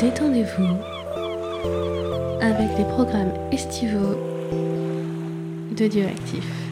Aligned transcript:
Détendez-vous 0.00 0.76
avec 2.42 2.76
les 2.76 2.84
programmes 2.84 3.32
estivaux 3.50 4.16
de 5.72 5.86
Dioactif. 5.86 6.44
Bonjour 6.44 6.65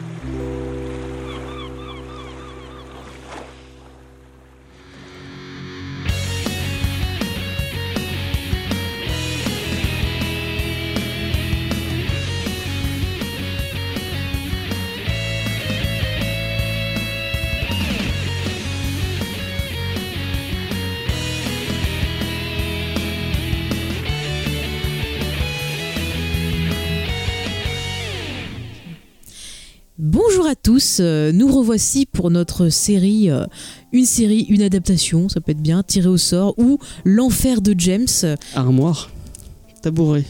tous, 30.95 31.01
euh, 31.01 31.31
nous 31.31 31.47
revoici 31.47 32.05
pour 32.05 32.31
notre 32.31 32.69
série, 32.69 33.29
euh, 33.29 33.45
une 33.91 34.05
série, 34.05 34.45
une 34.49 34.61
adaptation, 34.61 35.29
ça 35.29 35.41
peut 35.41 35.51
être 35.51 35.61
bien, 35.61 35.83
tiré 35.83 36.07
au 36.07 36.17
sort, 36.17 36.53
ou 36.57 36.79
l'enfer 37.03 37.61
de 37.61 37.75
James. 37.77 38.07
Armoire, 38.55 39.09
tabouret. 39.81 40.25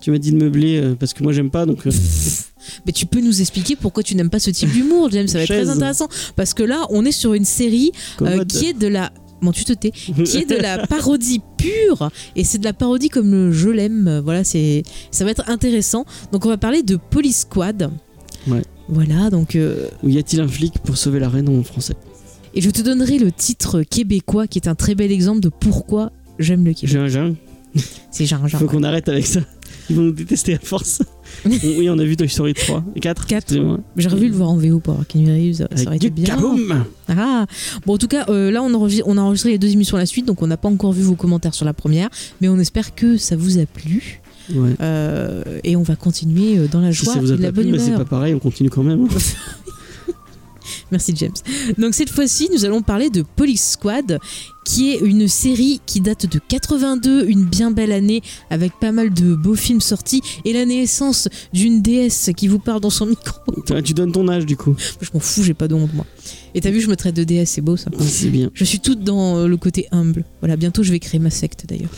Tu 0.00 0.10
m'as 0.10 0.18
dit 0.18 0.32
de 0.32 0.36
meubler 0.36 0.78
euh, 0.78 0.94
parce 0.94 1.12
que 1.12 1.22
moi 1.22 1.32
j'aime 1.32 1.50
pas 1.50 1.66
donc. 1.66 1.84
Mais 2.86 2.92
tu 2.92 3.06
peux 3.06 3.20
nous 3.20 3.40
expliquer 3.40 3.76
pourquoi 3.76 4.02
tu 4.02 4.14
n'aimes 4.14 4.30
pas 4.30 4.38
ce 4.38 4.50
type 4.50 4.70
d'humour, 4.70 5.10
James, 5.10 5.26
ça 5.26 5.38
va 5.38 5.44
être 5.44 5.48
très 5.48 5.68
intéressant. 5.68 6.08
Parce 6.36 6.54
que 6.54 6.62
là, 6.62 6.86
on 6.90 7.04
est 7.04 7.12
sur 7.12 7.34
une 7.34 7.44
série 7.44 7.92
euh, 8.20 8.44
qui 8.44 8.66
est 8.66 8.78
de 8.78 8.86
la... 8.86 9.10
Bon, 9.40 9.52
tu 9.52 9.64
te 9.64 9.72
tais. 9.72 9.90
Qui 9.90 10.38
est 10.38 10.50
de 10.50 10.56
la 10.56 10.86
parodie 10.86 11.40
pure, 11.56 12.10
et 12.34 12.42
c'est 12.42 12.58
de 12.58 12.64
la 12.64 12.72
parodie 12.72 13.08
comme 13.08 13.52
je 13.52 13.68
l'aime, 13.68 14.20
voilà, 14.24 14.42
c'est 14.42 14.82
ça 15.12 15.24
va 15.24 15.30
être 15.30 15.48
intéressant. 15.48 16.04
Donc 16.32 16.44
on 16.44 16.48
va 16.48 16.56
parler 16.56 16.82
de 16.82 16.96
Police 16.96 17.42
Squad. 17.42 17.90
Ouais. 18.48 18.62
Voilà, 18.88 19.30
donc... 19.30 19.54
euh, 19.56 19.86
Ou 20.02 20.08
y 20.08 20.18
a-t-il 20.18 20.40
un 20.40 20.48
flic 20.48 20.78
pour 20.78 20.96
sauver 20.96 21.20
la 21.20 21.28
reine 21.28 21.48
en 21.48 21.62
français? 21.62 21.94
Et 22.54 22.60
je 22.60 22.70
te 22.70 22.80
donnerai 22.80 23.18
le 23.18 23.30
titre 23.30 23.82
québécois 23.82 24.46
qui 24.46 24.58
est 24.58 24.68
un 24.68 24.74
très 24.74 24.94
bel 24.94 25.12
exemple 25.12 25.40
de 25.40 25.48
pourquoi 25.48 26.10
j'aime 26.38 26.64
le 26.64 26.72
Québec. 26.72 27.08
Jeune. 27.08 27.36
C'est 28.10 28.26
genre 28.26 28.48
Faut 28.48 28.66
qu'on 28.66 28.82
arrête 28.82 29.08
avec 29.08 29.26
ça. 29.26 29.40
Ils 29.90 29.96
vont 29.96 30.02
nous 30.02 30.12
détester 30.12 30.54
à 30.54 30.58
force. 30.58 31.02
oui, 31.44 31.88
on 31.90 31.98
a 31.98 32.04
vu 32.04 32.16
Toy 32.16 32.28
Story 32.28 32.54
3 32.54 32.84
et 32.96 33.00
4. 33.00 33.26
Quatre. 33.26 33.44
excusez-moi. 33.44 33.80
J'aurais 33.96 34.16
voulu 34.16 34.28
le 34.28 34.34
voir 34.34 34.50
en 34.50 34.56
VO 34.56 34.80
pour 34.80 34.94
avoir 34.94 35.06
Reeves, 35.14 35.66
ça 35.74 35.84
aurait 35.86 35.96
été 35.96 36.10
du 36.10 36.22
bien. 36.22 36.34
kaboom 36.34 36.84
Ah. 37.08 37.46
Bon, 37.86 37.94
en 37.94 37.98
tout 37.98 38.08
cas, 38.08 38.26
euh, 38.28 38.50
là, 38.50 38.62
on, 38.62 38.72
on 38.74 39.18
a 39.18 39.20
enregistré 39.20 39.50
les 39.50 39.58
deux 39.58 39.68
émissions 39.72 39.96
à 39.96 40.00
la 40.00 40.06
suite, 40.06 40.26
donc 40.26 40.42
on 40.42 40.46
n'a 40.46 40.56
pas 40.56 40.68
encore 40.68 40.92
vu 40.92 41.02
vos 41.02 41.14
commentaires 41.14 41.54
sur 41.54 41.64
la 41.64 41.74
première, 41.74 42.08
mais 42.40 42.48
on 42.48 42.58
espère 42.58 42.94
que 42.94 43.16
ça 43.16 43.36
vous 43.36 43.58
a 43.58 43.66
plu. 43.66 44.20
Ouais. 44.54 44.74
Euh, 44.80 45.42
et 45.64 45.76
on 45.76 45.82
va 45.82 45.96
continuer 45.96 46.58
euh, 46.58 46.68
dans 46.68 46.80
la 46.80 46.92
Si 46.92 47.04
joie 47.04 47.14
ça 47.14 47.20
vous 47.20 47.32
a 47.32 47.34
et 47.34 47.38
la 47.38 47.48
pas 47.48 47.60
plu, 47.60 47.64
bonne 47.64 47.72
bah, 47.72 47.78
c'est 47.78 47.88
humeur. 47.88 47.98
pas 48.00 48.04
pareil, 48.16 48.34
on 48.34 48.38
continue 48.38 48.70
quand 48.70 48.82
même. 48.82 49.06
Merci 50.90 51.12
James. 51.16 51.32
Donc 51.76 51.94
cette 51.94 52.08
fois-ci, 52.10 52.48
nous 52.52 52.64
allons 52.64 52.82
parler 52.82 53.10
de 53.10 53.22
Police 53.36 53.72
Squad, 53.72 54.18
qui 54.64 54.90
est 54.90 54.98
une 55.00 55.28
série 55.28 55.80
qui 55.84 56.00
date 56.00 56.26
de 56.26 56.40
82, 56.48 57.26
une 57.26 57.44
bien 57.44 57.70
belle 57.70 57.92
année 57.92 58.22
avec 58.50 58.72
pas 58.78 58.92
mal 58.92 59.12
de 59.12 59.34
beaux 59.34 59.54
films 59.54 59.80
sortis 59.80 60.22
et 60.44 60.52
la 60.52 60.64
naissance 60.64 61.28
d'une 61.52 61.82
déesse 61.82 62.30
qui 62.36 62.48
vous 62.48 62.58
parle 62.58 62.80
dans 62.80 62.90
son 62.90 63.06
micro. 63.06 63.38
Toi, 63.66 63.82
tu 63.82 63.92
donnes 63.94 64.12
ton 64.12 64.28
âge 64.28 64.46
du 64.46 64.56
coup. 64.56 64.74
Je 65.00 65.08
m'en 65.12 65.20
fous, 65.20 65.42
j'ai 65.42 65.54
pas 65.54 65.68
de 65.68 65.74
honte 65.74 65.92
moi. 65.94 66.06
Et 66.54 66.60
t'as 66.60 66.70
vu, 66.70 66.80
je 66.80 66.88
me 66.88 66.96
traite 66.96 67.16
de 67.16 67.24
déesse, 67.24 67.50
c'est 67.50 67.60
beau 67.60 67.76
ça. 67.76 67.90
C'est 68.00 68.30
bien. 68.30 68.50
Je 68.54 68.64
suis 68.64 68.80
toute 68.80 69.02
dans 69.04 69.36
euh, 69.38 69.46
le 69.46 69.56
côté 69.58 69.86
humble. 69.90 70.24
Voilà, 70.40 70.56
bientôt 70.56 70.82
je 70.82 70.90
vais 70.90 71.00
créer 71.00 71.20
ma 71.20 71.30
secte 71.30 71.64
d'ailleurs. 71.66 71.90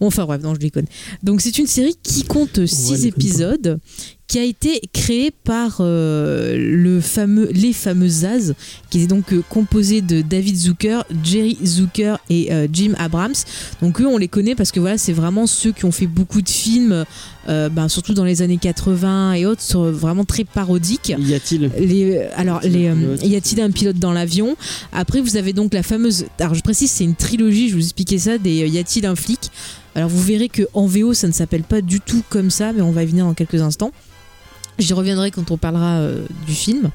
Enfin 0.00 0.24
bref, 0.24 0.42
non, 0.42 0.54
je 0.54 0.60
déconne. 0.60 0.86
Donc 1.22 1.40
c'est 1.40 1.58
une 1.58 1.66
série 1.66 1.96
qui 2.02 2.24
compte 2.24 2.64
6 2.64 2.92
déconne 2.92 3.00
pas. 3.00 3.06
épisodes, 3.08 3.80
qui 4.26 4.38
a 4.38 4.44
été 4.44 4.80
créée 4.92 5.30
par 5.30 5.76
euh, 5.80 6.56
le 6.56 7.00
fameux, 7.00 7.50
les 7.52 7.72
fameux 7.72 8.08
Zaz, 8.08 8.54
qui 8.90 9.02
est 9.02 9.06
donc 9.06 9.32
euh, 9.32 9.42
composé 9.48 10.00
de 10.00 10.22
David 10.22 10.56
Zucker, 10.56 11.04
Jerry 11.22 11.58
Zucker 11.64 12.16
et 12.30 12.52
euh, 12.52 12.66
Jim 12.72 12.94
Abrams. 12.98 13.34
Donc 13.82 14.00
eux, 14.00 14.06
on 14.06 14.16
les 14.16 14.28
connaît 14.28 14.54
parce 14.54 14.72
que 14.72 14.80
voilà, 14.80 14.98
c'est 14.98 15.12
vraiment 15.12 15.46
ceux 15.46 15.72
qui 15.72 15.84
ont 15.84 15.92
fait 15.92 16.06
beaucoup 16.06 16.40
de 16.40 16.48
films, 16.48 17.04
euh, 17.48 17.68
ben, 17.68 17.88
surtout 17.88 18.14
dans 18.14 18.24
les 18.24 18.40
années 18.40 18.58
80 18.58 19.34
et 19.34 19.46
autres, 19.46 19.78
vraiment 19.90 20.24
très 20.24 20.44
parodiques. 20.44 21.14
Y 21.18 21.34
a-t-il 21.34 21.70
Les, 21.78 22.18
alors, 22.34 22.64
Y 22.64 22.70
les, 22.70 23.28
y 23.28 23.36
a-t-il 23.36 23.60
un 23.60 23.70
pilote 23.70 23.98
dans 23.98 24.12
l'avion? 24.12 24.56
Après, 24.92 25.20
vous 25.20 25.36
avez 25.36 25.52
donc 25.52 25.74
la 25.74 25.82
fameuse. 25.82 26.24
Alors, 26.38 26.54
je 26.54 26.62
précise, 26.62 26.90
c'est 26.90 27.04
une 27.04 27.14
trilogie, 27.14 27.68
je 27.68 27.74
vous 27.74 27.84
expliquais 27.84 28.18
ça, 28.18 28.38
des 28.38 28.66
Y 28.66 28.78
a-t-il 28.78 29.06
un 29.06 29.14
flic? 29.14 29.50
Alors, 29.94 30.08
vous 30.08 30.22
verrez 30.22 30.48
que 30.48 30.62
en 30.74 30.86
VO, 30.86 31.14
ça 31.14 31.26
ne 31.26 31.32
s'appelle 31.32 31.62
pas 31.62 31.80
du 31.80 32.00
tout 32.00 32.22
comme 32.28 32.50
ça, 32.50 32.72
mais 32.72 32.82
on 32.82 32.92
va 32.92 33.02
y 33.02 33.06
venir 33.06 33.24
dans 33.24 33.34
quelques 33.34 33.62
instants. 33.62 33.92
J'y 34.78 34.92
reviendrai 34.92 35.30
quand 35.30 35.50
on 35.50 35.56
parlera 35.56 35.98
euh, 35.98 36.26
du 36.46 36.54
film. 36.54 36.90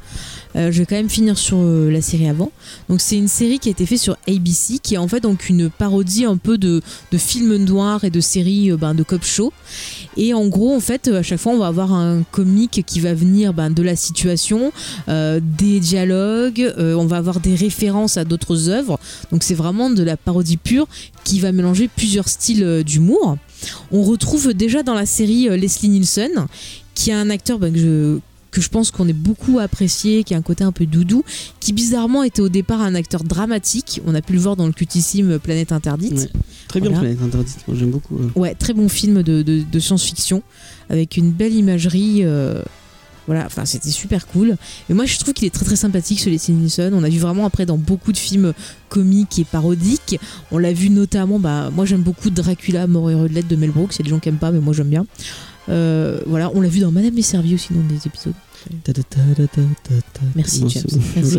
Euh, 0.55 0.71
je 0.71 0.79
vais 0.79 0.85
quand 0.85 0.95
même 0.95 1.09
finir 1.09 1.37
sur 1.37 1.57
euh, 1.59 1.91
la 1.91 2.01
série 2.01 2.27
avant. 2.27 2.51
Donc 2.89 3.01
c'est 3.01 3.17
une 3.17 3.27
série 3.27 3.59
qui 3.59 3.69
a 3.69 3.71
été 3.71 3.85
faite 3.85 3.99
sur 3.99 4.17
ABC, 4.27 4.79
qui 4.81 4.95
est 4.95 4.97
en 4.97 5.07
fait 5.07 5.19
donc 5.19 5.47
une 5.49 5.69
parodie 5.69 6.25
un 6.25 6.37
peu 6.37 6.57
de, 6.57 6.81
de 7.11 7.17
films 7.17 7.55
noirs 7.57 8.03
et 8.03 8.09
de 8.09 8.19
séries 8.19 8.71
euh, 8.71 8.77
ben, 8.77 8.95
de 8.95 9.03
cop 9.03 9.23
show. 9.23 9.53
Et 10.17 10.33
en 10.33 10.47
gros, 10.47 10.75
en 10.75 10.79
fait, 10.79 11.07
à 11.07 11.21
chaque 11.21 11.39
fois, 11.39 11.53
on 11.53 11.59
va 11.59 11.67
avoir 11.67 11.93
un 11.93 12.23
comique 12.31 12.83
qui 12.85 12.99
va 12.99 13.13
venir 13.13 13.53
ben, 13.53 13.69
de 13.69 13.83
la 13.83 13.95
situation, 13.95 14.71
des 15.07 15.79
dialogues, 15.79 16.73
on 16.77 17.05
va 17.05 17.17
avoir 17.17 17.39
des 17.39 17.55
références 17.55 18.17
à 18.17 18.25
d'autres 18.25 18.69
œuvres. 18.69 18.99
Donc 19.31 19.43
c'est 19.43 19.53
vraiment 19.53 19.89
de 19.89 20.03
la 20.03 20.17
parodie 20.17 20.57
pure 20.57 20.87
qui 21.23 21.39
va 21.39 21.51
mélanger 21.51 21.87
plusieurs 21.87 22.27
styles 22.27 22.83
d'humour. 22.83 23.37
On 23.91 24.03
retrouve 24.03 24.53
déjà 24.53 24.83
dans 24.83 24.93
la 24.93 25.05
série 25.05 25.47
Leslie 25.57 25.89
Nielsen, 25.89 26.47
qui 26.95 27.11
est 27.11 27.13
un 27.13 27.29
acteur 27.29 27.59
ben, 27.59 27.71
que 27.71 27.79
je 27.79 28.19
que 28.51 28.61
je 28.61 28.69
pense 28.69 28.91
qu'on 28.91 29.07
est 29.07 29.13
beaucoup 29.13 29.59
apprécié, 29.59 30.23
qui 30.23 30.33
a 30.33 30.37
un 30.37 30.41
côté 30.41 30.63
un 30.63 30.71
peu 30.71 30.85
doudou, 30.85 31.23
qui 31.59 31.73
bizarrement 31.73 32.23
était 32.23 32.41
au 32.41 32.49
départ 32.49 32.81
un 32.81 32.95
acteur 32.95 33.23
dramatique. 33.23 34.01
On 34.05 34.15
a 34.15 34.21
pu 34.21 34.33
le 34.33 34.39
voir 34.39 34.55
dans 34.55 34.65
le 34.67 34.73
cultissime 34.73 35.39
Planète 35.39 35.71
Interdite. 35.71 36.13
Ouais. 36.13 36.29
Très 36.67 36.79
bien, 36.81 36.89
Voilà. 36.89 37.03
Planète 37.05 37.23
Interdite. 37.23 37.57
Moi 37.67 37.77
j'aime 37.79 37.91
beaucoup. 37.91 38.17
euh. 38.17 38.29
Ouais, 38.35 38.55
très 38.55 38.73
bon 38.73 38.89
film 38.89 39.21
de, 39.23 39.41
de- 39.41 39.63
de 39.71 39.79
science-fiction 39.79 40.41
avec 40.89 41.17
une 41.17 41.31
belle 41.31 41.53
imagerie. 41.53 42.19
euh, 42.23 42.63
voilà, 43.27 43.45
enfin 43.45 43.63
c'était 43.65 43.91
super 43.91 44.25
cool. 44.25 44.55
Et 44.89 44.95
moi 44.95 45.05
je 45.05 45.19
trouve 45.19 45.35
qu'il 45.35 45.45
est 45.45 45.51
très 45.53 45.63
très 45.66 45.75
sympathique 45.75 46.19
ce 46.19 46.31
Leslie 46.31 46.55
Nielsen. 46.55 46.91
On 46.95 47.03
a 47.03 47.09
vu 47.09 47.19
vraiment 47.19 47.45
après 47.45 47.67
dans 47.67 47.77
beaucoup 47.77 48.11
de 48.11 48.17
films 48.17 48.53
comiques 48.89 49.37
et 49.37 49.43
parodiques. 49.45 50.19
On 50.51 50.57
l'a 50.57 50.73
vu 50.73 50.89
notamment, 50.89 51.37
bah 51.37 51.69
moi 51.71 51.85
j'aime 51.85 52.01
beaucoup 52.01 52.31
Dracula, 52.31 52.87
Mort 52.87 53.11
et 53.11 53.13
Redlette 53.13 53.47
de 53.47 53.55
Mel 53.55 53.69
Brooks. 53.69 53.95
Il 53.95 53.99
y 53.99 54.01
a 54.01 54.05
des 54.05 54.09
gens 54.09 54.17
qui 54.19 54.29
aiment 54.29 54.37
pas, 54.39 54.49
mais 54.49 54.59
moi 54.59 54.73
j'aime 54.73 54.87
bien. 54.89 55.05
Euh, 55.69 56.19
voilà, 56.25 56.52
on 56.53 56.62
l'a 56.62 56.68
vu 56.68 56.80
dans 56.80 56.91
Madame 56.91 57.18
est 57.18 57.22
servie 57.22 57.56
aussi 57.56 57.74
dans 57.74 57.81
des 57.81 58.07
épisodes. 58.07 58.34
Merci, 60.36 60.64
James. 60.68 60.84
Merci. 61.16 61.38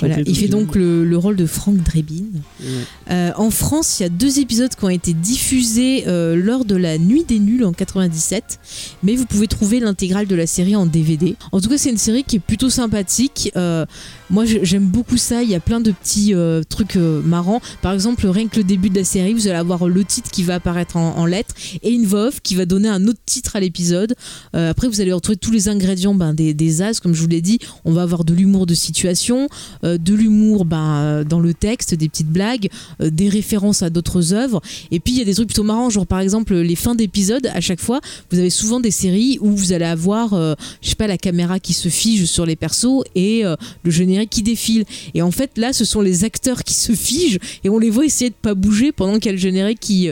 Voilà, 0.00 0.20
il 0.20 0.36
fait 0.36 0.48
donc 0.48 0.74
le, 0.74 1.04
le 1.04 1.16
rôle 1.18 1.36
de 1.36 1.46
Frank 1.46 1.76
Drebin. 1.76 2.24
Ouais. 2.60 2.66
Euh, 3.10 3.30
en 3.36 3.50
France, 3.50 4.00
il 4.00 4.04
y 4.04 4.06
a 4.06 4.08
deux 4.08 4.38
épisodes 4.40 4.74
qui 4.74 4.84
ont 4.84 4.88
été 4.88 5.12
diffusés 5.12 6.04
euh, 6.06 6.34
lors 6.36 6.64
de 6.64 6.76
la 6.76 6.98
Nuit 6.98 7.24
des 7.24 7.38
Nuls 7.38 7.64
en 7.64 7.72
97, 7.72 8.58
mais 9.02 9.16
vous 9.16 9.26
pouvez 9.26 9.46
trouver 9.46 9.80
l'intégrale 9.80 10.26
de 10.26 10.34
la 10.34 10.46
série 10.46 10.76
en 10.76 10.86
DVD. 10.86 11.36
En 11.52 11.60
tout 11.60 11.68
cas, 11.68 11.78
c'est 11.78 11.90
une 11.90 11.98
série 11.98 12.24
qui 12.24 12.36
est 12.36 12.40
plutôt 12.40 12.70
sympathique. 12.70 13.52
Euh, 13.56 13.84
moi, 14.30 14.44
j'aime 14.44 14.86
beaucoup 14.86 15.16
ça. 15.16 15.42
Il 15.42 15.50
y 15.50 15.54
a 15.54 15.60
plein 15.60 15.80
de 15.80 15.92
petits 15.92 16.34
trucs 16.68 16.96
marrants. 16.96 17.60
Par 17.82 17.92
exemple, 17.92 18.26
rien 18.26 18.48
que 18.48 18.56
le 18.56 18.64
début 18.64 18.90
de 18.90 18.96
la 18.96 19.04
série, 19.04 19.34
vous 19.34 19.46
allez 19.48 19.56
avoir 19.56 19.88
le 19.88 20.04
titre 20.04 20.30
qui 20.30 20.42
va 20.42 20.56
apparaître 20.56 20.96
en, 20.96 21.16
en 21.16 21.26
lettres 21.26 21.54
et 21.82 21.90
une 21.90 22.06
voix 22.06 22.28
off 22.28 22.40
qui 22.40 22.54
va 22.54 22.66
donner 22.66 22.88
un 22.88 23.06
autre 23.06 23.20
titre 23.24 23.56
à 23.56 23.60
l'épisode. 23.60 24.14
Après, 24.52 24.88
vous 24.88 25.00
allez 25.00 25.12
retrouver 25.12 25.36
tous 25.36 25.50
les 25.50 25.68
ingrédients 25.68 25.97
ben, 26.14 26.34
des, 26.34 26.82
as, 26.82 27.00
comme 27.00 27.14
je 27.14 27.22
vous 27.22 27.28
l'ai 27.28 27.40
dit. 27.40 27.58
On 27.84 27.92
va 27.92 28.02
avoir 28.02 28.24
de 28.24 28.34
l'humour 28.34 28.66
de 28.66 28.74
situation, 28.74 29.48
euh, 29.84 29.98
de 29.98 30.14
l'humour 30.14 30.64
ben, 30.64 30.98
euh, 30.98 31.24
dans 31.24 31.40
le 31.40 31.54
texte, 31.54 31.94
des 31.94 32.08
petites 32.08 32.28
blagues, 32.28 32.68
euh, 33.00 33.10
des 33.10 33.28
références 33.28 33.82
à 33.82 33.90
d'autres 33.90 34.32
œuvres. 34.32 34.60
Et 34.90 35.00
puis 35.00 35.14
il 35.14 35.18
y 35.18 35.22
a 35.22 35.24
des 35.24 35.34
trucs 35.34 35.48
plutôt 35.48 35.62
marrants, 35.62 35.90
genre 35.90 36.06
par 36.06 36.20
exemple 36.20 36.54
les 36.54 36.76
fins 36.76 36.94
d'épisodes. 36.94 37.46
À 37.52 37.60
chaque 37.60 37.80
fois, 37.80 38.00
vous 38.30 38.38
avez 38.38 38.50
souvent 38.50 38.80
des 38.80 38.90
séries 38.90 39.38
où 39.40 39.50
vous 39.50 39.72
allez 39.72 39.84
avoir, 39.84 40.34
euh, 40.34 40.54
je 40.82 40.90
sais 40.90 40.94
pas, 40.94 41.06
la 41.06 41.18
caméra 41.18 41.60
qui 41.60 41.72
se 41.72 41.88
fige 41.88 42.24
sur 42.26 42.46
les 42.46 42.56
persos 42.56 43.02
et 43.14 43.42
le 43.82 43.90
générique 43.90 44.30
qui 44.30 44.42
défile. 44.42 44.84
Et 45.14 45.22
en 45.22 45.30
fait, 45.30 45.56
là, 45.56 45.72
ce 45.72 45.84
sont 45.84 46.00
les 46.00 46.24
acteurs 46.24 46.64
qui 46.64 46.74
se 46.74 46.92
figent 46.92 47.38
et 47.64 47.68
on 47.68 47.78
les 47.78 47.90
voit 47.90 48.04
essayer 48.04 48.30
de 48.30 48.34
pas 48.40 48.54
bouger 48.54 48.92
pendant 48.92 49.14
qu'il 49.14 49.26
y 49.26 49.28
a 49.30 49.32
le 49.32 49.38
générique 49.38 49.80
qui, 49.80 50.10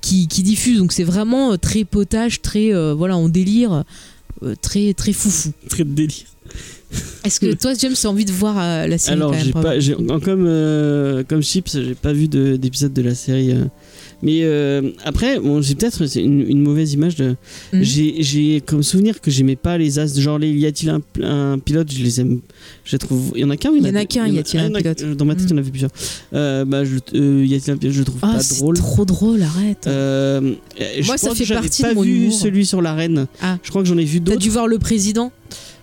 qui, 0.00 0.28
qui 0.28 0.42
diffuse. 0.42 0.78
Donc 0.78 0.92
c'est 0.92 1.04
vraiment 1.04 1.56
très 1.56 1.84
potage, 1.84 2.40
très, 2.42 2.72
voilà, 2.94 3.16
on 3.16 3.28
délire, 3.28 3.84
très, 4.62 4.94
très 4.94 5.12
foufou. 5.12 5.52
Très 5.68 5.84
de 5.84 5.90
délire. 5.92 6.26
Est-ce 7.24 7.40
que 7.40 7.52
toi, 7.54 7.72
James, 7.78 7.92
as 7.92 8.06
envie 8.06 8.24
de 8.24 8.32
voir 8.32 8.56
euh, 8.58 8.86
la 8.86 8.96
série 8.96 9.16
Alors, 9.16 9.32
quand 9.32 9.36
même, 9.44 9.52
pas, 9.52 9.78
j'ai- 9.78 9.94
en- 9.94 10.20
comme, 10.20 10.46
euh, 10.46 11.22
comme 11.28 11.42
Chips, 11.42 11.72
j'ai 11.74 11.94
pas 11.94 12.12
vu 12.14 12.28
de- 12.28 12.56
d'épisode 12.56 12.92
de, 12.94 13.02
la 13.02 13.14
série. 13.14 13.52
euh. 13.52 13.64
Mais 14.22 14.40
euh, 14.42 14.90
après, 15.04 15.38
bon, 15.38 15.62
j'ai 15.62 15.76
peut-être 15.76 16.02
une, 16.18 16.40
une 16.48 16.60
mauvaise 16.60 16.92
image. 16.92 17.14
De... 17.16 17.36
Mhm. 17.72 17.82
J'ai, 17.82 18.60
comme 18.66 18.82
souvenir 18.82 19.20
que 19.20 19.30
j'aimais 19.30 19.54
pas 19.56 19.78
les 19.78 19.98
as. 20.00 20.18
Genre, 20.18 20.38
les, 20.38 20.50
y 20.50 20.66
a-t-il 20.66 20.90
un, 20.90 21.00
un 21.22 21.58
pilote? 21.58 21.90
Je 21.92 22.02
les 22.02 22.20
aime. 22.20 22.40
Je 22.84 22.96
trouve. 22.96 23.32
Il 23.36 23.42
y 23.42 23.44
en 23.44 23.50
a 23.50 23.56
qu'un 23.56 23.70
ou 23.70 23.76
Il 23.76 23.86
y 23.86 23.90
en 23.90 23.94
a 23.94 24.04
qu'un, 24.04 24.26
y 24.26 24.38
a-t-il 24.38 24.58
un 24.60 24.70
pilote? 24.72 25.04
Dans 25.16 25.24
ma 25.24 25.34
tête, 25.36 25.44
il 25.44 25.50
y 25.50 25.52
en 25.52 25.56
Mhm. 25.56 25.58
avait 25.62 25.70
plusieurs. 25.70 25.90
Euh, 26.34 26.64
bah, 26.64 26.84
je, 26.84 26.96
euh, 27.14 27.44
y 27.46 27.54
a-t-il 27.54 27.70
un 27.72 27.76
pilote? 27.76 27.94
Je 27.94 27.98
le 28.00 28.04
trouve 28.04 28.20
Ah, 28.22 28.34
pas 28.34 28.40
c'est 28.40 28.58
drôle. 28.58 28.76
trop 28.76 29.04
drôle, 29.04 29.42
arrête. 29.42 29.86
Euh, 29.86 30.54
je 30.78 31.06
Moi, 31.06 31.16
ça 31.16 31.34
fait 31.34 31.44
que 31.44 31.54
partie 31.54 31.82
pas 31.82 31.90
de 31.90 31.94
mon 31.94 32.02
vu 32.02 32.24
humour. 32.24 32.34
celui 32.34 32.66
sur 32.66 32.82
la 32.82 32.94
reine. 32.94 33.26
Ah. 33.40 33.58
Je 33.62 33.70
crois 33.70 33.82
que 33.82 33.88
j'en 33.88 33.98
ai 33.98 34.04
vu 34.04 34.18
T'as 34.20 34.32
d'autres. 34.32 34.38
dû 34.42 34.50
voir 34.50 34.66
le 34.66 34.78
président? 34.78 35.30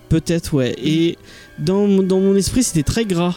Peut-être, 0.10 0.54
ouais. 0.54 0.76
Et 0.84 1.18
dans, 1.58 1.88
dans 2.04 2.20
mon 2.20 2.36
esprit, 2.36 2.64
c'était 2.64 2.84
très 2.84 3.06
gras. 3.06 3.36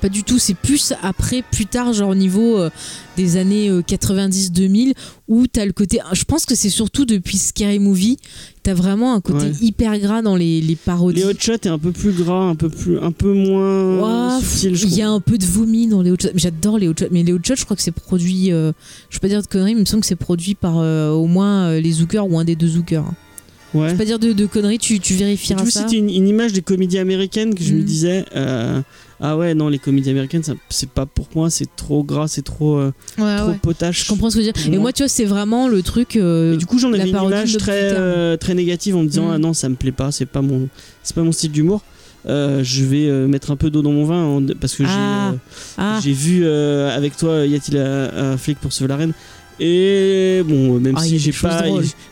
Pas 0.00 0.08
du 0.08 0.22
tout, 0.24 0.38
c'est 0.38 0.54
plus 0.54 0.92
après, 1.02 1.42
plus 1.52 1.66
tard, 1.66 1.92
genre 1.92 2.10
au 2.10 2.14
niveau 2.14 2.58
euh, 2.58 2.70
des 3.16 3.36
années 3.36 3.68
euh, 3.68 3.82
90-2000, 3.82 4.94
où 5.28 5.46
t'as 5.46 5.64
le 5.66 5.72
côté. 5.72 5.98
Je 6.12 6.24
pense 6.24 6.46
que 6.46 6.54
c'est 6.54 6.70
surtout 6.70 7.04
depuis 7.04 7.36
Scary 7.36 7.78
Movie, 7.78 8.16
t'as 8.62 8.74
vraiment 8.74 9.14
un 9.14 9.20
côté 9.20 9.46
Ouais. 9.46 9.52
hyper 9.60 9.98
gras 9.98 10.22
dans 10.22 10.36
les, 10.36 10.60
les 10.60 10.76
parodies. 10.76 11.20
Les 11.20 11.26
hot 11.26 11.32
shots 11.38 11.52
est 11.52 11.66
un 11.66 11.78
peu 11.78 11.92
plus 11.92 12.12
gras, 12.12 12.44
un 12.44 12.54
peu 12.54 12.68
plus, 12.68 12.98
un 12.98 13.12
peu 13.12 13.32
moins 13.32 14.40
subtil. 14.40 14.78
Il 14.84 14.94
y 14.94 15.02
a 15.02 15.10
un 15.10 15.20
peu 15.20 15.36
de 15.38 15.44
vomi 15.44 15.86
dans 15.86 16.02
les 16.02 16.10
hot 16.10 16.16
shots. 16.20 16.28
J'adore 16.34 16.78
les 16.78 16.88
hot 16.88 16.94
shots, 16.98 17.06
mais 17.10 17.22
les 17.22 17.32
hot 17.32 17.38
shots, 17.46 17.56
je 17.56 17.64
crois 17.64 17.76
que 17.76 17.82
c'est 17.82 17.90
produit. 17.92 18.52
euh, 18.52 18.72
je 19.10 19.16
vais 19.16 19.20
pas 19.20 19.28
dire 19.28 19.42
de 19.42 19.46
conneries, 19.46 19.74
mais 19.74 19.80
il 19.80 19.84
me 19.84 19.86
semble 19.86 20.00
que 20.02 20.06
c'est 20.06 20.16
produit 20.16 20.54
par 20.54 20.78
euh, 20.78 21.10
au 21.10 21.26
moins 21.26 21.68
euh, 21.68 21.80
les 21.80 21.92
Zookers 21.92 22.26
ou 22.30 22.38
un 22.38 22.44
des 22.44 22.56
deux 22.56 22.68
Zookers. 22.68 23.04
hein. 23.06 23.14
Ouais. 23.72 23.86
Je 23.86 23.92
vais 23.92 23.98
pas 23.98 24.04
dire 24.04 24.18
de, 24.18 24.32
de 24.32 24.46
conneries, 24.46 24.78
tu, 24.78 24.98
tu 24.98 25.14
vérifieras 25.14 25.64
ça. 25.66 25.82
c'était 25.82 25.96
une, 25.96 26.10
une 26.10 26.26
image 26.26 26.52
des 26.52 26.60
comédies 26.62 26.98
américaines 26.98 27.54
que 27.54 27.62
je 27.62 27.72
me 27.74 27.82
Mm. 27.82 27.84
disais. 27.84 28.24
euh, 28.34 28.80
ah 29.20 29.36
ouais, 29.36 29.54
non, 29.54 29.68
les 29.68 29.78
comédies 29.78 30.10
américaines, 30.10 30.42
c'est 30.70 30.88
pas 30.90 31.06
pour 31.06 31.28
moi, 31.34 31.50
c'est 31.50 31.68
trop 31.76 32.02
gras, 32.02 32.26
c'est 32.28 32.42
trop, 32.42 32.76
euh, 32.78 32.92
Ouais, 33.18 33.36
trop 33.36 33.48
ouais. 33.48 33.58
potache. 33.60 34.04
Je 34.04 34.08
comprends 34.08 34.30
ce 34.30 34.36
que 34.36 34.40
tu 34.42 34.46
veux 34.46 34.52
dire. 34.52 34.66
Et 34.66 34.70
moi. 34.76 34.80
moi, 34.84 34.92
tu 34.92 35.02
vois, 35.02 35.08
c'est 35.08 35.24
vraiment 35.24 35.68
le 35.68 35.82
truc. 35.82 36.16
euh, 36.16 36.56
du 36.56 36.66
coup, 36.66 36.78
j'en 36.78 36.90
la 36.90 37.00
avais 37.00 37.10
une 37.10 37.16
image 37.22 37.56
très, 37.58 37.92
euh, 37.92 38.36
très 38.36 38.54
négative 38.54 38.96
en 38.96 39.02
me 39.02 39.08
disant 39.08 39.28
Mm. 39.28 39.32
ah 39.34 39.38
non, 39.38 39.52
ça 39.52 39.68
me 39.68 39.74
plaît 39.76 39.92
pas, 39.92 40.10
c'est 40.10 40.26
pas 40.26 40.40
mon, 40.42 40.68
c'est 41.02 41.14
pas 41.14 41.22
mon 41.22 41.32
style 41.32 41.52
d'humour. 41.52 41.82
Je 42.26 42.84
vais 42.84 43.10
mettre 43.28 43.50
un 43.50 43.56
peu 43.56 43.70
d'eau 43.70 43.82
dans 43.82 43.92
mon 43.92 44.04
vin 44.04 44.42
parce 44.60 44.74
que 44.74 44.84
j'ai, 44.84 44.90
Ah. 44.92 45.34
ah, 45.78 45.98
vu 46.02 46.46
avec 46.46 47.16
toi, 47.16 47.44
y 47.46 47.54
a-t-il 47.54 47.78
un, 47.78 48.10
un 48.32 48.36
flic 48.36 48.58
pour 48.58 48.72
sauver 48.72 48.88
la 48.88 48.96
reine 48.96 49.12
Et 49.62 50.42
bon, 50.46 50.80
même 50.80 50.94
Ah, 50.96 51.04
si 51.04 51.18
j'ai 51.18 51.32
pas, 51.32 51.62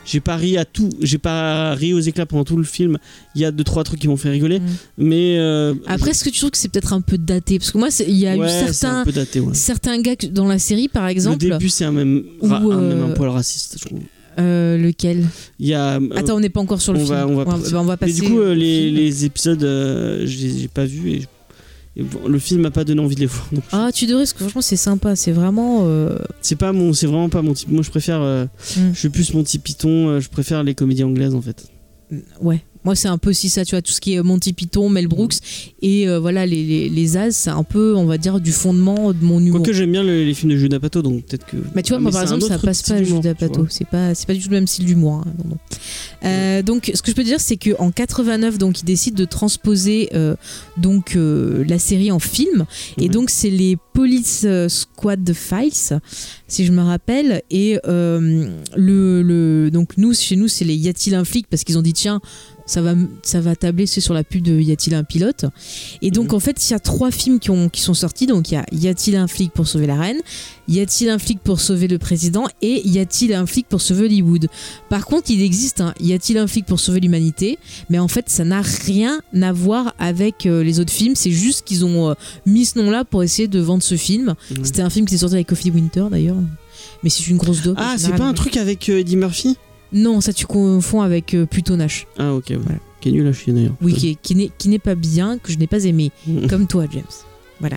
j'ai 0.05 0.21
pas 0.21 0.37
ri 0.37 0.59
à 0.59 0.65
tout, 0.67 0.91
j'ai 1.01 1.17
pas 1.19 1.75
ri 1.75 1.95
aux 1.95 1.99
éclats 2.01 2.27
pendant 2.27 2.45
tout 2.45 2.57
le 2.59 2.63
film. 2.65 2.99
Il 3.35 3.41
y 3.41 3.45
a 3.47 3.51
deux 3.51 3.65
trois 3.65 3.85
trucs 3.85 3.99
qui 4.01 4.07
m'ont 4.09 4.17
fait 4.19 4.29
rigoler, 4.31 4.61
Mm. 4.61 4.65
mais 4.99 5.37
euh, 5.39 5.75
Après, 5.87 6.11
est-ce 6.11 6.25
que 6.25 6.31
tu 6.31 6.39
trouves 6.41 6.51
que 6.51 6.59
c'est 6.59 6.69
peut-être 6.69 6.93
un 6.93 7.01
peu 7.01 7.17
daté? 7.17 7.59
Parce 7.59 7.71
que 7.71 7.79
moi, 7.79 7.89
il 8.07 8.15
y 8.17 8.27
a 8.27 8.37
ouais, 8.37 8.47
eu 8.47 8.51
certains, 8.51 9.03
peu 9.05 9.13
daté. 9.13 9.41
Ouais. 9.41 9.55
certains 9.55 9.99
gars 10.01 10.15
dans 10.31 10.47
la 10.47 10.59
série, 10.59 10.89
par 10.89 11.05
Le 11.07 11.11
exemple. 11.11 11.39
début, 11.39 11.69
c'est 11.71 11.85
un 11.85 11.93
même, 11.93 12.23
même 12.43 12.53
euh, 12.71 13.07
un 13.07 13.11
poil 13.15 13.31
raciste, 13.31 13.77
je 13.81 13.87
trouve. 13.87 14.01
euh, 14.39 14.77
lequel? 14.77 15.25
Il 15.59 15.69
y 15.69 15.75
a. 15.75 15.97
euh, 15.97 16.09
Attends, 16.17 16.37
on 16.37 16.41
n'est 16.41 16.51
pas 16.51 16.61
encore 16.61 16.83
sur 16.83 16.93
le 16.93 17.01
on 17.01 17.05
film. 17.07 17.15
va- 17.17 17.27
on 17.27 17.35
va 17.37 17.45
on 17.81 17.85
va 17.85 17.93
mais 17.95 17.97
passer. 17.97 18.13
du 18.21 18.23
coup, 18.23 18.41
euh, 18.41 18.55
les, 18.55 18.91
les 18.91 19.25
épisodes, 19.25 19.61
je 19.63 20.37
les 20.47 20.65
ai 20.65 20.69
pas 20.69 20.85
vus 20.85 21.11
et, 21.13 21.23
le 22.27 22.39
film 22.39 22.61
m'a 22.63 22.71
pas 22.71 22.85
donné 22.85 23.01
envie 23.01 23.15
de 23.17 23.21
les 23.21 23.27
voir. 23.27 23.49
Ah, 23.73 23.91
tu 23.93 24.07
devrais, 24.07 24.23
parce 24.23 24.33
que 24.33 24.39
franchement, 24.41 24.61
c'est 24.63 24.77
sympa. 24.77 25.17
C'est 25.17 25.33
vraiment. 25.33 25.81
euh, 25.83 26.17
C'est 26.43 26.57
pas 26.57 26.73
mon, 26.73 26.93
c'est 26.93 27.07
vraiment 27.07 27.29
pas 27.29 27.43
mon 27.43 27.55
type. 27.55 27.69
Moi, 27.71 27.83
je 27.83 27.91
préfère, 27.91 28.21
euh, 28.23 28.45
Mm. 28.77 28.91
je 28.95 28.99
suis 28.99 29.09
plus 29.09 29.35
mon 29.35 29.43
type 29.43 29.63
Python. 29.65 30.09
euh, 30.09 30.21
je 30.21 30.29
préfère 30.29 30.63
les 30.63 30.75
comédies 30.75 31.05
anglaises 31.05 31.35
en 31.35 31.43
fait. 31.43 31.67
Ouais. 32.41 32.63
Moi, 32.89 32.95
c'est 32.97 33.09
un 33.09 33.19
peu 33.19 33.29
aussi 33.29 33.51
ça, 33.51 33.67
tu 33.67 33.73
vois, 33.75 33.83
tout 33.83 33.93
ce 33.93 34.01
qui 34.01 34.15
est 34.15 34.23
Monty 34.23 34.55
Python, 34.55 34.89
Mel 34.89 35.09
Brooks, 35.09 35.35
et 35.83 36.09
euh, 36.09 36.19
voilà, 36.19 36.47
les, 36.47 36.65
les, 36.65 36.89
les 36.89 37.17
As, 37.19 37.33
c'est 37.33 37.51
un 37.51 37.63
peu, 37.63 37.95
on 37.95 38.07
va 38.07 38.17
dire, 38.17 38.41
du 38.41 38.51
fondement 38.51 39.13
de 39.13 39.23
mon 39.23 39.41
humour. 39.41 39.59
Quoique 39.61 39.75
j'aime 39.75 39.93
bien 39.93 40.03
le- 40.03 40.25
les 40.25 40.33
films 40.33 40.53
de 40.53 40.57
Judas 40.57 40.81
Pato, 40.81 41.03
donc 41.03 41.27
peut-être 41.27 41.45
que. 41.45 41.59
Bah 41.75 41.83
tu 41.83 41.91
vois, 41.91 41.99
Ah, 41.99 42.01
moi 42.01 42.11
par 42.13 42.23
exemple, 42.23 42.45
ça 42.45 42.57
passe 42.59 42.81
pas 42.83 42.95
à 42.95 43.03
Judas 43.03 43.35
Pato. 43.35 43.67
C'est 43.69 43.87
pas, 43.87 44.15
c'est 44.15 44.27
pas 44.27 44.33
du 44.33 44.41
tout 44.41 44.49
le 44.49 44.55
même 44.57 44.67
style 44.67 44.87
d'humour. 44.87 45.17
hein, 45.27 45.33
non, 45.45 45.51
non. 45.51 45.57
Euh, 46.25 46.63
donc, 46.63 46.91
ce 46.95 47.03
que 47.03 47.11
je 47.11 47.15
peux 47.15 47.25
dire, 47.25 47.41
c'est 47.43 47.59
qu'en 47.59 47.91
89, 47.91 48.57
donc, 48.57 48.81
ils 48.81 48.87
décident 48.87 49.19
de 49.19 49.27
transposer 49.27 50.09
euh, 50.15 50.35
donc 50.79 51.13
la 51.15 51.79
série 51.79 52.11
en 52.11 52.19
film. 52.21 52.65
Et 52.97 53.03
Ouais. 53.03 53.09
donc, 53.11 53.29
c'est 53.29 53.51
les 53.51 53.77
Police 53.93 54.47
Squad 54.69 55.31
Files, 55.35 56.01
si 56.47 56.65
je 56.65 56.73
me 56.73 56.81
rappelle. 56.81 57.43
Et 57.51 57.79
le, 57.85 59.23
le, 59.23 59.71
donc 59.71 59.99
nous, 59.99 60.15
chez 60.15 60.37
nous, 60.37 60.49
c'est 60.49 60.65
les 60.65 60.75
Y 60.75 60.89
a-t-il 60.89 61.15
un 61.15 61.25
flic? 61.25 61.47
Parce 61.51 61.65
qu'ils 61.65 61.77
ont 61.79 61.83
dit 61.83 61.93
tiens. 61.93 62.21
Ça 62.69 62.81
va, 62.83 62.95
ça 63.25 63.41
va 63.41 63.57
tabler 63.57 63.87
sur 63.87 64.15
la 64.15 64.23
pub 64.23 64.43
de 64.43 64.61
Y 64.61 64.71
a-t-il 64.71 64.95
un 64.95 65.03
pilote 65.03 65.47
Et 66.03 66.13
donc 66.13 66.29
Mhm. 66.29 66.35
en 66.37 66.41
fait 66.41 66.65
il 66.69 66.71
y 66.71 66.75
a 66.75 66.79
trois 66.79 67.11
films 67.11 67.41
qui, 67.41 67.51
ont, 67.51 67.69
qui 67.69 67.81
sont 67.81 67.95
sortis 67.95 68.27
donc 68.27 68.51
il 68.51 68.55
y 68.55 68.57
a 68.59 68.65
Y 68.71 68.87
a-t-il 68.89 69.17
un 69.17 69.27
flic 69.27 69.51
pour 69.53 69.67
sauver 69.67 69.87
la 69.87 69.97
reine 69.97 70.19
y 70.69 70.79
a-t-il 70.81 71.09
un 71.09 71.19
flic 71.19 71.41
pour 71.41 71.61
sauver 71.61 71.89
le 71.89 71.99
président 71.99 72.47
et 72.63 72.87
y 72.87 72.99
a-t-il 73.01 73.33
un 73.33 73.47
flic 73.47 73.67
pour 73.67 73.81
sauver 73.81 74.05
Hollywood 74.05 74.49
Par 74.91 75.07
contre, 75.07 75.31
il 75.31 75.43
existe 75.43 75.81
un 75.81 75.95
y 75.99 76.13
a-t-il 76.13 76.37
un 76.39 76.47
flic 76.47 76.67
pour 76.67 76.79
sauver 76.79 77.01
l'humanité 77.01 77.59
Mais 77.89 77.99
en 77.99 78.07
fait, 78.07 78.29
ça 78.29 78.45
n'a 78.45 78.61
rien 78.61 79.19
à 79.41 79.53
voir 79.53 79.95
avec 79.99 80.45
euh, 80.45 80.63
les 80.63 80.79
autres 80.79 80.93
films. 80.93 81.15
C'est 81.17 81.31
juste 81.31 81.65
qu'ils 81.65 81.87
ont 81.87 82.11
euh, 82.11 82.15
mis 82.45 82.67
ce 82.67 82.79
nom-là 82.79 83.05
pour 83.07 83.23
essayer 83.23 83.49
de 83.49 83.59
vendre 83.61 83.83
ce 83.83 83.97
film. 83.97 84.35
C'était 84.63 84.83
un 84.83 84.91
film 84.91 85.07
qui 85.07 85.15
est 85.15 85.19
sorti 85.19 85.37
avec 85.37 85.47
Coffee 85.49 85.71
Winter 85.71 86.05
d'ailleurs. 86.11 86.37
Mais 87.03 87.09
c'est 87.09 87.27
une 87.29 87.39
grosse 87.39 87.63
dope. 87.63 87.79
Ah, 87.81 87.95
c'est 87.97 88.15
pas 88.15 88.25
un 88.27 88.35
truc 88.35 88.57
avec 88.59 88.89
euh, 88.91 88.99
Eddie 89.01 89.17
Murphy? 89.17 89.57
Non, 89.93 90.21
ça 90.21 90.33
tu 90.33 90.47
confonds 90.47 91.01
avec 91.03 91.35
euh, 91.35 91.47
Pluto 91.47 91.77
Nash. 91.77 92.07
Ah, 92.19 92.35
ok, 92.35 92.45
ouais. 92.51 92.57
Voilà. 92.57 92.79
Qui 93.01 93.09
est 93.09 93.13
nul 93.13 93.27
à 93.27 93.33
chier 93.33 93.53
d'ailleurs. 93.53 93.75
Oui, 93.81 93.95
qui, 93.95 94.11
est- 94.11 94.19
qui 94.21 94.35
n'est- 94.35 94.51
qui 94.59 94.69
n'est 94.69 94.79
pas 94.79 94.95
bien, 94.95 95.39
que 95.39 95.53
je 95.53 95.59
n'ai 95.59 95.67
pas 95.69 95.85
aimé. 95.85 96.11
comme 96.49 96.67
toi, 96.67 96.85
James. 96.93 97.03
Voilà. 97.61 97.77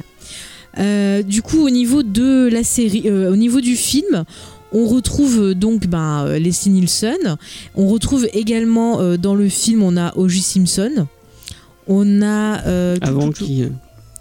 Euh, 0.79 1.21
du 1.21 1.41
coup, 1.41 1.59
au 1.65 1.69
niveau 1.69 2.01
de 2.03 2.47
la 2.51 2.63
série, 2.63 3.03
euh, 3.05 3.31
au 3.31 3.35
niveau 3.35 3.61
du 3.61 3.75
film, 3.75 4.23
on 4.71 4.85
retrouve 4.87 5.39
euh, 5.39 5.53
donc 5.53 5.87
ben, 5.87 6.25
euh, 6.25 6.39
Leslie 6.39 6.71
Nielsen. 6.71 7.37
On 7.75 7.87
retrouve 7.87 8.27
également 8.33 8.99
euh, 9.01 9.17
dans 9.17 9.35
le 9.35 9.49
film, 9.49 9.83
on 9.83 9.97
a 9.97 10.15
O.J. 10.17 10.41
Simpson. 10.41 11.07
On 11.87 12.21
a. 12.21 12.65
euh, 12.67 12.97
Avant 13.01 13.27
tout- 13.27 13.33
tout- 13.39 13.45
qui, 13.45 13.63
euh, 13.63 13.69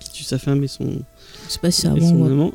qui 0.00 0.10
tue 0.12 0.24
sa 0.24 0.38
femme 0.38 0.62
et 0.64 0.68
son, 0.68 0.86
sais 1.48 1.58
pas 1.60 1.70
si 1.70 1.82
c'est 1.82 1.86
et 1.86 1.90
avant 1.90 2.08
son 2.08 2.16
ou 2.16 2.24
amant. 2.26 2.52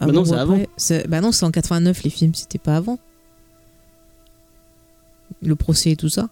avant 0.00 0.12
non, 0.12 0.22
ou 0.22 0.24
c'est 0.24 0.32
après. 0.34 0.42
avant. 0.54 0.66
C'est- 0.76 1.08
Bah 1.08 1.20
non, 1.20 1.32
c'est 1.32 1.44
en 1.44 1.50
89 1.50 2.02
les 2.04 2.10
films, 2.10 2.34
c'était 2.34 2.58
pas 2.58 2.76
avant. 2.76 2.98
Le 5.42 5.56
procès 5.56 5.90
et 5.90 5.96
tout 5.96 6.08
ça. 6.08 6.28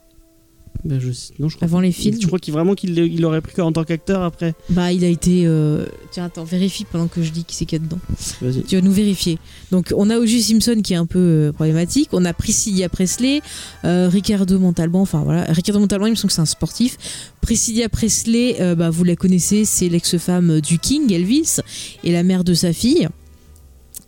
Bah, 0.85 0.95
je 0.99 1.09
non, 1.39 1.49
je 1.51 1.57
crois. 1.57 1.67
Avant 1.67 1.81
les 1.81 1.93
films. 1.93 2.17
Tu 2.19 2.27
crois 2.27 2.39
qu'il 2.39 2.55
vraiment 2.55 2.75
qu'il 2.75 2.97
il 2.97 3.23
aurait 3.27 3.43
pris 3.43 3.61
en 3.61 3.71
tant 3.73 3.85
qu'acteur 3.85 4.23
après 4.23 4.55
Bah, 4.71 4.93
il 4.93 5.05
a 5.05 5.09
été. 5.09 5.43
euh, 5.45 5.85
Tiens, 6.11 6.25
attends, 6.27 6.45
vérifie 6.45 6.87
pendant 6.91 7.07
que 7.09 7.23
je 7.23 7.33
dis 7.33 7.45
qui 7.45 7.55
c'est 7.57 7.67
qu'il 7.67 7.79
y 7.79 7.83
a 7.83 7.85
dedans. 7.85 7.99
Vas-y. 8.41 8.63
Tu 8.63 8.77
vas 8.77 8.81
nous 8.83 8.93
vérifier. 8.93 9.39
Donc, 9.73 9.93
on 9.95 10.09
a 10.09 10.17
O.J. 10.19 10.43
Simpson 10.43 10.81
qui 10.83 10.95
est 10.95 10.97
un 10.97 11.05
peu 11.07 11.19
euh, 11.19 11.53
problématique. 11.53 12.09
On 12.13 12.25
a 12.25 12.33
Priscilla 12.33 12.89
Presley, 12.89 13.43
euh, 13.85 14.09
Ricardo 14.09 14.59
Montalban. 14.59 15.03
Enfin, 15.03 15.23
voilà. 15.23 15.45
Ricardo 15.53 15.81
Montalban, 15.81 16.07
il 16.07 16.11
me 16.13 16.15
semble 16.15 16.29
que 16.29 16.35
c'est 16.35 16.41
un 16.41 16.47
sportif. 16.47 16.97
Priscilla 17.43 17.89
Presley, 17.91 18.57
bah, 18.77 18.89
vous 18.91 19.05
la 19.05 19.17
connaissez, 19.17 19.65
c'est 19.67 19.89
l'ex-femme 19.89 20.61
du 20.63 20.79
King, 20.79 21.13
Elvis, 21.13 21.57
et 22.05 22.13
la 22.13 22.23
mère 22.23 22.45
de 22.45 22.55
sa 22.55 22.73
fille. 22.73 23.09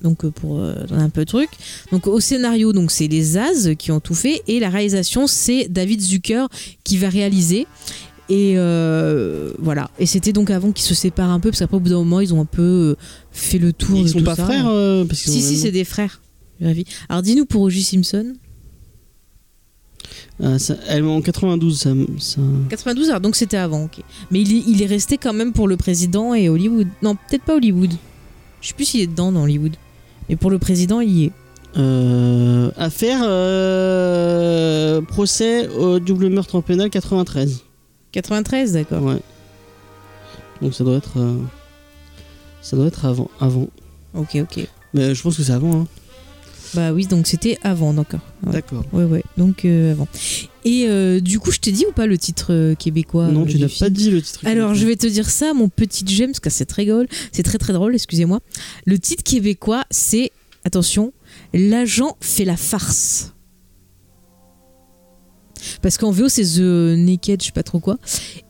Donc, 0.03 0.25
euh, 0.25 0.31
pour 0.31 0.59
euh, 0.61 0.75
donner 0.87 1.03
un 1.03 1.11
peu 1.11 1.21
de 1.25 1.31
truc. 1.31 1.49
Donc, 1.93 2.07
au 2.07 2.19
scénario, 2.21 2.73
donc 2.73 2.91
c'est 2.91 3.07
les 3.09 3.37
As 3.37 3.75
qui 3.79 3.93
ont 3.93 4.01
tout 4.01 4.15
fait. 4.15 4.43
Et 4.49 4.59
la 4.61 4.69
réalisation, 4.69 5.27
c'est 5.27 5.69
David 5.69 6.01
Zucker 6.01 6.47
qui 6.85 6.99
va 6.99 7.09
réaliser. 7.09 7.67
Et 8.29 8.55
euh, 8.57 9.53
voilà. 9.59 9.91
Et 9.99 10.07
c'était 10.07 10.33
donc 10.33 10.51
avant 10.51 10.73
qu'ils 10.73 10.87
se 10.87 10.95
séparent 10.95 11.31
un 11.31 11.41
peu, 11.41 11.51
parce 11.51 11.59
qu'après, 11.61 11.77
au 11.77 11.81
bout 11.81 11.91
d'un 11.91 11.97
moment, 11.99 12.21
ils 12.21 12.33
ont 12.35 12.41
un 12.41 12.45
peu 12.47 12.97
fait 13.31 13.59
le 13.59 13.73
tour 13.73 13.99
de 13.99 14.03
Ils 14.05 14.09
sont 14.11 14.19
tout 14.19 14.25
pas 14.25 14.37
ça. 14.37 14.45
frères 14.45 14.67
euh, 14.69 15.05
parce 15.05 15.21
Si, 15.21 15.41
si, 15.43 15.57
c'est 15.59 15.71
des 15.73 15.85
frères. 15.85 16.21
Alors, 17.09 17.23
dis-nous 17.23 17.45
pour 17.47 17.63
O.J. 17.63 17.83
Simpson. 17.83 18.35
Ah, 20.43 20.59
ça- 20.59 20.77
elle, 20.89 21.05
en 21.05 21.21
92, 21.21 21.79
ça. 21.79 21.91
ça... 22.19 22.41
92, 22.71 23.09
alors 23.11 23.21
donc 23.21 23.37
c'était 23.37 23.57
avant, 23.59 23.85
ok. 23.85 24.01
Mais 24.31 24.41
il 24.41 24.57
est, 24.57 24.63
il 24.67 24.83
est 24.83 24.87
resté 24.87 25.17
quand 25.19 25.33
même 25.33 25.53
pour 25.53 25.69
le 25.69 25.77
président 25.77 26.35
et 26.35 26.49
Hollywood. 26.49 26.89
Non, 27.03 27.15
peut-être 27.15 27.45
pas 27.45 27.55
Hollywood. 27.57 27.93
Je 28.61 28.69
sais 28.69 28.75
plus 28.75 28.85
s'il 28.85 29.01
est 29.01 29.07
dedans 29.07 29.31
dans 29.33 29.43
Hollywood. 29.43 29.73
Mais 30.29 30.37
pour 30.37 30.51
le 30.51 30.59
président, 30.59 31.01
il 31.01 31.11
y 31.11 31.25
est. 31.27 31.33
Euh, 31.79 32.71
affaire 32.77 33.21
euh, 33.23 35.01
procès 35.01 35.69
au 35.69 35.99
double 35.99 36.29
meurtre 36.29 36.55
en 36.57 36.63
pénal 36.63 36.91
93. 36.91 37.63
93, 38.13 38.73
d'accord. 38.73 39.03
Ouais. 39.03 39.21
Donc 40.61 40.75
ça 40.75 40.85
doit 40.85 40.97
être. 40.97 41.19
euh, 41.19 41.39
ça 42.61 42.77
doit 42.77 42.87
être 42.87 43.07
avant. 43.07 43.31
avant. 43.41 43.69
Ok, 44.15 44.37
ok. 44.37 44.67
Mais 44.95 45.15
je 45.15 45.23
pense 45.23 45.37
que 45.37 45.43
c'est 45.43 45.53
avant. 45.53 45.81
Hein. 45.83 45.87
Bah 46.75 46.93
oui, 46.93 47.07
donc 47.07 47.27
c'était 47.27 47.59
avant, 47.63 47.95
d'accord. 47.95 48.21
Ouais. 48.45 48.53
D'accord. 48.53 48.85
Ouais, 48.93 49.05
ouais, 49.05 49.25
donc 49.39 49.65
avant. 49.65 50.09
Et 50.65 50.87
euh, 50.87 51.21
du 51.21 51.41
coup, 51.41 51.51
je 51.51 51.59
t'ai 51.59 51.73
dit 51.73 51.85
ou 51.89 51.93
pas 51.93 52.07
le 52.07 52.17
titre 52.17 52.53
euh, 52.53 52.75
québécois 52.75 53.29
non, 53.29 53.43
euh, 53.43 53.47
tu 53.47 53.59
n'as 53.59 53.69
pas 53.69 53.91
dit 53.91 54.11
le 54.11 54.23
titre. 54.23 54.41
Alors, 54.45 54.75
je 54.75 54.87
vais 54.87 54.97
te 54.97 55.07
dire 55.07 55.29
ça, 55.29 55.55
mon 55.55 55.69
petit 55.69 56.05
James, 56.07 56.31
parce 56.31 56.41
que 56.41 56.51
c'est 56.51 56.67
très 56.67 56.85
drôle. 56.85 57.09
C'est 57.33 57.43
très 57.43 57.59
très 57.59 57.73
drôle, 57.73 57.95
excusez-moi. 57.95 58.41
Le 58.87 58.99
titre 58.99 59.25
québécois, 59.25 59.85
c'est, 59.91 60.31
attention, 60.65 61.13
L'agent 61.53 62.17
fait 62.21 62.45
la 62.45 62.57
farce. 62.57 63.35
Parce 65.81 65.97
qu'en 65.97 66.11
VO, 66.11 66.29
c'est 66.29 66.45
The 66.45 66.97
Naked, 66.97 67.41
je 67.41 67.47
sais 67.47 67.53
pas 67.53 67.63
trop 67.63 67.81
quoi. 67.81 67.99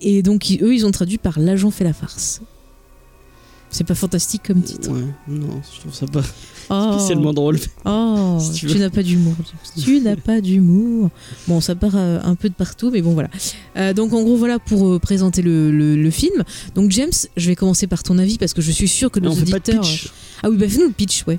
Et 0.00 0.23
donc, 0.23 0.57
eux, 0.61 0.75
ils 0.75 0.85
ont 0.87 0.90
traduit 0.90 1.19
par 1.19 1.38
L'agent 1.38 1.71
fait 1.71 1.85
la 1.85 1.92
farce. 1.92 2.40
C'est 3.71 3.85
pas 3.85 3.95
fantastique 3.95 4.42
comme 4.47 4.62
titre. 4.62 4.90
Ouais, 4.90 5.04
non, 5.28 5.62
je 5.75 5.81
trouve 5.81 5.95
ça 5.95 6.07
pas 6.07 6.23
Oh, 6.71 6.92
spécialement 6.99 7.33
drôle. 7.33 7.59
oh 7.85 8.38
Si 8.52 8.66
tu 8.66 8.78
n'as 8.78 8.90
pas 8.90 9.02
d'humour. 9.02 9.35
Tu 9.83 10.00
n'as 10.00 10.16
pas 10.16 10.40
d'humour. 10.40 11.11
Bon, 11.49 11.61
ça 11.61 11.75
part 11.75 11.97
euh, 11.97 12.19
un 12.23 12.35
peu 12.35 12.49
de 12.49 12.54
partout, 12.54 12.90
mais 12.92 13.02
bon, 13.02 13.12
voilà. 13.12 13.28
Euh, 13.76 13.92
donc, 13.92 14.12
en 14.12 14.23
gros, 14.23 14.37
voilà 14.37 14.59
pour 14.59 14.87
euh, 14.88 14.99
présenter 14.99 15.42
le, 15.42 15.71
le- 15.71 15.97
le 15.97 16.11
film. 16.11 16.42
Donc, 16.75 16.90
James, 16.92 17.11
je 17.37 17.49
vais 17.49 17.57
commencer 17.57 17.87
par 17.87 18.02
ton 18.02 18.19
avis 18.19 18.38
parce 18.38 18.54
que 18.54 18.62
je 18.62 18.71
suis 18.71 18.88
sûr 18.88 19.11
que 19.11 19.21
nos 19.21 19.31
on 19.31 19.35
fait 19.35 19.50
pas 19.50 19.59
de 19.59 19.73
auditeurs. 19.73 19.81
pitch. 19.83 20.09
Ah 20.42 20.50
oui, 20.50 20.57
bah 20.57 20.69
fais-nous 20.69 20.87
le 20.88 20.92
pitch, 20.92 21.25
ouais. 21.26 21.38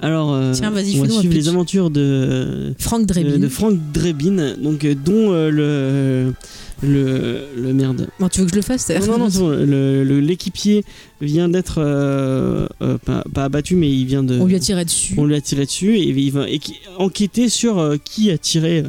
Alors, 0.00 0.32
euh, 0.32 0.52
Tiens, 0.52 0.70
vas-y, 0.70 0.98
on 0.98 1.02
va 1.02 1.08
suivre 1.08 1.22
pitch. 1.22 1.32
les 1.32 1.48
aventures 1.48 1.88
de, 1.90 2.74
Frank 2.78 3.06
Drebin. 3.06 3.38
de 3.38 3.48
Frank 3.48 3.74
Drebin, 3.92 4.54
donc, 4.60 4.84
dont 5.04 5.32
euh, 5.32 5.48
le, 5.50 6.34
le, 6.82 7.46
le 7.56 7.72
merde. 7.72 8.08
Bon, 8.18 8.28
tu 8.28 8.40
veux 8.40 8.46
que 8.46 8.52
je 8.52 8.56
le 8.56 8.62
fasse 8.62 8.90
Non, 9.06 9.18
non, 9.18 9.28
non, 9.28 9.50
l'équipier 10.20 10.84
vient 11.20 11.48
d'être 11.48 11.76
euh, 11.78 12.66
euh, 12.82 12.98
pas, 12.98 13.24
pas 13.32 13.44
abattu, 13.44 13.76
mais 13.76 13.90
il 13.90 14.04
vient 14.04 14.22
de. 14.22 14.38
On 14.38 14.46
lui 14.46 14.56
a 14.56 14.60
tiré 14.60 14.84
dessus. 14.84 15.14
on 15.16 15.24
lui 15.24 15.34
a 15.34 15.40
tiré 15.40 15.64
dessus 15.64 15.96
et 15.96 16.08
il 16.08 16.32
va 16.32 16.46
enquêter 16.98 17.48
sur 17.48 17.78
euh, 17.78 17.96
qui 18.02 18.30
a 18.30 18.38
tiré 18.38 18.84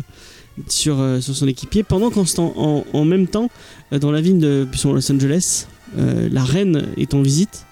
sur, 0.68 1.04
sur 1.20 1.36
son 1.36 1.48
équipier 1.48 1.84
pendant 1.84 2.12
qu'en 2.12 2.26
en, 2.38 2.84
en 2.94 3.06
même 3.06 3.28
temps, 3.28 3.50
dans 3.92 4.12
la 4.12 4.22
ville 4.22 4.38
de 4.38 4.68
Los 4.84 5.12
Angeles, 5.12 5.66
la 5.98 6.44
reine 6.44 6.88
est 6.98 7.14
en 7.14 7.22
visite. 7.22 7.66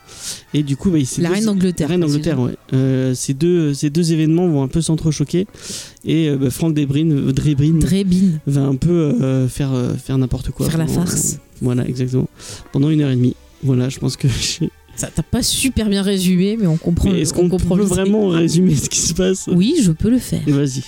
Et 0.54 0.64
du 0.64 0.76
coup, 0.78 0.90
bah, 0.92 0.98
La 1.18 1.30
deux- 1.30 1.34
reine 1.36 1.46
d'Angleterre. 1.46 1.88
la 1.88 1.92
reine 1.92 2.02
d'Angleterre, 2.02 2.40
ouais. 2.40 2.56
Euh, 2.74 3.14
ces, 3.14 3.34
deux, 3.34 3.74
ces 3.74 3.90
deux 3.90 4.12
événements 4.14 4.48
vont 4.48 4.64
un 4.64 4.68
peu 4.68 4.82
s'entrechoquer. 4.82 5.48
Et 6.06 6.30
euh, 6.30 6.38
bah, 6.38 6.50
Frank 6.50 6.74
Drebin, 6.74 7.80
va 8.48 8.62
un 8.62 8.76
peu 8.76 8.90
euh, 8.92 9.48
faire, 9.48 9.72
euh, 9.74 9.94
faire 9.96 10.18
n'importe 10.18 10.52
quoi. 10.52 10.68
Faire 10.70 10.78
la 10.80 10.88
farce. 10.88 11.38
Voilà, 11.62 11.88
exactement. 11.88 12.28
Pendant 12.72 12.90
une 12.90 13.02
heure 13.02 13.12
et 13.12 13.16
demie. 13.16 13.36
Voilà, 13.64 13.90
je 13.90 14.00
pense 14.00 14.18
que. 14.18 14.28
j'ai- 14.60 14.70
Ça 15.02 15.08
t'a 15.08 15.24
pas 15.24 15.42
super 15.42 15.90
bien 15.90 16.04
résumé, 16.04 16.58
mais 16.60 16.68
on 16.68 16.78
comprend. 16.78 17.12
Est-ce 17.12 17.34
on 17.34 17.38
qu'on 17.38 17.50
comprend 17.50 17.76
peut 17.76 17.82
vraiment 17.82 18.28
résumer 18.28 18.76
ce 18.76 18.88
qui 18.88 19.00
se 19.00 19.16
passe? 19.16 19.50
Oui, 19.52 19.78
je 19.82 19.92
peux 19.92 20.12
le 20.12 20.20
faire. 20.20 20.42
Vas-y. 20.46 20.84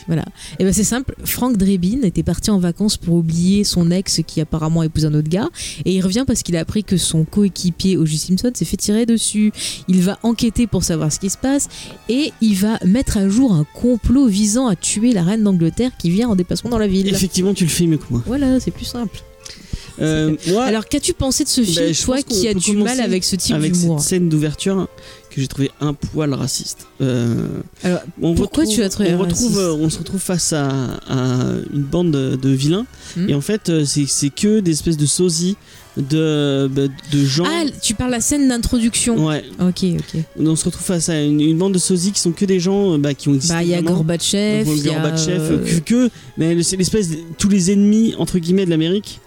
Et 0.59 0.63
ben 0.63 0.71
c'est 0.71 0.83
simple, 0.83 1.15
Frank 1.23 1.57
Drebin 1.57 2.03
était 2.03 2.21
parti 2.21 2.51
en 2.51 2.59
vacances 2.59 2.95
pour 2.95 3.15
oublier 3.15 3.63
son 3.63 3.89
ex 3.89 4.21
qui 4.27 4.39
apparemment 4.39 4.83
épouse 4.83 5.07
un 5.07 5.15
autre 5.15 5.29
gars 5.29 5.49
et 5.83 5.95
il 5.95 6.01
revient 6.01 6.25
parce 6.27 6.43
qu'il 6.43 6.55
a 6.57 6.59
appris 6.59 6.83
que 6.83 6.95
son 6.95 7.23
coéquipier 7.23 7.97
O.J. 7.97 8.19
Simpson 8.19 8.51
s'est 8.53 8.65
fait 8.65 8.77
tirer 8.77 9.07
dessus. 9.07 9.51
Il 9.87 10.03
va 10.03 10.19
enquêter 10.21 10.67
pour 10.67 10.83
savoir 10.83 11.11
ce 11.11 11.19
qui 11.19 11.31
se 11.31 11.37
passe 11.39 11.67
et 12.07 12.33
il 12.39 12.53
va 12.53 12.77
mettre 12.85 13.17
à 13.17 13.27
jour 13.27 13.51
un 13.51 13.65
complot 13.73 14.27
visant 14.27 14.67
à 14.67 14.75
tuer 14.75 15.11
la 15.13 15.23
reine 15.23 15.41
d'Angleterre 15.41 15.89
qui 15.97 16.11
vient 16.11 16.29
en 16.29 16.35
déplacement 16.35 16.69
dans 16.69 16.77
la 16.77 16.87
ville. 16.87 17.07
Effectivement, 17.07 17.55
tu 17.55 17.63
le 17.63 17.71
fais 17.71 17.87
mieux 17.87 17.97
que 17.97 18.05
moi. 18.11 18.21
Voilà, 18.27 18.59
c'est 18.59 18.69
plus 18.69 18.85
simple. 18.85 19.23
Euh, 20.01 20.35
moi, 20.47 20.63
Alors 20.63 20.85
qu'as-tu 20.87 21.13
pensé 21.13 21.43
de 21.43 21.49
ce 21.49 21.61
film, 21.61 21.75
Ben, 21.85 21.93
je 21.93 22.01
toi 22.03 22.15
pense 22.15 22.23
qu'on 22.25 22.33
qui 22.41 22.47
as 22.47 22.53
du 22.53 22.75
mal 22.77 22.99
avec 22.99 23.23
ce 23.23 23.35
type 23.35 23.55
avec 23.55 23.73
d'humour 23.73 23.99
cette 23.99 24.09
scène 24.09 24.29
d'ouverture 24.29 24.87
que 25.29 25.39
j'ai 25.41 25.47
trouvé 25.47 25.71
un 25.81 25.93
poil 25.93 26.33
raciste. 26.33 26.87
Euh, 27.01 27.47
Alors, 27.83 28.01
on 28.21 28.33
pourquoi 28.35 28.63
retrouve- 28.63 28.75
tu 28.75 28.81
l'as 28.81 28.89
trouvé 28.89 29.13
on 29.13 29.17
retrouve, 29.19 29.45
raciste 29.49 29.57
euh, 29.59 29.73
on 29.73 29.89
se 29.89 29.97
retrouve 29.99 30.19
face 30.19 30.53
à, 30.53 30.67
à 31.07 31.37
une 31.73 31.83
bande 31.83 32.11
de, 32.11 32.35
de 32.35 32.49
vilains 32.49 32.85
Hmm. 33.15 33.29
et 33.29 33.35
en 33.35 33.41
fait 33.41 33.83
c'est 33.85 34.07
c'est 34.07 34.29
que 34.31 34.59
des 34.59 34.71
espèces 34.71 34.97
de 34.97 35.05
sosies 35.05 35.55
de, 35.97 36.67
bah, 36.71 36.81
de 37.11 37.25
gens. 37.25 37.43
Ah, 37.47 37.65
tu 37.81 37.93
parles 37.93 38.11
la 38.11 38.21
scène 38.21 38.47
d'introduction. 38.47 39.25
Ouais, 39.27 39.43
Ok, 39.59 39.83
ok. 39.99 40.21
on 40.39 40.55
se 40.55 40.65
retrouve 40.65 40.83
face 40.85 41.09
à 41.09 41.21
une, 41.21 41.39
une 41.39 41.57
bande 41.57 41.73
de 41.73 41.79
sosies 41.79 42.11
qui 42.11 42.19
sont 42.19 42.31
que 42.31 42.45
des 42.45 42.59
gens 42.59 42.93
euh, 42.93 42.97
bah, 42.97 43.13
qui 43.13 43.29
ont 43.29 43.35
existé. 43.35 43.53
Bah, 43.55 43.63
il 43.63 43.69
y 43.69 43.75
a. 43.75 43.81
Gorbatchev, 43.81 44.67
il 44.75 44.85
y 44.85 44.89
a... 44.89 44.93
Gorbatchev, 44.93 45.39
euh, 45.39 45.65
que, 45.85 46.07
que- 46.07 46.09
mais 46.37 46.63
c'est 46.63 46.77
l'espèce 46.77 47.09
de- 47.11 47.17
tous 47.37 47.49
les 47.49 47.71
ennemis 47.71 48.15
entre 48.17 48.39
guillemets 48.39 48.65
de 48.65 48.71
l'Amérique. 48.71 49.19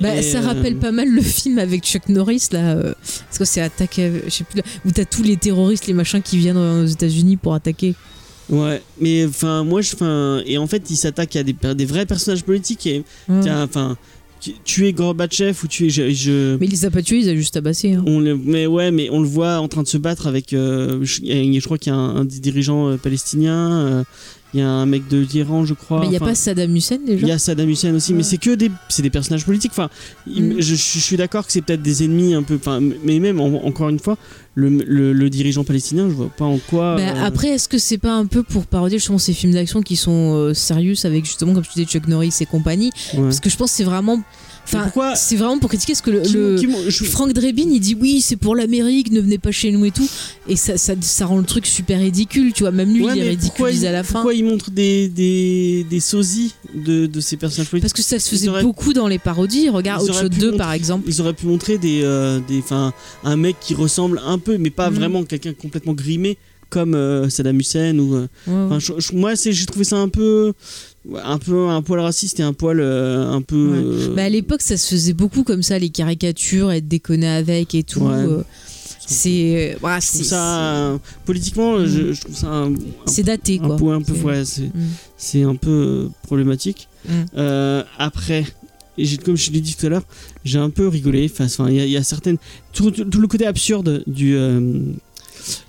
Bah, 0.00 0.16
Et, 0.16 0.22
ça 0.22 0.38
euh, 0.38 0.46
rappelle 0.46 0.76
pas 0.76 0.92
mal 0.92 1.08
le 1.08 1.22
film 1.22 1.58
avec 1.58 1.82
Chuck 1.84 2.08
Norris 2.08 2.48
là, 2.52 2.72
euh, 2.74 2.92
parce 3.26 3.38
que 3.38 3.44
c'est 3.44 3.60
attaque, 3.62 3.98
euh, 3.98 4.20
je 4.26 4.30
sais 4.30 4.44
plus, 4.44 4.60
où 4.84 4.90
t'as 4.90 5.04
tous 5.04 5.22
les 5.22 5.36
terroristes, 5.36 5.86
les 5.86 5.94
machins 5.94 6.20
qui 6.22 6.36
viennent 6.36 6.56
aux 6.58 6.86
États-Unis 6.86 7.36
pour 7.38 7.54
attaquer. 7.54 7.94
Ouais, 8.50 8.82
mais 9.00 9.24
enfin 9.24 9.62
moi 9.64 9.80
je, 9.80 9.94
et 10.46 10.58
en 10.58 10.66
fait 10.66 10.90
il 10.90 10.96
s'attaque 10.96 11.36
à 11.36 11.42
des, 11.42 11.54
des 11.74 11.84
vrais 11.86 12.04
personnages 12.04 12.42
politiques 12.42 12.86
et 12.86 13.02
enfin 13.30 13.96
tuer 14.64 14.92
Gorbatchev 14.92 15.56
ou 15.62 15.66
tuer 15.68 15.90
je, 15.90 16.10
je- 16.10 16.56
Mais 16.58 16.66
il 16.66 16.70
les 16.70 16.84
a 16.84 16.90
pas 16.90 17.02
tués, 17.02 17.18
il 17.18 17.24
les 17.26 17.30
a 17.30 17.34
juste 17.34 17.54
tabassés. 17.54 17.92
hein. 17.92 18.04
on 18.06 18.20
le, 18.20 18.36
mais 18.36 18.66
ouais 18.66 18.90
mais 18.90 19.08
on 19.10 19.20
le 19.20 19.26
voit 19.28 19.58
en 19.58 19.68
train 19.68 19.82
de 19.82 19.88
se 19.88 19.98
battre 19.98 20.26
avec 20.26 20.52
euh, 20.52 20.98
je, 21.02 21.64
crois 21.64 21.78
qu'il 21.78 21.92
y 21.92 21.94
a 21.94 21.98
un, 21.98 22.16
un 22.16 22.24
des 22.24 22.40
dirigeants 22.40 22.88
euh, 22.88 22.96
palestiniens 22.96 23.70
euh, 23.72 24.04
il 24.54 24.60
y 24.60 24.62
a 24.62 24.68
un 24.68 24.86
mec 24.86 25.08
de 25.08 25.18
l'Iran 25.18 25.64
je 25.64 25.74
crois 25.74 26.00
Mais 26.00 26.06
il 26.06 26.12
y 26.12 26.16
a 26.16 26.18
enfin, 26.18 26.26
pas 26.26 26.34
Saddam 26.34 26.74
Hussein 26.76 26.98
il 27.06 27.14
déjà 27.16 27.26
y 27.26 27.30
a 27.32 27.38
Saddam 27.38 27.68
Hussein 27.70 27.94
aussi, 27.94 28.12
mais 28.12 28.18
Ouais. 28.18 28.22
c'est 28.24 28.36
que 28.38 28.54
des, 28.54 28.70
c'est 28.88 29.02
des 29.02 29.10
personnages 29.10 29.44
politiques. 29.46 29.72
Enfin, 29.72 29.88
il- 30.26 30.42
Mm. 30.42 30.60
je, 30.60 30.74
je 30.74 30.98
suis 30.98 31.16
d'accord 31.16 31.46
que 31.46 31.52
c'est 31.52 31.62
peut-être 31.62 31.82
des 31.82 32.04
ennemis 32.04 32.34
un 32.34 32.42
peu. 32.42 32.56
Enfin, 32.56 32.80
mais 33.04 33.18
même 33.18 33.40
en- 33.40 33.64
encore 33.66 33.88
une 33.88 33.98
fois, 33.98 34.18
le, 34.54 34.68
le- 34.68 35.12
le 35.14 35.30
dirigeant 35.30 35.64
palestinien, 35.64 36.08
je 36.08 36.14
vois 36.14 36.28
pas 36.28 36.44
en 36.44 36.58
quoi. 36.58 36.96
Bah, 36.96 37.02
euh, 37.02 37.24
Après, 37.24 37.48
est-ce 37.48 37.68
que 37.68 37.78
c'est 37.78 37.96
pas 37.98 38.12
un 38.14 38.26
peu 38.26 38.42
pour 38.42 38.66
parodier 38.66 38.98
justement 38.98 39.18
ces 39.18 39.32
films 39.32 39.52
d'action 39.54 39.80
qui 39.80 39.96
sont 39.96 40.34
euh, 40.36 40.52
sérieux 40.54 40.94
avec 41.04 41.24
justement, 41.24 41.54
comme 41.54 41.62
tu 41.62 41.70
disais, 41.74 41.86
Chuck 41.86 42.06
Norris 42.08 42.34
et 42.40 42.46
compagnie? 42.46 42.90
Ouais. 43.14 43.22
Parce 43.22 43.40
que 43.40 43.48
je 43.48 43.56
pense 43.56 43.70
que 43.70 43.76
c'est 43.78 43.84
vraiment. 43.84 44.22
Mais 44.72 44.78
Enfin, 44.78 44.84
pourquoi 44.84 45.16
c'est 45.16 45.36
vraiment 45.36 45.58
pour 45.58 45.68
critiquer 45.68 45.94
ce 45.94 46.02
que 46.02 46.10
le. 46.10 46.22
je- 46.88 47.04
Frank 47.04 47.32
Drebin, 47.32 47.64
il 47.70 47.80
dit 47.80 47.96
oui, 48.00 48.20
c'est 48.20 48.36
pour 48.36 48.54
l'Amérique, 48.54 49.10
ne 49.10 49.20
venez 49.20 49.36
pas 49.38 49.50
chez 49.50 49.70
nous 49.72 49.84
et 49.84 49.90
tout. 49.90 50.08
Et 50.48 50.56
ça, 50.56 50.78
ça, 50.78 50.94
ça 51.00 51.26
rend 51.26 51.38
le 51.38 51.44
truc 51.44 51.66
super 51.66 51.98
ridicule, 51.98 52.52
tu 52.52 52.62
vois. 52.62 52.70
Même 52.70 52.92
lui, 52.94 53.04
Ouais, 53.04 53.12
il 53.16 53.22
est 53.24 53.28
ridiculisé 53.30 53.86
il- 53.86 53.88
à 53.88 53.92
la 53.92 54.02
fin. 54.04 54.14
Pourquoi 54.14 54.34
il 54.34 54.44
montre 54.44 54.70
des, 54.70 55.08
des, 55.08 55.84
des 55.90 56.00
sosies 56.00 56.54
de, 56.74 57.06
de 57.06 57.20
ces 57.20 57.36
personnages 57.36 57.68
politiques 57.70 57.92
Parce 57.92 58.02
que 58.02 58.08
ça 58.08 58.18
se 58.18 58.30
faisait 58.30 58.48
auraient- 58.48 58.62
beaucoup 58.62 58.92
dans 58.92 59.08
les 59.08 59.18
parodies. 59.18 59.68
Regarde 59.68 60.08
Hot 60.08 60.12
Shot 60.12 60.28
pu 60.30 60.38
2 60.38 60.46
montrer- 60.46 60.58
par 60.58 60.72
exemple. 60.72 61.04
Ils 61.08 61.20
auraient 61.20 61.34
pu 61.34 61.46
montrer 61.46 61.76
des, 61.78 62.00
euh, 62.04 62.38
des, 62.46 62.62
un 63.24 63.36
mec 63.36 63.56
qui 63.60 63.74
ressemble 63.74 64.20
un 64.24 64.38
peu, 64.38 64.58
mais 64.58 64.70
pas 64.70 64.90
Mhm. 64.90 64.96
vraiment 64.96 65.24
quelqu'un 65.24 65.52
complètement 65.54 65.92
grimé 65.94 66.38
comme 66.70 66.94
euh, 66.94 67.28
Saddam 67.28 67.58
Hussein 67.60 67.98
ou. 67.98 68.14
euh, 68.14 68.28
Ouais, 68.46 68.52
ouais. 68.54 68.60
Enfin, 68.66 68.78
je- 68.78 68.92
je- 68.98 69.12
moi, 69.14 69.36
c'est, 69.36 69.52
j'ai 69.52 69.66
trouvé 69.66 69.84
ça 69.84 69.96
un 69.98 70.08
peu, 70.08 70.52
un 71.22 71.38
peu, 71.38 71.68
un 71.68 71.82
poil 71.82 72.00
raciste 72.00 72.40
et 72.40 72.42
un 72.42 72.52
poil, 72.52 72.80
euh, 72.80 73.28
un 73.30 73.42
peu. 73.42 73.68
Ouais. 73.72 73.78
euh, 73.78 74.14
Bah, 74.14 74.24
à 74.24 74.28
l'époque, 74.28 74.62
ça 74.62 74.76
se 74.76 74.88
faisait 74.94 75.12
beaucoup 75.14 75.42
comme 75.42 75.62
ça, 75.62 75.78
les 75.78 75.90
caricatures, 75.90 76.70
être 76.72 76.86
déconné 76.88 77.28
avec 77.28 77.74
et 77.74 77.82
tout. 77.82 78.00
Ouais. 78.00 78.12
euh, 78.14 78.42
c'est. 79.06 79.76
c'est- 80.00 80.24
ça 80.24 80.74
euh, 80.74 80.98
politiquement, 81.24 81.78
Mhm. 81.78 81.86
je, 81.86 82.12
je 82.12 82.20
trouve 82.20 82.36
ça 82.36 82.68
c'est 83.06 83.24
daté 83.24 83.58
un 83.62 83.66
quoi. 83.66 83.76
peu, 83.76 83.90
un 83.92 84.00
peu, 84.02 84.14
C'est- 84.44 85.44
Mm. 85.44 85.48
un 85.50 85.56
peu 85.56 85.70
euh, 85.70 86.08
problématique. 86.22 86.88
Mm. 87.08 87.12
Euh, 87.36 87.82
après, 87.98 88.44
et 88.96 89.16
comme 89.18 89.36
je 89.36 89.50
l'ai 89.50 89.60
dit 89.60 89.74
tout 89.74 89.86
à 89.86 89.88
l'heure, 89.88 90.04
j'ai 90.44 90.58
un 90.58 90.70
peu 90.70 90.86
rigolé. 90.86 91.28
Enfin, 91.32 91.68
il 91.68 91.74
y, 91.76 91.80
a- 91.80 91.84
il 91.84 91.90
y 91.90 91.96
a 91.96 92.02
certaines, 92.04 92.36
tout, 92.72 92.90
tout- 92.92 93.04
tout 93.04 93.20
le 93.20 93.26
côté 93.26 93.44
absurde 93.44 94.04
du 94.06 94.36
euh, 94.36 94.60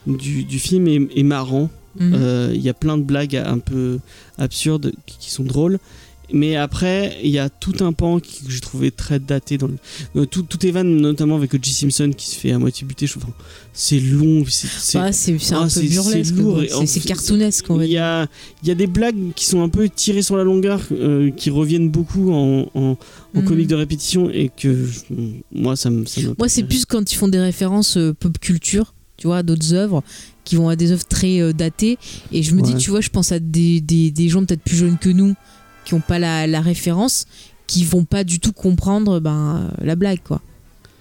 du, 0.05 0.43
du 0.43 0.59
film 0.59 0.87
est, 0.87 1.01
est 1.19 1.23
marrant. 1.23 1.69
Mhm. 2.00 2.13
Euh, 2.15 2.51
Il 2.53 2.62
y 2.62 2.69
a 2.69 2.73
plein 2.73 2.97
de 2.97 3.03
blagues 3.03 3.35
un 3.35 3.59
peu 3.59 4.00
absurdes 4.38 4.91
qui, 5.05 5.29
sont 5.31 5.43
drôles. 5.43 5.79
Mais 6.31 6.55
après, 6.55 7.17
il 7.23 7.29
y 7.29 7.38
a 7.38 7.50
tout 7.50 7.73
un 7.81 7.91
pan 7.93 8.19
qui- 8.19 8.43
que 8.45 8.50
j'ai 8.50 8.62
trouvé 8.62 8.89
très 8.89 9.19
daté. 9.19 9.57
Dans 9.59 9.67
le- 9.67 9.75
euh, 10.15 10.25
tout, 10.25 10.41
tout 10.41 10.65
est 10.65 10.71
van, 10.71 10.83
notamment 10.83 11.35
avec 11.35 11.53
O.J. 11.53 11.73
Simpson 11.73 12.12
qui 12.15 12.27
se 12.27 12.35
fait 12.38 12.51
à 12.51 12.57
moitié 12.57 12.88
buter. 12.88 13.05
Je 13.05 13.12
trouve, 13.19 13.25
enfin, 13.25 13.33
c'est 13.73 14.00
long. 14.00 14.43
c'est- 14.47 14.65
c'est- 14.67 14.77
c'est 14.81 14.97
ah, 15.53 15.59
un 15.59 15.67
peu 15.67 15.81
burlesque. 15.81 16.33
c'est 16.88 17.00
cartoonesque, 17.01 17.65
il 17.81 17.85
y 17.91 17.97
a, 17.97 18.25
il 18.63 18.67
y 18.67 18.71
a 18.71 18.75
des 18.75 18.88
blagues 18.88 19.33
qui 19.35 19.45
sont 19.45 19.62
un 19.62 19.69
peu 19.69 19.88
tirées 19.89 20.23
sur 20.23 20.38
la 20.38 20.43
longueur, 20.43 20.81
euh, 20.93 21.29
qui 21.29 21.50
reviennent 21.51 21.89
beaucoup 21.89 22.31
en, 22.31 22.67
en, 22.73 22.81
en 22.81 22.97
Mhm. 23.41 23.45
comique 23.45 23.67
de 23.67 23.75
répétition 23.75 24.29
et 24.31 24.50
que 24.50 24.85
je- 24.85 25.01
moi, 25.51 25.75
ça 25.75 25.91
me. 25.91 26.03
Moi, 26.39 26.50
c'est 26.50 26.63
plus 26.63 26.85
quand 26.85 27.12
ils 27.12 27.15
font 27.15 27.27
des 27.27 27.39
références 27.39 27.97
euh, 27.97 28.13
pop 28.13 28.39
culture, 28.39 28.95
tu 29.17 29.27
vois, 29.27 29.43
d'autres 29.43 29.73
œuvres 29.73 30.03
qui 30.43 30.55
vont 30.55 30.69
à 30.69 30.75
des 30.75 30.91
œuvres 30.91 31.05
très 31.05 31.41
euh, 31.41 31.53
datées. 31.53 31.97
Et 32.31 32.43
je 32.43 32.53
me 32.55 32.62
dis, 32.62 32.75
tu 32.75 32.89
vois, 32.89 33.01
je 33.01 33.09
pense 33.09 33.31
à 33.31 33.39
des, 33.39 33.81
des, 33.81 34.12
des 34.12 34.29
gens 34.29 34.43
peut-être 34.45 34.63
plus 34.63 34.75
jeunes 34.77 34.97
que 34.97 35.09
nous 35.09 35.35
qui 35.85 35.95
n'ont 35.95 36.01
pas 36.01 36.19
la, 36.19 36.47
la 36.47 36.62
référence, 36.62 37.25
qui 37.67 37.83
vont 37.83 38.05
pas 38.05 38.23
du 38.23 38.39
tout 38.39 38.53
comprendre 38.53 39.19
ben, 39.19 39.69
euh, 39.79 39.85
la 39.85 39.95
blague, 39.95 40.19
quoi. 40.23 40.41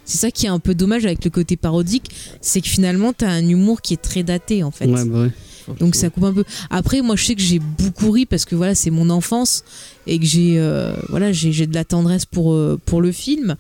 C'est 0.05 0.19
ça 0.19 0.31
qui 0.33 0.47
est 0.47 0.49
un 0.49 0.59
peu 0.59 0.75
dommage 0.75 1.07
avec 1.07 1.25
le 1.25 1.31
côté 1.31 1.57
parodique, 1.57 2.11
c'est 2.41 2.61
que 2.61 2.69
finalement, 2.69 3.13
tu 3.13 3.25
as 3.25 3.31
un 3.31 3.47
humour 3.47 3.81
qui 3.81 3.95
est 3.95 4.03
très 4.03 4.25
daté, 4.25 4.65
en 4.65 4.73
fait. 4.73 4.87
Ouais, 4.87 5.05
bah 5.05 5.23
ouais. 5.23 5.31
Donc 5.79 5.95
ça 5.95 6.11
coupe 6.11 6.25
un 6.25 6.33
peu. 6.33 6.45
Après, 6.71 7.03
moi, 7.03 7.17
je 7.17 7.25
sais 7.25 7.35
que 7.35 7.43
j'ai 7.43 7.59
beaucoup 7.59 8.11
ri 8.11 8.27
parce 8.27 8.45
que 8.45 8.55
voilà, 8.55 8.75
c'est 8.75 8.91
mon 8.91 9.11
enfance 9.11 9.65
et 10.07 10.19
que 10.19 10.25
j'ai 10.25 10.59
euh, 10.59 10.95
voilà, 11.09 11.33
j'ai 11.33 11.67
de 11.67 11.75
la 11.75 11.85
tendresse 11.85 12.27
pour 12.27 12.53
euh, 12.53 12.81
pour 12.85 13.01
le 13.01 13.13
film. 13.13 13.57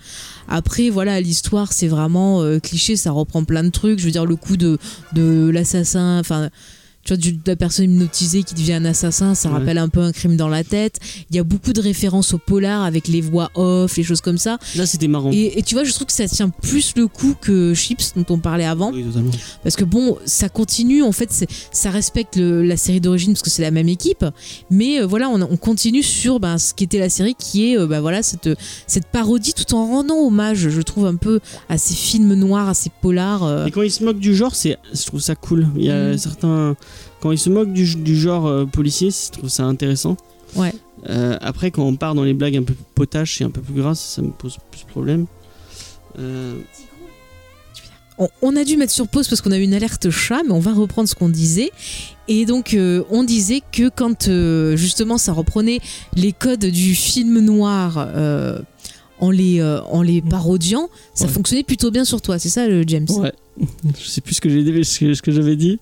Après, 0.48 0.90
voilà, 0.90 1.20
l'histoire, 1.20 1.72
c'est 1.72 1.88
vraiment 1.88 2.42
euh, 2.42 2.58
cliché, 2.58 2.96
ça 2.96 3.10
reprend 3.10 3.44
plein 3.44 3.64
de 3.64 3.70
trucs. 3.70 3.98
Je 3.98 4.04
veux 4.04 4.10
dire, 4.10 4.26
le 4.26 4.36
coup 4.36 4.56
de 4.56 4.78
de 5.12 5.50
l'assassin, 5.52 6.18
enfin. 6.18 6.50
Tu 7.04 7.08
vois, 7.12 7.16
du- 7.16 7.32
de 7.32 7.40
la 7.46 7.56
personne 7.56 7.86
hypnotisée 7.92 8.42
qui 8.44 8.54
devient 8.54 8.74
un 8.74 8.84
assassin, 8.84 9.34
ça 9.34 9.48
Ouais. 9.48 9.58
rappelle 9.58 9.78
un 9.78 9.88
peu 9.88 10.00
un 10.00 10.12
crime 10.12 10.36
dans 10.36 10.48
la 10.48 10.62
tête. 10.64 11.00
Il 11.30 11.36
y 11.36 11.38
a 11.38 11.44
beaucoup 11.44 11.72
de 11.72 11.80
références 11.80 12.32
au 12.34 12.38
polar 12.38 12.82
avec 12.84 13.08
les 13.08 13.20
voix 13.20 13.50
off, 13.54 13.96
les 13.96 14.02
choses 14.04 14.20
comme 14.20 14.38
ça. 14.38 14.58
Là, 14.76 14.86
c'était 14.86 15.08
marrant. 15.08 15.30
Et, 15.32 15.58
et 15.58 15.62
tu 15.62 15.74
vois, 15.74 15.84
je 15.84 15.92
trouve 15.92 16.06
que 16.06 16.12
ça 16.12 16.28
tient 16.28 16.48
plus 16.48 16.92
le 16.96 17.08
coup 17.08 17.34
que 17.40 17.74
Chips, 17.74 18.12
dont 18.14 18.24
on 18.30 18.38
parlait 18.38 18.64
avant. 18.64 18.92
Oui, 18.92 19.02
totalement. 19.04 19.30
Parce 19.62 19.74
que 19.76 19.84
bon, 19.84 20.16
ça 20.26 20.48
continue, 20.48 21.02
en 21.02 21.12
fait, 21.12 21.46
ça 21.72 21.90
respecte 21.90 22.36
le- 22.36 22.62
la 22.62 22.76
série 22.76 23.00
d'origine 23.00 23.32
parce 23.32 23.42
que 23.42 23.50
c'est 23.50 23.62
la 23.62 23.70
même 23.72 23.88
équipe. 23.88 24.24
Mais 24.70 25.00
euh, 25.00 25.06
voilà, 25.06 25.28
on, 25.28 25.40
on 25.42 25.56
continue 25.56 26.02
sur 26.02 26.38
ben, 26.38 26.58
ce 26.58 26.72
qu'était 26.72 26.98
la 27.00 27.08
série 27.08 27.34
qui 27.36 27.72
est 27.72 27.78
euh, 27.78 27.86
ben, 27.86 28.00
voilà, 28.00 28.22
cette, 28.22 28.48
cette 28.86 29.06
parodie 29.06 29.54
tout 29.54 29.74
en 29.74 29.86
rendant 29.86 30.18
hommage, 30.18 30.68
je 30.68 30.80
trouve, 30.82 31.06
un 31.06 31.16
peu 31.16 31.40
à 31.68 31.78
ces 31.78 31.94
films 31.94 32.34
noirs, 32.34 32.68
à 32.68 32.74
ces 32.74 32.90
polars. 33.00 33.42
euh. 33.42 33.66
Et 33.66 33.70
quand 33.72 33.82
ils 33.82 33.90
se 33.90 34.04
moquent 34.04 34.20
du 34.20 34.34
genre, 34.34 34.54
je 34.54 35.04
trouve 35.06 35.20
ça 35.20 35.34
cool. 35.34 35.66
Il 35.76 35.84
y 35.84 35.90
a 35.90 36.12
Mm. 36.12 36.18
certains. 36.18 36.76
Quand 37.22 37.30
ils 37.30 37.38
se 37.38 37.48
moquent 37.48 37.72
du, 37.72 37.94
du 37.94 38.18
genre 38.18 38.46
euh, 38.46 38.66
policier, 38.66 39.10
je 39.10 39.30
trouve 39.30 39.48
ça 39.48 39.62
intéressant. 39.64 40.16
Ouais. 40.56 40.74
Euh, 41.08 41.38
après, 41.40 41.70
quand 41.70 41.84
on 41.84 41.94
part 41.96 42.14
dans 42.16 42.24
les 42.24 42.34
blagues 42.34 42.56
un 42.56 42.64
peu 42.64 42.74
potaches 42.96 43.40
et 43.40 43.44
un 43.44 43.50
peu 43.50 43.60
plus 43.60 43.74
grasses, 43.74 44.00
ça 44.00 44.22
me 44.22 44.30
pose 44.30 44.58
plus 44.72 44.82
de 44.82 44.86
problème. 44.90 45.26
Euh, 46.18 46.58
On, 48.18 48.28
on 48.42 48.56
a 48.56 48.64
dû 48.64 48.76
mettre 48.76 48.92
sur 48.92 49.08
pause 49.08 49.26
parce 49.28 49.40
qu'on 49.40 49.52
a 49.52 49.56
eu 49.58 49.62
une 49.62 49.72
alerte 49.72 50.10
chat, 50.10 50.42
mais 50.44 50.52
on 50.52 50.58
va 50.60 50.72
reprendre 50.74 51.08
ce 51.08 51.14
qu'on 51.14 51.28
disait. 51.30 51.70
Et 52.28 52.44
donc, 52.44 52.74
euh, 52.74 53.02
on 53.10 53.24
disait 53.24 53.62
que 53.72 53.88
quand 53.88 54.28
justement 54.76 55.16
ça 55.16 55.32
reprenait 55.32 55.78
les 56.16 56.32
codes 56.32 56.66
du 56.66 56.94
film 56.94 57.38
noir 57.40 57.96
en, 59.18 59.30
les, 59.30 59.62
en 59.62 60.02
les 60.02 60.20
parodiant, 60.22 60.88
ça 61.14 61.24
Ouais. 61.26 61.30
fonctionnait 61.32 61.62
plutôt 61.62 61.90
bien 61.92 62.04
sur 62.04 62.20
toi. 62.20 62.38
C'est 62.38 62.48
ça, 62.50 62.66
James? 62.86 63.06
Ouais. 63.10 63.32
je 63.98 64.06
sais 64.08 64.20
plus 64.20 64.34
ce 64.34 64.40
que 64.40 64.50
j'ai 64.50 64.62
dit, 64.62 64.84
ce 64.84 64.98
que, 65.00 65.14
ce 65.14 65.22
que 65.22 65.30
j'avais 65.32 65.56
dit. 65.56 65.78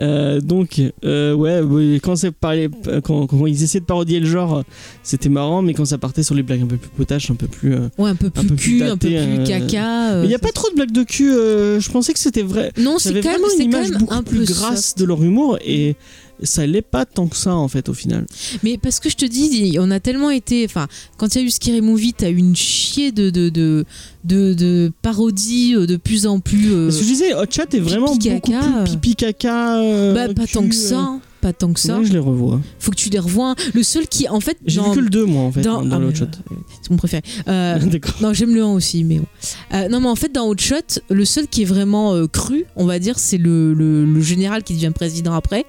Euh, 0.00 0.40
donc, 0.40 0.80
euh, 1.04 1.34
ouais, 1.34 1.98
quand, 2.02 2.14
parlé- 2.40 2.70
quand, 3.04 3.26
quand 3.26 3.46
ils 3.46 3.62
essayaient 3.62 3.80
de 3.80 3.84
parodier 3.86 4.20
le 4.20 4.26
genre, 4.26 4.62
c'était 5.02 5.28
marrant, 5.28 5.62
mais 5.62 5.74
quand 5.74 5.84
ça 5.84 5.98
partait 5.98 6.22
sur 6.22 6.34
les 6.34 6.42
blagues 6.42 6.62
un 6.62 6.66
peu 6.66 6.76
plus 6.76 6.90
potaches, 6.90 7.30
un 7.30 7.34
peu 7.34 7.46
plus. 7.48 7.74
euh, 7.74 7.88
Ouais, 7.98 8.10
un 8.10 8.14
peu 8.14 8.30
plus 8.30 8.46
peu 8.46 8.54
plus 8.54 8.78
cul, 8.78 8.82
un 8.84 8.96
peu 8.96 9.08
plus 9.08 9.16
euh, 9.16 9.44
caca. 9.44 10.16
Mais 10.18 10.24
il 10.24 10.28
n'y 10.28 10.34
a 10.34 10.38
pas 10.38 10.52
trop 10.52 10.70
de 10.70 10.74
blagues 10.76 10.92
de 10.92 11.02
cul. 11.02 11.30
je 11.30 11.90
pensais 11.90 12.12
que 12.12 12.18
c'était 12.18 12.42
vrai. 12.42 12.72
Non, 12.78 12.98
c'est 12.98 13.20
quand 13.20 13.30
même, 13.32 13.40
une 13.42 13.58
quand 13.58 13.64
image 13.64 13.90
même 13.90 13.98
beaucoup 14.00 14.14
un 14.14 14.22
plus 14.22 14.38
peu 14.46 14.52
grasse 14.52 14.94
de 14.94 15.04
leur 15.04 15.22
humour 15.22 15.58
et 15.64 15.96
ça 16.42 16.66
l'est 16.66 16.82
pas 16.82 17.04
tant 17.04 17.26
que 17.26 17.36
ça 17.36 17.54
en 17.54 17.68
fait 17.68 17.88
au 17.88 17.94
final. 17.94 18.26
Mais 18.62 18.78
parce 18.78 19.00
que 19.00 19.10
je 19.10 19.16
te 19.16 19.24
dis, 19.24 19.76
on 19.80 19.90
a 19.90 20.00
tellement 20.00 20.30
été. 20.30 20.64
Enfin, 20.64 20.86
quand 21.16 21.34
il 21.34 21.38
y 21.40 21.44
a 21.44 21.46
eu 21.46 21.50
Scary 21.50 21.80
Movie, 21.80 22.14
t'as 22.14 22.30
eu 22.30 22.36
une 22.36 22.56
chier 22.56 23.12
de, 23.12 23.30
de, 23.30 23.48
de, 23.48 23.84
de, 24.24 24.54
de 24.54 24.92
parodies 25.02 25.74
euh, 25.74 25.86
de 25.86 25.96
plus 25.96 26.26
en 26.26 26.40
plus. 26.40 26.72
euh, 26.72 26.90
Ce 26.90 26.98
que 26.98 27.02
je 27.04 27.08
disais, 27.08 27.34
Hot 27.34 27.44
Chat 27.50 27.72
est 27.74 27.80
vraiment 27.80 28.12
pipi 28.16 28.30
beaucoup 28.30 28.52
caca, 28.52 28.82
plus 28.84 28.90
pipi 28.92 29.14
caca. 29.16 29.78
euh, 29.80 30.14
bah, 30.14 30.32
pas 30.34 30.46
cul, 30.46 30.52
tant 30.52 30.68
que 30.68 30.74
ça. 30.74 31.18
Pas 31.40 31.52
tant 31.52 31.72
que 31.72 31.78
ça. 31.78 31.98
Que 31.98 32.04
je 32.04 32.12
les 32.12 32.18
revois. 32.18 32.60
Faut 32.80 32.90
que 32.90 32.96
tu 32.96 33.10
les 33.10 33.18
revois. 33.20 33.54
Le 33.72 33.82
seul 33.84 34.08
qui, 34.08 34.28
en 34.28 34.40
fait. 34.40 34.56
J'ai 34.66 34.80
vu 34.80 34.90
que 34.92 34.98
le 35.00 35.08
2 35.08 35.24
moi 35.24 35.42
en 35.44 35.52
fait 35.52 35.60
dans- 35.60 35.82
dans, 35.84 36.00
ah, 36.08 36.14
Shot. 36.14 36.24
euh, 36.24 36.54
C'est 36.82 36.90
mon 36.90 36.96
préféré. 36.96 37.22
Euh. 37.46 37.78
Non, 38.20 38.32
j'aime 38.32 38.54
le 38.54 38.62
1 38.62 38.66
aussi, 38.72 39.04
mais 39.04 39.18
bon. 39.20 39.26
Euh, 39.72 39.88
non, 39.88 40.00
mais 40.00 40.08
en 40.08 40.16
fait, 40.16 40.32
dans 40.32 40.48
Hot 40.48 40.56
Shot, 40.58 41.00
le 41.10 41.24
seul 41.24 41.46
qui 41.46 41.62
est 41.62 41.64
vraiment 41.64 42.14
euh, 42.14 42.26
cru, 42.26 42.64
on 42.74 42.86
va 42.86 42.98
dire, 42.98 43.18
c'est 43.20 43.38
le, 43.38 43.72
le- 43.72 44.04
le 44.04 44.20
général 44.20 44.64
qui 44.64 44.74
devient 44.74 44.90
président 44.92 45.32
après. 45.32 45.64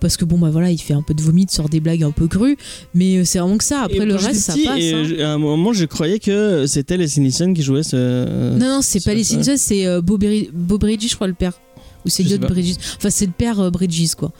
Parce 0.00 0.16
que 0.16 0.24
bon, 0.24 0.38
bah 0.38 0.50
voilà, 0.50 0.72
il 0.72 0.78
fait 0.78 0.94
un 0.94 1.02
peu 1.02 1.14
de 1.14 1.22
vomi, 1.22 1.44
il 1.44 1.50
sort 1.54 1.68
des 1.68 1.78
blagues 1.78 2.02
un 2.02 2.10
peu 2.10 2.26
crues. 2.26 2.56
Mais 2.92 3.24
c'est 3.24 3.38
vraiment 3.38 3.58
que 3.58 3.64
ça. 3.64 3.82
Après, 3.82 3.98
Et 3.98 4.04
le 4.04 4.16
reste, 4.16 4.40
ça 4.40 4.54
passe. 4.54 4.78
et 4.80 4.92
hein. 4.92 5.24
à 5.24 5.28
un 5.34 5.38
moment, 5.38 5.72
je 5.72 5.84
croyais 5.84 6.18
que 6.18 6.66
c'était 6.66 6.96
les 6.96 7.06
Sinison 7.06 7.54
qui 7.54 7.62
jouaient 7.62 7.84
ce. 7.84 8.56
Non, 8.58 8.66
non, 8.66 8.80
c'est 8.82 9.04
pas 9.04 9.14
les 9.14 9.22
ça. 9.22 9.34
Simpsons, 9.34 9.54
c'est 9.56 10.00
Bob, 10.00 10.24
Bob 10.52 10.80
Bridges, 10.80 11.08
je 11.08 11.14
crois, 11.14 11.28
le 11.28 11.34
père. 11.34 11.52
Ou 12.04 12.08
c'est. 12.08 12.24
Bridges. 12.38 12.74
Enfin, 12.96 13.10
c'est 13.10 13.26
le 13.26 13.32
père 13.32 13.70
Bridges, 13.70 14.16
quoi, 14.16 14.32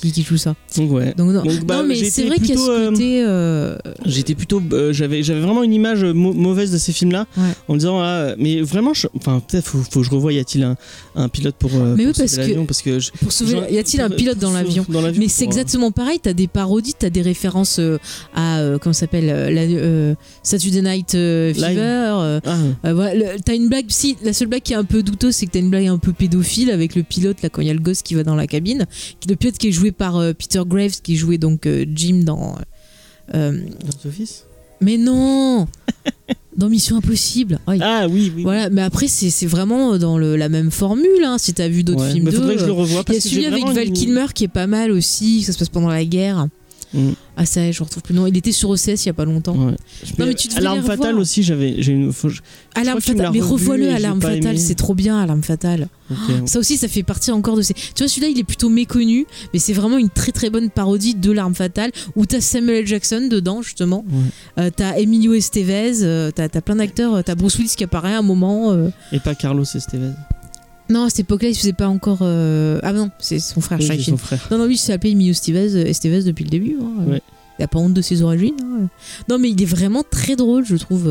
qui, 0.00 0.12
qui 0.12 0.22
joue 0.22 0.36
ça. 0.36 0.54
Donc 0.76 0.90
ouais. 0.92 1.14
Donc, 1.16 1.30
non, 1.32 1.42
Donc, 1.42 1.64
bah, 1.64 1.76
non 1.82 1.84
mais 1.88 1.96
c'est 2.04 2.24
vrai 2.24 2.36
qu'il 2.36 2.50
y 2.50 2.52
a 2.52 2.56
ce 2.56 2.70
euh, 2.70 2.90
côté. 2.90 3.22
euh, 3.24 3.76
J'étais 4.06 4.34
plutôt, 4.34 4.62
euh, 4.72 4.92
j'avais, 4.92 5.22
j'avais 5.22 5.40
vraiment 5.40 5.62
une 5.62 5.72
image 5.72 6.04
mau- 6.04 6.32
mauvaise 6.32 6.70
de 6.72 6.78
ces 6.78 6.92
films-là, 6.92 7.26
Ouais. 7.36 7.42
en 7.68 7.74
me 7.74 7.78
disant, 7.78 8.00
ah, 8.00 8.34
mais 8.38 8.60
vraiment, 8.62 8.94
je- 8.94 9.06
enfin, 9.16 9.40
peut-être 9.46 9.66
faut, 9.66 9.78
faut 9.78 10.00
que 10.00 10.06
je 10.06 10.10
revoie. 10.10 10.32
Y 10.32 10.38
a-t-il 10.38 10.64
un, 10.64 10.76
un 11.14 11.28
pilote 11.28 11.54
pour, 11.58 11.70
Mais 11.72 11.78
pour 11.78 11.94
oui, 11.96 12.12
parce 12.16 12.36
que- 12.36 12.64
Parce 12.64 12.82
que 12.82 12.98
je- 13.00 13.10
Pour 13.20 13.32
sauver, 13.32 13.52
genre, 13.52 13.68
y 13.70 13.78
a-t-il 13.78 14.00
un 14.00 14.10
pilote 14.10 14.38
dans 14.38 14.52
l'avion 14.52 14.84
Mais 15.18 15.28
c'est 15.28 15.44
exactement 15.44 15.90
pareil, 15.90 16.18
t'as 16.22 16.32
des 16.32 16.46
parodies, 16.48 16.94
t'as 16.98 17.10
des 17.10 17.22
références 17.22 17.80
à, 18.34 18.62
comment 18.80 18.92
ça 18.92 19.00
s'appelle, 19.00 19.26
la, 19.26 20.14
Saturday 20.42 20.82
Night. 20.82 21.10
Fever. 21.12 22.40
Ah, 22.82 22.92
voilà, 22.92 23.38
t'as 23.44 23.54
une 23.54 23.68
blague, 23.68 23.86
si, 23.88 24.16
la 24.24 24.32
seule 24.32 24.48
blague 24.48 24.62
qui 24.62 24.72
est 24.72 24.76
un 24.76 24.84
peu 24.84 25.02
douteuse, 25.02 25.34
c'est 25.34 25.46
que 25.46 25.52
t'as 25.52 25.58
une 25.60 25.70
blague 25.70 25.86
un 25.86 25.98
peu 25.98 26.12
pédophile 26.12 26.70
avec 26.70 26.94
le 26.94 27.02
pilote, 27.02 27.42
là, 27.42 27.48
quand 27.48 27.60
il 27.62 27.68
y 27.68 27.70
a 27.70 27.74
le 27.74 27.80
gosse 27.80 28.02
qui 28.02 28.14
va 28.14 28.22
dans 28.24 28.34
la 28.34 28.46
cabine. 28.46 28.86
Qui- 29.20 29.28
Le 29.28 29.36
pilote 29.36 29.56
qui 29.58 29.68
est 29.68 29.72
joué 29.72 29.89
par 29.92 30.16
euh, 30.16 30.32
Peter 30.32 30.62
Graves, 30.66 31.00
qui 31.02 31.16
jouait 31.16 31.38
donc 31.38 31.66
euh, 31.66 31.84
Jim 31.94 32.22
dans. 32.24 32.56
euh, 33.34 33.52
dans 33.84 33.92
The 34.02 34.06
Office? 34.06 34.44
Mais 34.80 34.96
non 34.96 35.66
Dans 36.56 36.68
Mission 36.68 36.96
Impossible. 36.96 37.58
Aïe. 37.66 37.80
Ah 37.82 38.06
oui, 38.10 38.32
oui. 38.34 38.42
Voilà, 38.42 38.70
mais 38.70 38.82
après, 38.82 39.06
c'est 39.08 39.30
c'est 39.30 39.46
vraiment 39.46 39.96
dans 39.98 40.18
le- 40.18 40.36
la 40.36 40.48
même 40.48 40.70
formule, 40.70 41.24
hein, 41.24 41.38
si 41.38 41.54
t'as 41.54 41.68
vu 41.68 41.84
d'autres 41.84 42.02
Ouais, 42.04 42.12
films 42.12 42.24
d'eux, 42.30 42.56
Il 43.08 43.14
y 43.14 43.16
a 43.16 43.20
celui 43.20 43.46
avec 43.46 43.64
Val 43.68 43.92
Kilmer 43.92 44.26
qui 44.34 44.44
est 44.44 44.48
pas 44.48 44.66
mal 44.66 44.90
aussi, 44.90 45.42
ça 45.42 45.52
se 45.52 45.58
passe 45.58 45.68
pendant 45.68 45.88
la 45.88 46.04
guerre. 46.04 46.48
Mm. 46.92 47.10
Ah 47.42 47.46
ça, 47.46 47.64
y 47.64 47.68
est, 47.70 47.72
je 47.72 47.82
retrouve 47.82 48.02
plus 48.02 48.12
le 48.12 48.20
nom. 48.20 48.26
Il 48.26 48.36
était 48.36 48.52
sur 48.52 48.68
OCS 48.68 49.04
il 49.04 49.06
y 49.06 49.08
a 49.08 49.14
pas 49.14 49.24
longtemps. 49.24 49.54
Ouais. 49.56 49.72
Non, 50.18 50.26
mais 50.26 50.34
tu 50.34 50.48
devrais 50.48 50.60
Alarme 50.60 50.82
fatale 50.82 51.18
aussi, 51.18 51.42
j'avais, 51.42 51.80
j'ai 51.80 51.92
une. 51.92 52.12
faut- 52.12 52.28
je- 52.28 52.42
Alarme 52.74 53.00
fatale, 53.00 53.30
mais 53.32 53.40
revois-le 53.40 53.88
Alarme 53.88 54.20
fatale, 54.20 54.58
c'est 54.58 54.74
trop 54.74 54.92
bien 54.94 55.18
Alarme 55.18 55.42
fatale. 55.42 55.88
ok. 56.10 56.16
Ça 56.44 56.58
aussi, 56.58 56.76
ça 56.76 56.86
fait 56.86 57.02
partie 57.02 57.30
encore 57.30 57.56
de 57.56 57.62
ces. 57.62 57.72
Tu 57.72 57.80
vois, 57.98 58.08
celui-là, 58.08 58.28
il 58.28 58.38
est 58.38 58.44
plutôt 58.44 58.68
méconnu, 58.68 59.24
mais 59.54 59.58
c'est 59.58 59.72
vraiment 59.72 59.96
une 59.96 60.10
très 60.10 60.32
très 60.32 60.50
bonne 60.50 60.68
parodie 60.68 61.14
de 61.14 61.32
L'Arme 61.32 61.54
Fatale, 61.54 61.92
où 62.14 62.26
t'as 62.26 62.42
Samuel 62.42 62.76
L. 62.80 62.86
Jackson 62.86 63.28
dedans, 63.30 63.62
justement. 63.62 64.04
Ouais. 64.10 64.64
Euh, 64.64 64.70
t'as 64.76 64.98
Emilio 64.98 65.32
Estevez, 65.32 66.02
euh, 66.02 66.30
t'as 66.34 66.50
t'as 66.50 66.60
plein 66.60 66.76
d'acteurs, 66.76 67.14
euh, 67.14 67.22
t'as 67.22 67.36
Bruce 67.36 67.56
Willis 67.56 67.72
qui 67.74 67.84
apparaît 67.84 68.12
à 68.12 68.18
un 68.18 68.22
moment. 68.22 68.72
euh. 68.72 68.90
Et 69.12 69.18
pas 69.18 69.34
Carlos 69.34 69.64
Estevez. 69.64 70.10
Non, 70.90 71.04
à 71.04 71.08
cette 71.10 71.20
époque-là, 71.20 71.48
il 71.48 71.54
faisait 71.56 71.72
pas 71.72 71.88
encore. 71.88 72.18
euh, 72.22 72.80
Ah 72.82 72.92
non, 72.92 73.10
c'est 73.18 73.38
son 73.38 73.60
frère 73.60 73.78
Oui, 73.80 74.02
son 74.02 74.16
frère. 74.16 74.46
Non, 74.50 74.58
non, 74.58 74.66
lui, 74.66 74.74
il 74.76 74.92
appelé 74.92 75.12
Emilio 75.12 75.30
Estevez, 75.32 75.74
euh, 75.76 75.86
Estevez 75.86 76.22
depuis 76.24 76.44
le 76.44 76.50
début. 76.50 76.76
hein. 76.80 77.04
Ouais. 77.06 77.22
Il 77.58 77.62
a 77.62 77.68
pas 77.68 77.78
honte 77.78 77.94
de 77.94 78.02
ses 78.02 78.22
origines. 78.22 78.56
hein. 78.60 78.88
Non, 79.28 79.38
mais 79.38 79.50
il 79.50 79.62
est 79.62 79.66
vraiment 79.66 80.02
très 80.08 80.34
drôle, 80.36 80.64
je 80.64 80.76
trouve. 80.76 81.06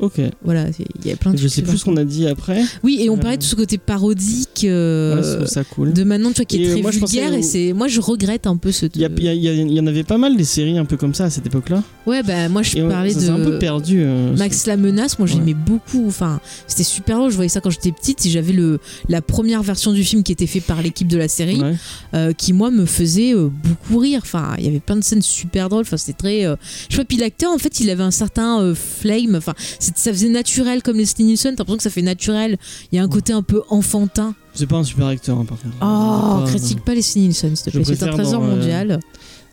Euh, 0.00 0.06
Ok. 0.06 0.20
Voilà, 0.44 0.72
c'est- 0.72 0.84
il 1.04 1.08
y 1.10 1.12
a 1.12 1.16
plein 1.16 1.32
de 1.32 1.38
Je 1.38 1.48
sais 1.48 1.62
plus 1.62 1.78
ce 1.78 1.84
qu'on 1.84 1.96
a 1.96 2.04
dit 2.04 2.26
après. 2.26 2.62
Oui, 2.82 2.98
et 3.00 3.10
on 3.10 3.14
Euh, 3.14 3.20
parlait 3.20 3.36
de 3.38 3.42
ce 3.42 3.54
côté 3.54 3.78
parodique 3.78 4.64
euh, 4.64 5.40
Ouais, 5.40 5.46
ça 5.46 5.64
cool. 5.64 5.92
de 5.92 6.04
maintenant, 6.04 6.30
tu 6.30 6.36
vois, 6.36 6.44
qui 6.44 6.62
est 6.62 6.66
euh, 6.68 6.72
très 6.72 6.82
moi, 6.82 6.90
vulgaire. 6.90 7.32
Et 7.34 7.42
c'est, 7.42 7.72
moi, 7.72 7.88
je 7.88 8.00
regrette 8.00 8.46
un 8.46 8.56
peu 8.56 8.72
ce. 8.72 8.86
Il 8.94 9.00
y, 9.00 9.74
y 9.74 9.80
en 9.80 9.86
avait 9.86 10.04
pas 10.04 10.18
mal 10.18 10.36
des 10.36 10.44
séries 10.44 10.78
un 10.78 10.84
peu 10.84 10.96
comme 10.96 11.14
ça 11.14 11.24
à 11.24 11.30
cette 11.30 11.46
époque-là. 11.46 11.82
Ouais, 12.06 12.22
bah 12.22 12.48
moi, 12.48 12.62
je 12.62 12.76
Et 12.76 12.82
on- 12.82 12.88
parlais 12.88 13.10
ça 13.10 13.20
de. 13.20 13.24
s'est 13.24 13.30
un 13.30 13.40
peu 13.44 13.58
perdu. 13.58 14.00
euh, 14.00 14.36
Max 14.36 14.66
la 14.66 14.76
menace, 14.76 15.18
moi 15.18 15.28
Ouais. 15.28 15.34
j'aimais 15.34 15.54
beaucoup. 15.54 16.06
Enfin, 16.06 16.40
c'était 16.66 16.82
super 16.84 17.18
drôle. 17.18 17.30
Je 17.30 17.36
voyais 17.36 17.48
ça 17.48 17.60
quand 17.60 17.70
j'étais 17.70 17.92
petite. 17.92 18.24
Et 18.26 18.30
j'avais 18.30 18.52
le 18.52 18.80
la 19.08 19.22
première 19.22 19.62
version 19.62 19.92
du 19.92 20.04
film 20.04 20.22
qui 20.22 20.32
était 20.32 20.46
fait 20.46 20.60
par 20.60 20.82
l'équipe 20.82 21.08
de 21.08 21.16
la 21.16 21.28
série, 21.28 21.60
Ouais. 21.60 21.74
euh, 22.14 22.32
qui 22.32 22.52
moi 22.52 22.70
me 22.70 22.84
faisait 22.86 23.34
euh, 23.34 23.48
beaucoup 23.48 23.98
rire. 23.98 24.20
Enfin, 24.22 24.54
il 24.58 24.64
y 24.64 24.68
avait 24.68 24.80
plein 24.80 24.96
de 24.96 25.04
scènes 25.04 25.22
super 25.22 25.68
drôles. 25.68 25.82
Enfin, 25.82 25.96
c'était 25.96 26.12
très. 26.18 26.44
euh, 26.44 26.56
Je 26.88 26.96
sais 26.96 27.02
pas. 27.02 27.04
Puis 27.06 27.16
l'acteur, 27.16 27.52
en 27.52 27.58
fait, 27.58 27.80
il 27.80 27.90
avait 27.90 28.02
un 28.02 28.10
certain 28.10 28.60
euh, 28.60 28.74
flame. 28.74 29.34
Enfin, 29.36 29.54
c'est- 29.78 29.83
ça 29.94 30.12
faisait 30.12 30.28
naturel 30.28 30.82
comme 30.82 30.96
les 30.96 31.06
Nielsen. 31.18 31.54
T'as 31.54 31.62
l'impression 31.62 31.76
que 31.76 31.82
ça 31.82 31.90
fait 31.90 32.02
naturel. 32.02 32.56
Il 32.92 32.96
y 32.96 32.98
a 32.98 33.02
un 33.02 33.08
côté 33.08 33.32
un 33.32 33.42
peu 33.42 33.62
enfantin. 33.68 34.34
C'est 34.54 34.66
pas 34.66 34.76
un 34.76 34.84
super 34.84 35.06
acteur, 35.06 35.38
hein, 35.38 35.44
par 35.44 35.58
contre. 35.60 35.74
Oh, 35.80 36.44
Pas- 36.44 36.50
critique 36.50 36.84
pas 36.84 36.94
les 36.94 37.02
Nielsen, 37.16 37.56
s'il 37.56 37.64
te 37.66 37.70
plaît. 37.70 37.84
C'est 37.84 38.02
un 38.02 38.12
trésor 38.12 38.40
dans, 38.40 38.46
euh, 38.48 38.56
mondial. 38.56 39.00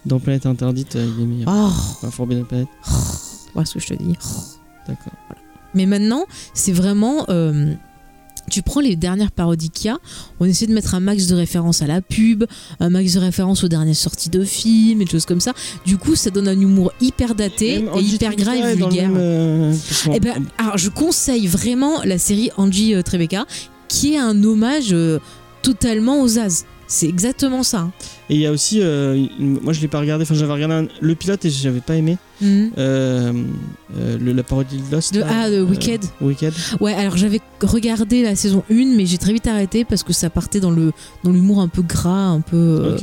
Dans 0.06 0.20
Planète 0.20 0.46
Interdite, 0.46 0.96
euh, 0.96 1.08
il 1.18 1.24
est 1.24 1.26
meilleur. 1.28 1.50
Oh, 1.52 1.70
Enfin, 1.98 2.12
Forbidden 2.12 2.46
Planet. 2.46 2.68
voilà 3.54 3.66
ce 3.66 3.74
que 3.76 3.80
je 3.80 3.88
te 3.88 3.94
dis. 3.96 4.16
D'accord. 4.88 5.14
Mais 5.74 5.86
maintenant, 5.86 6.26
c'est 6.54 6.72
vraiment. 6.74 7.26
euh, 7.30 7.74
tu 8.52 8.62
prends 8.62 8.82
les 8.82 8.96
dernières 8.96 9.32
parodies 9.32 9.70
qu'il 9.70 9.88
y 9.88 9.90
a, 9.90 9.98
on 10.40 10.46
essaie 10.46 10.68
de 10.68 10.74
mettre 10.74 10.94
un 10.94 11.00
max 11.00 11.26
de 11.28 11.36
références 11.36 11.82
à 11.82 11.88
la 11.88 12.02
pub, 12.02 12.44
un 12.80 12.90
max 12.90 13.14
de 13.14 13.20
références 13.20 13.64
aux 13.64 13.68
dernières 13.68 13.96
sorties 13.96 14.30
de 14.30 14.44
films 14.44 15.02
et 15.02 15.06
des 15.06 15.12
choses 15.12 15.26
comme 15.26 15.40
ça. 15.40 15.54
Du 15.86 15.98
coup, 15.98 16.16
ça 16.16 16.30
donne 16.30 16.48
un 16.48 16.60
humour 16.60 16.92
hyper 17.02 17.34
daté 17.34 17.84
et 17.96 18.02
hyper 18.02 18.36
gras 18.36 18.56
et 18.56 18.76
vulgaire. 18.76 19.10
même, 19.10 19.18
euh, 19.18 19.74
Eh 20.14 20.20
ben, 20.20 20.46
alors, 20.58 20.78
je 20.78 20.90
conseille 20.90 21.48
vraiment 21.48 22.04
la 22.04 22.18
série 22.18 22.52
Angie 22.58 22.94
euh, 22.94 23.02
Tribeca, 23.02 23.46
qui 23.88 24.14
est 24.16 24.20
un 24.20 24.44
hommage 24.44 24.90
euh, 24.92 25.20
totalement 25.62 26.22
aux 26.22 26.38
As. 26.38 26.66
C'est 26.88 27.08
exactement 27.08 27.64
ça. 27.64 27.80
hein. 27.80 27.92
Et 28.32 28.36
il 28.36 28.40
y 28.42 28.48
a 28.48 28.52
aussi, 28.52 28.80
euh, 28.82 29.26
moi 29.40 29.74
je 29.74 29.82
l'ai 29.82 29.88
pas 29.90 30.00
regardé, 30.00 30.24
enfin 30.24 30.36
j'avais 30.36 30.54
regardé 30.54 30.74
un- 30.74 30.88
le 31.02 31.16
pilote 31.16 31.44
et 31.46 31.50
j'avais 31.50 31.82
pas 31.82 31.96
aimé. 31.98 32.18
Mhm. 32.44 32.72
euh, 32.80 33.32
euh, 34.00 34.18
le- 34.18 34.34
la 34.34 34.42
parodie 34.42 34.78
de 34.78 34.92
Lost. 34.92 35.14
De- 35.14 35.22
ah, 35.24 35.48
de 35.52 35.62
Wicked. 35.62 36.02
Wicked. 36.22 36.52
Ouais, 36.80 36.92
alors 36.96 37.16
j'avais 37.16 37.40
regardé 37.62 38.24
la 38.24 38.36
saison 38.36 38.64
1, 38.72 38.96
mais 38.98 39.06
j'ai 39.06 39.20
très 39.20 39.32
vite 39.32 39.46
arrêté 39.46 39.86
parce 39.86 40.02
que 40.02 40.12
ça 40.12 40.32
partait 40.32 40.60
dans 40.60 40.72
le 40.72 40.92
dans 41.24 41.30
l'humour 41.32 41.62
un 41.62 41.68
peu 41.68 41.84
gras, 41.84 42.30
un 42.30 42.42
peu. 42.42 42.96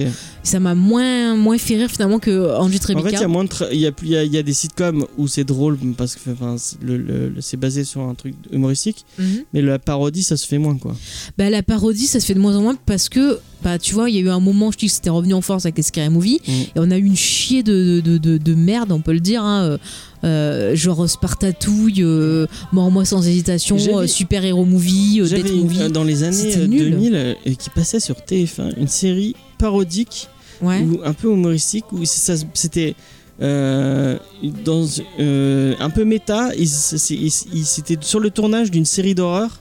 Ça 0.42 0.58
m'a 0.58 0.74
moins 0.74 1.36
moins 1.36 1.56
fait 1.56 1.76
rire 1.76 1.88
finalement 1.88 2.18
que 2.18 2.56
Angie 2.56 2.78
En 2.78 2.80
fait, 2.80 2.92
il 2.94 2.98
y 2.98 3.02
Tribeca. 3.02 3.24
a 3.24 3.28
moins 3.28 3.44
il 3.70 3.78
y 3.78 3.86
a, 3.86 3.92
plus- 3.92 4.08
il 4.08 4.12
y 4.12 4.16
a, 4.16 4.24
y 4.24 4.38
a 4.38 4.42
des 4.42 4.52
sitcoms 4.54 5.04
où 5.18 5.28
c'est 5.28 5.44
drôle 5.44 5.78
parce 5.96 6.16
que 6.16 6.30
enfin, 6.30 6.56
c'est 6.58 6.82
le- 6.82 6.96
le- 6.96 7.28
le- 7.28 7.40
c'est 7.40 7.56
basé 7.58 7.84
sur 7.84 8.00
un 8.00 8.14
truc 8.14 8.34
humoristique, 8.50 9.04
Mhm. 9.20 9.44
mais 9.54 9.62
la 9.62 9.78
parodie 9.78 10.24
ça 10.24 10.36
se 10.36 10.48
fait 10.48 10.58
moins 10.58 10.76
quoi. 10.76 10.96
Bah, 11.36 11.48
la 11.48 11.62
parodie, 11.62 12.06
ça 12.06 12.18
se 12.18 12.26
fait 12.26 12.34
de 12.34 12.40
moins 12.40 12.56
en 12.56 12.62
moins 12.62 12.76
parce 12.86 13.08
que, 13.08 13.38
bah, 13.62 13.78
tu 13.78 13.94
vois, 13.94 14.10
il 14.10 14.16
y 14.16 14.18
a 14.18 14.22
eu 14.22 14.30
un 14.30 14.40
moment, 14.40 14.72
je 14.72 14.78
dis 14.78 14.86
que 14.86 14.92
c'était 14.92 15.10
revenu 15.18 15.34
en 15.34 15.40
force 15.42 15.64
avec 15.66 15.76
les 15.76 15.82
Scary 15.82 16.08
Movie, 16.10 16.40
Mm. 16.46 16.50
et 16.52 16.70
on 16.76 16.90
a 16.90 16.96
eu 16.98 17.04
une 17.04 17.16
chier 17.16 17.62
de, 17.62 18.00
de, 18.00 18.18
de, 18.18 18.38
de 18.38 18.54
merde, 18.54 18.90
on 18.92 19.00
peut 19.00 19.12
le 19.12 19.20
dire, 19.20 19.42
hein, 19.42 19.62
euh, 19.64 19.78
euh, 20.24 20.74
genre 20.76 21.08
Spartatouille, 21.08 22.02
euh, 22.02 22.46
Mort-moi 22.72 23.04
sans 23.04 23.26
hésitation, 23.26 23.76
euh, 23.98 24.06
Super 24.06 24.44
Hero 24.44 24.64
Movie, 24.64 25.20
Death 25.22 25.52
Movie. 25.54 25.90
dans 25.92 26.04
les 26.04 26.22
années 26.22 26.32
C'était 26.32 26.60
euh, 26.60 26.66
nul. 26.66 26.90
2000 26.90 27.14
euh, 27.14 27.34
et 27.44 27.54
qui 27.56 27.70
passait 27.70 28.00
sur 28.00 28.16
TF1 28.16 28.72
une 28.78 28.88
série 28.88 29.34
parodique 29.58 30.28
Ouais. 30.60 30.80
ou 30.80 30.98
un 31.04 31.12
peu 31.12 31.30
humoristique 31.32 31.84
où 31.92 32.00
c'était 32.04 32.96
euh, 33.40 34.18
dans 34.64 34.84
euh, 35.20 35.74
un 35.78 35.90
peu 35.90 36.04
méta. 36.04 36.50
il- 36.58 36.68
c'est- 36.68 37.14
il- 37.14 37.32
il- 37.54 37.64
C'était 37.64 37.96
sur 38.00 38.18
le 38.18 38.30
tournage 38.30 38.70
d'une 38.70 38.84
série 38.84 39.14
d'horreur 39.14 39.60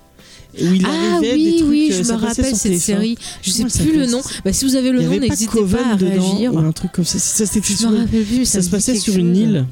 où 0.62 0.74
il 0.74 0.86
Ah 0.86 1.16
arrivait 1.16 1.34
oui, 1.34 1.44
des 1.52 1.58
trucs. 1.58 1.70
oui, 1.70 1.90
euh, 1.92 1.98
je 1.98 2.04
ça 2.04 2.18
me 2.18 2.22
rappelle 2.22 2.56
cette 2.56 2.72
TF1. 2.74 2.80
série. 2.80 3.18
Je 3.42 3.50
sais 3.52 3.64
Comment 3.64 3.90
plus 3.90 3.98
le 4.00 4.06
nom. 4.08 4.22
Bah, 4.46 4.54
si 4.54 4.66
vous 4.66 4.76
avez 4.76 4.92
le 4.92 5.00
Il 5.02 5.04
y 5.04 5.06
nom, 5.08 5.14
pas 5.20 5.28
n'hésitez 5.28 5.46
pas, 5.46 5.52
Coven 5.58 5.80
à 5.86 5.96
réagir. 5.96 6.54
ou 6.54 6.58
un 6.60 6.72
truc 6.72 6.92
comme 6.92 7.06
ça. 7.06 7.20
Ça, 7.20 7.46
c'était 7.46 7.74
Je 7.74 7.88
me 7.88 7.98
rappelle 8.00 8.24
plus, 8.24 8.46
ça 8.46 8.62
se 8.62 8.70
passait 8.70 8.96
sur 8.96 9.16
une 9.18 9.36
île. 9.36 9.66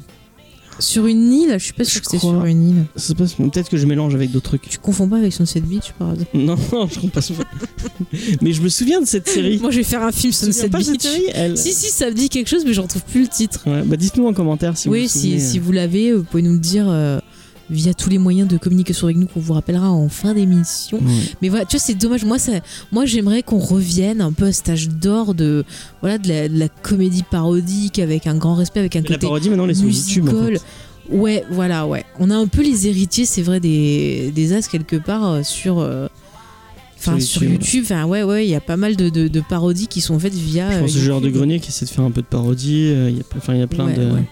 Sur 0.78 1.06
une 1.06 1.32
île 1.32 1.54
Je 1.58 1.64
suis 1.64 1.72
pas 1.72 1.84
sûre 1.84 2.02
que 2.02 2.06
c'était 2.06 2.18
crois. 2.18 2.32
sur 2.34 2.44
une 2.44 2.68
île. 2.68 2.84
Ça 2.96 3.08
se 3.08 3.12
passe- 3.14 3.32
Peut-être 3.32 3.70
que 3.70 3.78
je 3.78 3.86
mélange 3.86 4.14
avec 4.14 4.30
d'autres 4.30 4.50
trucs. 4.50 4.68
Tu 4.68 4.76
confonds 4.76 5.08
pas 5.08 5.16
avec 5.16 5.32
Sunset 5.32 5.60
Beach 5.60 5.92
par 5.98 6.10
hasard 6.10 6.26
Non, 6.34 6.54
non, 6.72 6.86
je 6.86 7.00
comprends 7.00 7.20
pas. 7.20 7.20
Mais 8.42 8.52
je 8.52 8.60
me 8.60 8.68
souviens 8.68 9.00
de 9.00 9.06
cette 9.06 9.26
série. 9.26 9.58
Moi, 9.58 9.70
je 9.70 9.78
vais 9.78 9.82
faire 9.84 10.02
un 10.02 10.12
film 10.12 10.34
Sunset 10.34 10.68
pas 10.68 10.80
de 10.80 10.84
cette 10.84 10.92
Beach. 11.00 11.02
série 11.02 11.24
elle? 11.32 11.56
Si, 11.56 11.72
si, 11.72 11.88
ça 11.90 12.10
me 12.10 12.14
dit 12.14 12.28
quelque 12.28 12.48
chose, 12.48 12.64
mais 12.66 12.74
je 12.74 12.82
retrouve 12.82 13.02
plus 13.10 13.22
le 13.22 13.28
titre. 13.28 13.60
Ouais, 13.66 13.82
bah 13.86 13.96
dites-nous 13.96 14.26
en 14.26 14.34
commentaire 14.34 14.76
si 14.76 14.90
oui, 14.90 15.06
vous 15.06 15.18
vous 15.18 15.18
si, 15.18 15.40
si 15.40 15.58
vous 15.58 15.72
l'avez, 15.72 16.12
vous 16.12 16.24
pouvez 16.24 16.42
nous 16.42 16.52
le 16.52 16.58
dire 16.58 16.84
euh, 16.90 17.20
via 17.70 17.94
tous 17.94 18.08
les 18.10 18.18
moyens 18.18 18.48
de 18.48 18.56
communication 18.58 19.06
avec 19.08 19.16
nous 19.16 19.26
qu'on 19.26 19.40
vous 19.40 19.52
rappellera 19.52 19.90
en 19.90 20.08
fin 20.08 20.34
d'émission. 20.34 21.00
Mais 21.42 21.48
voilà, 21.48 21.64
tu 21.64 21.76
vois, 21.76 21.84
c'est 21.84 21.94
dommage. 21.94 22.24
Moi, 22.24 22.38
ça, 22.38 22.52
moi 22.92 23.06
j'aimerais 23.06 23.42
qu'on 23.42 23.58
revienne 23.58 24.20
un 24.20 24.32
peu 24.32 24.44
à 24.46 24.52
cet 24.52 24.68
âge 24.68 24.88
d'or 24.88 25.34
de, 25.34 25.64
voilà, 26.00 26.18
de, 26.18 26.28
la, 26.28 26.48
de 26.48 26.58
la 26.58 26.68
comédie 26.68 27.24
parodique 27.28 27.98
avec 27.98 28.26
un 28.26 28.36
grand 28.36 28.54
respect, 28.54 28.80
avec 28.80 28.94
un 28.96 29.00
Mais 29.00 29.08
La 29.08 29.14
côté 29.16 29.26
parodie 29.26 29.50
maintenant 29.50 29.66
sur 29.74 29.84
YouTube. 29.84 30.28
en 30.28 30.32
musical. 30.32 30.58
fait. 30.58 30.64
Ouais, 31.16 31.44
voilà, 31.50 31.86
ouais. 31.86 32.04
On 32.18 32.30
a 32.30 32.36
un 32.36 32.46
peu 32.48 32.62
les 32.62 32.88
héritiers, 32.88 33.24
c'est 33.26 33.42
vrai, 33.42 33.60
des, 33.60 34.32
des 34.34 34.52
as 34.52 34.66
quelque 34.68 34.96
part 34.96 35.26
euh, 35.28 35.42
sur. 35.42 35.78
euh, 35.78 36.08
Enfin, 36.98 37.20
Sur 37.20 37.44
YouTube. 37.44 37.82
Enfin, 37.84 38.06
ouais, 38.06 38.22
ouais, 38.22 38.46
il 38.46 38.50
y 38.50 38.54
a 38.54 38.60
pas 38.60 38.78
mal 38.78 38.96
de, 38.96 39.10
de- 39.10 39.28
de 39.28 39.40
parodies 39.40 39.86
qui 39.86 40.00
sont 40.00 40.18
faites 40.18 40.32
via. 40.34 40.70
Je 40.72 40.76
euh, 40.76 40.80
pense 40.80 40.96
au 40.96 41.00
genre 41.00 41.20
de 41.20 41.28
grenier 41.28 41.60
qui 41.60 41.68
essaie 41.68 41.84
de 41.84 41.90
faire 41.90 42.04
un 42.04 42.10
peu 42.10 42.22
de 42.22 42.26
parodie. 42.26 42.88
euh, 42.88 43.10
Il 43.10 43.18
y 43.18 43.20
a, 43.20 43.24
enfin, 43.36 43.52
il 43.54 43.60
y 43.60 43.62
a 43.62 43.66
plein 43.66 43.84
Ouais, 43.86 43.94
de. 43.94 44.10
ouais. 44.12 44.24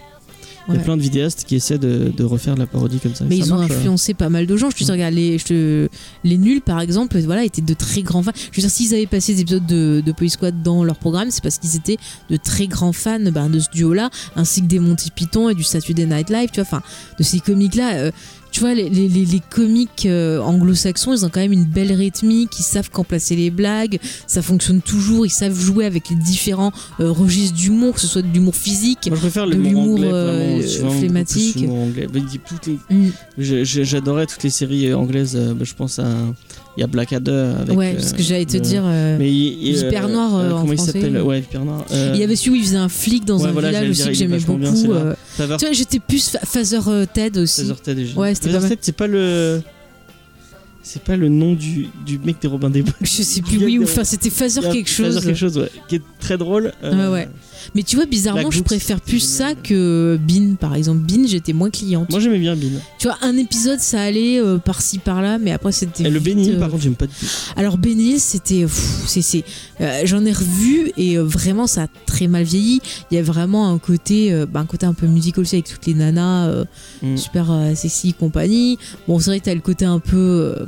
Il 0.68 0.74
y 0.74 0.78
a 0.78 0.80
plein 0.80 0.96
de 0.96 1.02
vidéastes 1.02 1.44
qui 1.46 1.56
essaient 1.56 1.78
de, 1.78 2.10
de 2.16 2.24
refaire 2.24 2.54
de 2.54 2.60
la 2.60 2.66
parodie 2.66 2.98
comme 2.98 3.14
ça. 3.14 3.24
Mais 3.28 3.38
ça 3.40 3.44
ils 3.46 3.52
ont 3.52 3.58
marche, 3.58 3.70
influencé 3.72 4.14
pas 4.14 4.30
mal 4.30 4.46
de 4.46 4.56
gens. 4.56 4.70
Je 4.70 4.76
te 4.76 4.84
dis, 4.84 4.90
regarde, 4.90 5.12
les, 5.14 5.36
je 5.38 5.44
te- 5.44 5.88
les 6.24 6.38
nuls, 6.38 6.62
par 6.62 6.80
exemple, 6.80 7.18
voilà, 7.20 7.44
étaient 7.44 7.60
de 7.60 7.74
très 7.74 8.02
grands 8.02 8.22
fans. 8.22 8.32
Je 8.50 8.56
veux 8.56 8.62
dire, 8.66 8.70
s'ils 8.70 8.94
avaient 8.94 9.06
passé 9.06 9.34
des 9.34 9.42
épisodes 9.42 9.66
de, 9.66 10.02
de 10.04 10.12
Police 10.12 10.32
Squad 10.34 10.62
dans 10.62 10.82
leur 10.82 10.96
programme, 10.96 11.30
c'est 11.30 11.42
parce 11.42 11.58
qu'ils 11.58 11.76
étaient 11.76 11.98
de 12.30 12.36
très 12.36 12.66
grands 12.66 12.92
fans 12.94 13.20
ben, 13.30 13.50
de 13.50 13.60
ce 13.60 13.68
duo-là, 13.72 14.08
ainsi 14.36 14.62
que 14.62 14.66
des 14.66 14.78
Monty 14.78 15.10
Python 15.10 15.50
et 15.50 15.54
du 15.54 15.62
Saturday 15.64 16.06
Night 16.06 16.30
Live, 16.30 16.48
tu 16.52 16.60
vois, 16.60 16.68
enfin, 16.70 16.82
de 17.18 17.22
ces 17.22 17.40
comiques-là. 17.40 17.96
euh, 17.96 18.10
tu 18.54 18.60
vois, 18.60 18.72
les, 18.72 18.88
les, 18.88 19.08
les- 19.08 19.24
les 19.24 19.40
comiques 19.50 20.06
euh, 20.06 20.38
anglo-saxons, 20.38 21.12
ils 21.12 21.24
ont 21.24 21.28
quand 21.28 21.40
même 21.40 21.50
une 21.52 21.64
belle 21.64 21.90
rythmique, 21.92 22.50
ils 22.60 22.62
savent 22.62 22.88
quand 22.92 23.02
placer 23.02 23.34
les 23.34 23.50
blagues, 23.50 23.98
ça 24.28 24.42
fonctionne 24.42 24.80
toujours, 24.80 25.26
ils 25.26 25.30
savent 25.30 25.58
jouer 25.58 25.84
avec 25.86 26.08
les 26.08 26.14
différents 26.14 26.70
euh, 27.00 27.10
registres 27.10 27.56
d'humour, 27.56 27.94
que 27.94 28.00
ce 28.00 28.06
soit 28.06 28.22
de 28.22 28.28
l'humour 28.32 28.54
physique. 28.54 29.08
Moi 29.08 29.16
je 29.16 29.20
préfère 29.22 29.48
de 29.48 29.54
l'humour 29.54 29.98
euh, 30.00 30.60
flématique. 31.00 31.66
Mm. 32.90 33.08
J'adorais 33.38 34.26
toutes 34.26 34.42
les 34.44 34.50
séries 34.50 34.88
euh, 34.90 34.96
anglaises. 34.96 35.34
bah, 35.36 35.64
je 35.64 35.74
pense 35.74 35.98
à. 35.98 36.06
Il 36.76 36.80
y 36.80 36.84
a 36.84 36.86
Blackadder 36.88 37.52
avec. 37.60 37.76
ouais, 37.76 37.96
ce 38.00 38.14
que 38.14 38.22
j'allais 38.22 38.46
te 38.46 38.56
euh, 38.56 38.60
dire. 38.60 38.82
euh, 38.84 39.16
Mais 39.18 39.32
Hyper 39.32 40.08
Noir, 40.08 40.34
euh, 40.36 40.50
en 40.50 40.60
comment 40.62 40.72
il 40.72 40.76
français. 40.78 40.92
s'appelle? 40.92 41.20
Ouais, 41.22 41.38
Hyper 41.40 41.64
Noir. 41.64 41.84
Il 41.92 42.16
y 42.16 42.22
avait 42.24 42.34
celui 42.36 42.50
où 42.52 42.54
il 42.56 42.64
faisait 42.64 42.76
un 42.76 42.88
flic 42.88 43.24
dans 43.24 43.38
ouais, 43.40 43.48
un 43.48 43.52
voilà, 43.52 43.68
village 43.68 43.90
aussi 43.90 44.04
que 44.08 44.14
j'aimais 44.14 44.38
beaucoup. 44.38 44.58
bien, 44.58 44.72
Tu 45.58 45.64
vois, 45.64 45.72
j'étais 45.72 45.98
plus 46.00 46.30
fa- 46.30 46.40
Father 46.44 46.80
euh, 46.88 47.06
Ted 47.12 47.38
aussi. 47.40 47.62
Father 47.66 47.80
Ted. 47.82 48.08
Ouais, 48.16 48.34
c'était 48.34 48.48
pas 48.52 48.60
mal. 48.60 48.68
Ted, 48.70 48.80
c'est 48.82 48.92
pas 48.96 49.06
le. 49.06 49.62
C'est 50.86 51.02
pas 51.02 51.16
le 51.16 51.28
nom 51.28 51.54
du, 51.54 51.88
du 52.06 52.18
mec 52.18 52.36
des 52.40 52.46
Robins 52.48 52.70
des 52.70 52.82
Bois. 52.82 52.92
Je 53.00 53.22
sais 53.22 53.40
plus, 53.42 53.56
oui, 53.64 53.78
ou 53.78 53.84
enfin 53.84 54.04
c'était 54.04 54.28
a 54.28 54.72
quelque 54.72 54.88
chose. 54.90 55.20
quelque 55.24 55.34
chose, 55.34 55.58
ouais, 55.58 55.70
qui 55.88 55.96
est 55.96 56.02
très 56.20 56.36
drôle. 56.38 56.72
euh, 56.84 57.08
Ouais, 57.10 57.12
ouais. 57.12 57.28
Mais 57.74 57.82
tu 57.82 57.96
vois, 57.96 58.04
bizarrement, 58.04 58.50
je 58.50 58.60
préfère 58.62 59.00
plus 59.00 59.20
ça 59.20 59.54
que 59.54 60.18
Bean, 60.22 60.56
par 60.56 60.74
exemple. 60.74 61.00
Bean, 61.00 61.26
j'étais 61.26 61.54
moins 61.54 61.70
cliente. 61.70 62.10
Moi 62.10 62.20
j'aimais 62.20 62.38
bien 62.38 62.54
Bean. 62.54 62.68
Tu 62.98 63.06
vois, 63.06 63.16
un 63.22 63.38
épisode, 63.38 63.80
ça 63.80 64.02
allait 64.02 64.38
euh, 64.38 64.58
par-ci, 64.58 64.98
par-là, 64.98 65.38
mais 65.38 65.50
après, 65.50 65.72
c'était. 65.72 66.10
Le 66.10 66.20
Benny, 66.20 66.50
euh, 66.50 66.58
par 66.58 66.68
contre, 66.68 66.82
j'aime 66.82 66.94
pas 66.94 67.06
du 67.06 67.14
tout. 67.18 67.24
Alors, 67.56 67.78
Benny, 67.78 68.18
c'était. 68.20 68.62
pff, 68.64 69.04
c'est- 69.06 69.44
euh, 69.80 70.02
J'en 70.04 70.24
ai 70.26 70.32
revu 70.32 70.92
et 70.98 71.16
euh, 71.16 71.22
vraiment, 71.24 71.66
ça 71.66 71.84
a 71.84 71.86
très 72.04 72.26
mal 72.26 72.44
vieilli. 72.44 72.82
Il 73.10 73.14
y 73.14 73.18
a 73.18 73.22
vraiment 73.22 73.70
un 73.72 73.78
côté, 73.78 74.30
euh, 74.32 74.44
bah, 74.44 74.60
un 74.60 74.66
côté 74.66 74.84
un 74.84 74.92
peu 74.92 75.06
musical 75.06 75.40
aussi 75.40 75.54
avec 75.56 75.66
toutes 75.66 75.86
les 75.86 75.94
nanas. 75.94 76.48
euh, 76.48 76.64
Mm. 77.02 77.16
super 77.16 77.50
euh, 77.50 77.74
sexy 77.74 78.12
compagnie. 78.14 78.78
Bon, 79.08 79.18
c'est 79.18 79.30
vrai 79.30 79.40
que 79.40 79.44
t'as 79.46 79.54
le 79.54 79.60
côté 79.60 79.84
un 79.84 79.98
peu, 79.98 80.16
euh, 80.16 80.66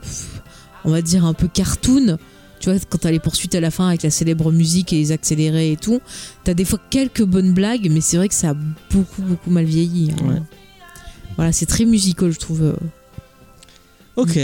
on 0.85 0.91
va 0.91 1.03
dire 1.03 1.25
un 1.25 1.35
peu 1.35 1.49
cartoon. 1.49 2.19
Tu 2.59 2.71
vois, 2.71 2.79
quand 2.89 2.99
t'as 2.99 3.11
les 3.11 3.21
poursuites 3.21 3.55
à 3.55 3.61
la 3.61 3.71
fin 3.71 3.89
avec 3.89 4.03
la 4.03 4.11
célèbre 4.11 4.51
musique 4.51 4.93
et 4.93 4.97
les 4.97 5.13
accélérés 5.13 5.73
et 5.73 5.77
tout, 5.77 6.01
t'as 6.45 6.55
des 6.55 6.65
fois 6.65 6.81
quelques 6.91 7.23
bonnes 7.25 7.53
blagues, 7.53 7.89
mais 7.91 8.01
c'est 8.01 8.17
vrai 8.17 8.29
que 8.29 8.35
ça 8.35 8.51
a 8.51 8.55
beaucoup, 8.91 9.23
beaucoup 9.23 9.51
mal 9.51 9.65
vieilli. 9.67 10.11
hein. 10.13 10.27
Ouais. 10.29 10.43
Voilà, 11.37 11.53
c'est 11.53 11.67
très 11.67 11.85
musical, 11.85 12.33
je 12.33 12.39
trouve. 12.39 12.63
euh. 12.63 12.73
Ok. 14.17 14.37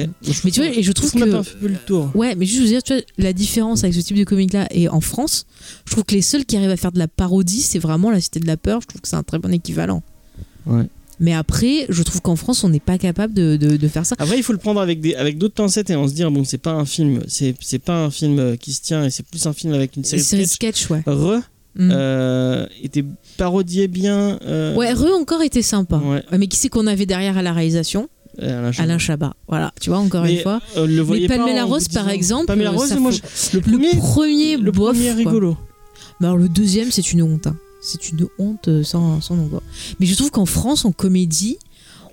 Mais 0.45 0.51
tu 0.51 0.61
vois, 0.61 0.69
et 0.69 0.83
je 0.83 0.93
trouve 0.93 1.11
qu'on 1.13 1.21
que- 1.21 1.31
pas 1.31 1.43
fait 1.43 1.57
le 1.67 1.77
tour. 1.87 2.11
Ouais, 2.15 2.35
mais 2.35 2.45
juste 2.45 2.61
vous 2.61 2.67
dire, 2.67 2.83
tu 2.83 2.93
vois, 2.93 3.03
la 3.17 3.33
différence 3.33 3.83
avec 3.85 3.95
ce 3.95 4.01
type 4.01 4.19
de 4.19 4.25
comique-là 4.25 4.69
et 4.71 4.91
en 4.91 5.01
France, 5.01 5.47
je 5.87 5.93
trouve 5.93 6.05
que 6.05 6.15
les 6.15 6.21
seuls 6.21 6.45
qui 6.45 6.59
arrivent 6.59 6.69
à 6.71 6.77
faire 6.77 6.93
de 6.93 6.99
la 6.99 7.09
parodie, 7.09 7.63
c'est 7.63 7.79
vraiment 7.79 8.11
La 8.11 8.21
Cité 8.21 8.39
de 8.41 8.47
la 8.47 8.59
Peur. 8.59 8.83
Je 8.83 8.89
trouve 8.89 9.01
que 9.01 9.09
c'est 9.09 9.17
un 9.17 9.23
très 9.23 9.39
bon 9.39 9.51
équivalent. 9.51 10.03
Ouais. 10.67 10.85
Mais 11.23 11.33
après, 11.33 11.87
je 11.89 12.03
trouve 12.03 12.21
qu'en 12.21 12.37
France, 12.37 12.65
on 12.65 12.69
n'est 12.69 12.81
pas 12.81 12.99
capable 12.99 13.33
de, 13.33 13.57
de- 13.57 13.77
de 13.79 13.89
faire 13.89 14.05
ça. 14.05 14.17
Après, 14.19 14.37
il 14.37 14.43
faut 14.43 14.53
le 14.53 14.59
prendre 14.59 14.81
avec 14.81 15.01
des 15.01 15.15
avec 15.15 15.39
d'autres 15.39 15.55
pincettes 15.55 15.89
et 15.89 15.95
en 15.95 16.07
se 16.09 16.13
dire 16.15 16.31
bon, 16.31 16.45
c'est 16.45 16.59
pas 16.59 16.73
un 16.73 16.85
film, 16.85 17.21
c'est 17.29 17.55
c'est 17.61 17.79
pas 17.79 17.97
un 18.05 18.11
film 18.11 18.39
euh, 18.39 18.57
qui 18.57 18.73
se 18.75 18.83
tient 18.83 19.05
et 19.05 19.11
c'est 19.11 19.25
plus 19.25 19.47
un 19.47 19.53
film 19.55 19.73
avec 19.73 19.97
une 19.97 20.03
C'est 20.05 20.19
série 20.19 20.23
de 20.23 20.27
série 20.27 20.47
sketchs. 20.47 20.83
sketch, 20.83 20.91
ouais. 20.91 21.03
Re 21.07 21.41
Mm. 21.75 21.91
euh, 21.91 22.67
était 22.83 23.03
parodié 23.39 23.89
bien. 23.89 24.39
euh, 24.45 24.75
Ouais, 24.75 24.93
Re 24.93 25.07
encore 25.19 25.41
était 25.41 25.63
sympa. 25.63 25.97
Ouais. 26.05 26.23
Mais 26.37 26.47
qui 26.47 26.59
c'est 26.59 26.69
qu'on 26.69 26.87
avait 26.87 27.07
derrière 27.07 27.39
à 27.39 27.43
la 27.43 27.55
réalisation 27.55 28.11
Alain 28.39 28.73
Chabat. 28.73 28.83
Alain 28.85 28.99
Chabat. 28.99 29.35
Voilà, 29.49 29.73
tu 29.81 29.89
vois, 29.89 29.99
encore 30.01 30.25
Mais, 30.25 30.35
une 30.35 30.41
fois. 30.41 30.61
euh, 30.77 30.87
le 30.87 31.03
Mais 31.05 31.29
Pamela 31.29 31.65
Rose, 31.65 31.89
par 31.89 32.11
exemple, 32.11 32.45
Pamela 32.47 32.73
Rose, 32.73 32.93
moi, 32.99 33.11
faut- 33.13 33.19
je- 33.53 33.57
le 33.57 33.63
premier, 33.63 33.93
le 33.95 33.99
premier, 34.01 34.57
le 34.59 34.71
bof, 34.71 34.93
premier 34.97 35.09
est 35.19 35.23
quoi. 35.23 35.33
rigolo. 35.33 35.57
Mais 36.21 36.27
alors 36.27 36.37
le 36.39 36.49
deuxième, 36.51 36.91
c'est 36.91 37.11
une 37.13 37.23
honte. 37.23 37.47
hein. 37.47 37.57
C'est 37.83 38.11
une 38.11 38.27
honte 38.39 38.69
euh, 38.69 38.85
sans, 38.85 39.21
sans 39.21 39.35
nom. 39.35 39.51
Mais 39.99 40.07
je 40.07 40.15
trouve 40.15 40.31
qu'en 40.31 40.47
France, 40.47 40.85
en 40.85 40.93
comédie, 40.93 41.57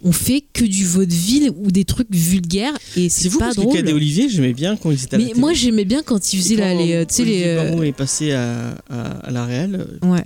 on 0.03 0.11
fait 0.11 0.43
que 0.53 0.65
du 0.65 0.85
vaudeville 0.85 1.51
ou 1.57 1.71
des 1.71 1.85
trucs 1.85 2.07
vulgaires 2.09 2.73
et 2.95 3.09
C'est 3.09 3.29
c'est 3.29 3.37
pas 3.37 3.45
parce 3.45 3.55
drôle. 3.57 3.75
Cadet 3.75 3.93
Olivier, 3.93 4.29
j'aimais 4.29 4.53
bien 4.53 4.75
quand 4.77 4.91
ils 4.91 5.03
étaient 5.03 5.15
à 5.15 5.19
la 5.19 5.25
Mais 5.25 5.33
moi, 5.35 5.53
j'aimais 5.53 5.85
bien 5.85 6.01
quand 6.01 6.33
ils 6.33 6.39
faisaient 6.39 6.55
là, 6.55 6.73
les, 6.73 6.93
euh, 6.93 7.05
tu 7.05 7.15
sais, 7.15 7.25
les. 7.25 7.43
Euh, 7.45 7.81
est 7.83 7.91
passé 7.91 8.31
à, 8.31 8.75
à, 8.89 9.01
à 9.19 9.31
la 9.31 9.45
réelle. 9.45 9.85
Ouais. 10.01 10.23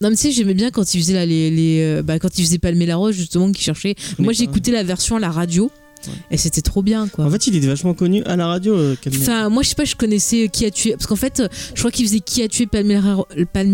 Non, 0.00 0.10
mais 0.10 0.16
tu 0.16 0.22
sais, 0.22 0.32
j'aimais 0.32 0.54
bien 0.54 0.70
quand 0.70 0.92
ils 0.94 1.00
faisaient 1.00 1.14
là, 1.14 1.24
les. 1.24 1.50
les 1.50 2.02
bah, 2.02 2.18
quand 2.18 2.38
ils 2.38 2.44
faisaient 2.44 2.58
Palmer 2.58 2.86
la 2.86 2.96
Rose, 2.96 3.14
justement, 3.14 3.50
qui 3.52 3.62
cherchaient. 3.62 3.94
connais 3.94 4.24
Moi, 4.24 4.32
j'écoutais 4.32 4.72
la 4.72 4.82
version 4.82 5.16
à 5.16 5.20
la 5.20 5.30
radio 5.30 5.70
Ouais. 6.06 6.12
et 6.32 6.36
c'était 6.36 6.62
trop 6.62 6.82
bien, 6.82 7.08
quoi. 7.08 7.24
En 7.24 7.30
fait, 7.30 7.46
il 7.46 7.56
était 7.56 7.66
vachement 7.66 7.94
connu 7.94 8.22
à 8.24 8.36
la 8.36 8.46
radio. 8.46 8.74
euh. 8.74 8.96
Enfin, 9.08 9.48
moi, 9.48 9.62
je 9.62 9.68
sais 9.70 9.74
pas, 9.74 9.84
je 9.84 9.94
connaissais 9.96 10.48
qui 10.52 10.64
a 10.64 10.70
tué. 10.70 10.92
Parce 10.92 11.06
qu'en 11.06 11.16
fait, 11.16 11.40
euh, 11.40 11.48
je 11.74 11.78
crois 11.80 11.90
qu'ils 11.90 12.06
faisaient 12.06 12.20
qui 12.20 12.42
a 12.42 12.48
tué 12.48 12.66
Palmer 12.66 13.00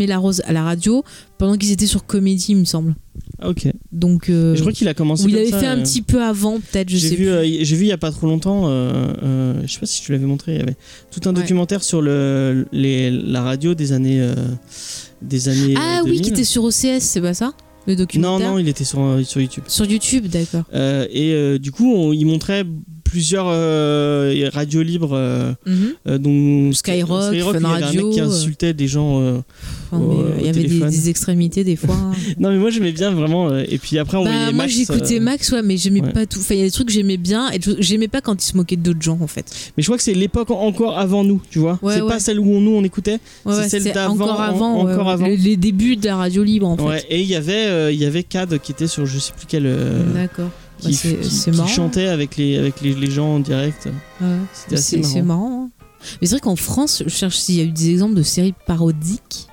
la 0.07 0.19
Rose 0.19 0.43
à 0.47 0.53
la 0.53 0.63
radio 0.63 1.05
pendant 1.39 1.57
qu'ils 1.57 1.71
étaient 1.73 1.87
sur 1.87 2.05
Comédie, 2.07 2.47
il 2.51 2.57
me 2.57 2.65
semble. 2.65 2.95
Ah, 3.41 3.51
ok. 3.51 3.69
Donc. 3.93 4.29
euh, 4.29 4.55
Je 4.57 4.61
crois 4.61 4.73
qu'il 4.73 4.89
a 4.89 4.95
commencé. 4.95 5.25
Ou 5.25 5.29
il 5.29 5.37
avait 5.37 5.51
ça, 5.51 5.59
fait 5.61 5.67
un 5.67 5.79
euh, 5.79 5.83
petit 5.83 6.03
peu 6.03 6.23
avant, 6.23 6.59
peut-être, 6.61 6.89
je 6.91 6.97
sais 6.99 7.11
vu, 7.11 7.17
plus. 7.17 7.29
euh, 7.31 7.43
j'ai 7.63 7.77
vu 7.77 7.85
il 7.85 7.89
y 7.89 7.93
a 7.93 7.99
pas 7.99 8.11
trop 8.11 8.27
longtemps, 8.27 8.69
euh, 8.69 9.13
euh, 9.23 9.63
je 9.67 9.73
sais 9.73 9.79
pas 9.81 9.87
si 9.87 10.03
tu 10.03 10.11
l'avais 10.13 10.27
montré, 10.27 10.55
il 10.55 10.59
y 10.59 10.63
avait 10.63 10.77
tout 11.13 11.21
un 11.27 11.29
Ouais. 11.35 11.41
documentaire 11.43 11.83
sur 11.85 12.03
le, 12.03 12.67
les, 12.73 13.11
la 13.11 13.43
radio 13.43 13.75
des 13.75 13.93
années, 13.93 14.21
euh, 14.21 14.35
des 15.23 15.49
années. 15.49 15.75
ah 15.79 16.01
oui, 16.05 16.11
2000. 16.11 16.23
qui 16.23 16.31
était 16.31 16.45
sur 16.45 16.65
OCS, 16.65 17.01
c'est 17.01 17.21
pas 17.21 17.35
ça? 17.35 17.53
Le 17.89 17.95
Non, 17.95 18.01
documentaire 18.01 18.51
non, 18.51 18.59
il 18.59 18.69
était 18.69 18.85
sur, 18.85 19.01
euh, 19.01 19.23
sur 19.25 19.41
YouTube. 19.41 19.65
Sur 19.67 19.87
YouTube, 19.87 20.27
d'accord. 20.27 20.65
Euh, 20.75 21.07
et 21.11 21.33
euh, 21.33 21.59
du 21.59 21.73
coup, 21.73 21.91
on, 21.91 22.13
il 22.13 22.27
montrait 22.27 22.65
plusieurs 23.11 23.47
euh, 23.49 24.49
radios 24.53 24.83
libres, 24.83 25.13
euh, 25.15 25.53
Mhm. 25.67 25.75
euh, 26.09 26.19
dont 26.19 26.73
Skyrock, 26.73 27.23
Fun 27.23 27.33
il 27.33 27.39
y 27.39 27.43
avait 27.43 27.65
un 27.85 27.93
mec 27.93 28.11
qui 28.11 28.21
euh. 28.21 28.27
insultait 28.27 28.75
des 28.75 28.87
gens. 28.87 29.21
euh, 29.21 29.39
Enfin, 29.91 30.05
mais, 30.07 30.15
au- 30.15 30.21
euh, 30.21 30.31
il 30.39 30.47
y 30.47 30.49
avait 30.51 30.65
des, 30.65 31.09
extrémités 31.09 31.65
des 31.65 31.77
fois. 31.77 31.95
hein. 31.95 32.13
Non, 32.39 32.51
mais 32.51 32.59
moi 32.59 32.69
j'aimais 32.71 32.93
bien 32.93 33.11
vraiment. 33.11 33.57
et 33.57 33.79
puis 33.79 33.99
après, 33.99 34.19
on 34.19 34.25
Bah, 34.25 34.31
voyait 34.31 34.53
moi 34.53 34.65
Max. 34.65 34.75
j'écoutais 34.75 35.17
euh, 35.19 35.23
Max, 35.23 35.51
ouais, 35.53 35.63
mais 35.63 35.77
j'aimais 35.79 36.03
ouais. 36.03 36.13
pas 36.13 36.27
tout. 36.27 36.39
Enfin, 36.41 36.55
il 36.55 36.59
y 36.59 36.63
a 36.63 36.67
des 36.67 36.71
trucs 36.71 36.89
que 36.89 36.93
j'aimais 36.93 37.17
bien 37.17 37.51
et 37.51 37.59
j'aimais 37.79 38.09
pas 38.09 38.21
quand 38.21 38.35
il 38.43 38.47
se 38.47 38.57
moquait 38.57 38.77
d'autres 38.77 39.01
gens 39.03 39.19
en 39.23 39.27
fait. 39.27 39.47
Mais 39.77 39.83
je 39.83 39.89
crois 39.89 39.97
que 39.97 40.03
c'est 40.03 40.13
l'époque 40.15 40.51
encore 40.51 40.99
avant 40.99 41.25
nous, 41.25 41.41
tu 41.51 41.59
vois. 41.59 41.79
Ouais, 41.83 41.95
c'est 41.95 42.03
ouais. 42.03 42.09
pas 42.09 42.21
celle 42.21 42.39
où 42.39 42.61
nous 42.61 42.73
on 42.73 42.85
écoutait. 42.85 43.19
Ouais, 43.47 43.55
C'est 43.69 43.81
celle 43.81 43.93
d'avant, 43.95 44.13
encore 44.15 44.41
avant, 44.41 44.81
en- 44.81 44.91
encore 44.93 45.09
avant. 45.09 45.27
Les, 45.27 45.37
les 45.39 45.57
débuts 45.57 45.97
de 45.97 46.05
la 46.05 46.17
radio 46.17 46.43
libre 46.45 46.67
en 46.69 46.77
fait. 46.77 47.07
Et 47.09 47.21
il 47.23 47.27
y 47.29 47.35
avait 47.35 47.93
il 47.95 47.99
y 48.01 48.05
avait 48.05 48.23
Cad 48.23 48.59
qui 48.61 48.73
était 48.73 48.87
sur 48.87 49.07
je 49.07 49.19
sais 49.19 49.33
plus 49.37 49.47
quel. 49.49 49.65
D'accord. 50.15 50.51
Qui, 50.79 50.93
Bah, 50.93 50.99
c'est 51.23 51.51
qui- 51.51 51.69
chantait 51.69 52.07
avec 52.09 52.37
les 52.37 52.57
avec 52.59 52.81
les, 52.81 52.95
les 52.95 53.11
gens 53.11 53.35
en 53.37 53.41
direct. 53.41 53.89
Ouais. 54.21 54.37
C'était 54.53 54.77
assez 54.77 55.03
c'est 55.03 55.23
marrant. 55.23 55.49
marrant. 55.51 55.63
hein. 55.65 55.71
Mais 56.21 56.27
c'est 56.29 56.35
vrai 56.37 56.41
qu'en 56.41 56.57
France, 56.57 57.03
je 57.05 57.11
cherche 57.11 57.37
s'il 57.37 57.57
y 57.57 57.61
a 57.61 57.65
eu 57.65 57.73
des 57.73 57.91
exemples 57.91 58.15
de 58.15 58.23
séries 58.23 58.55
parodiques. 58.67 59.47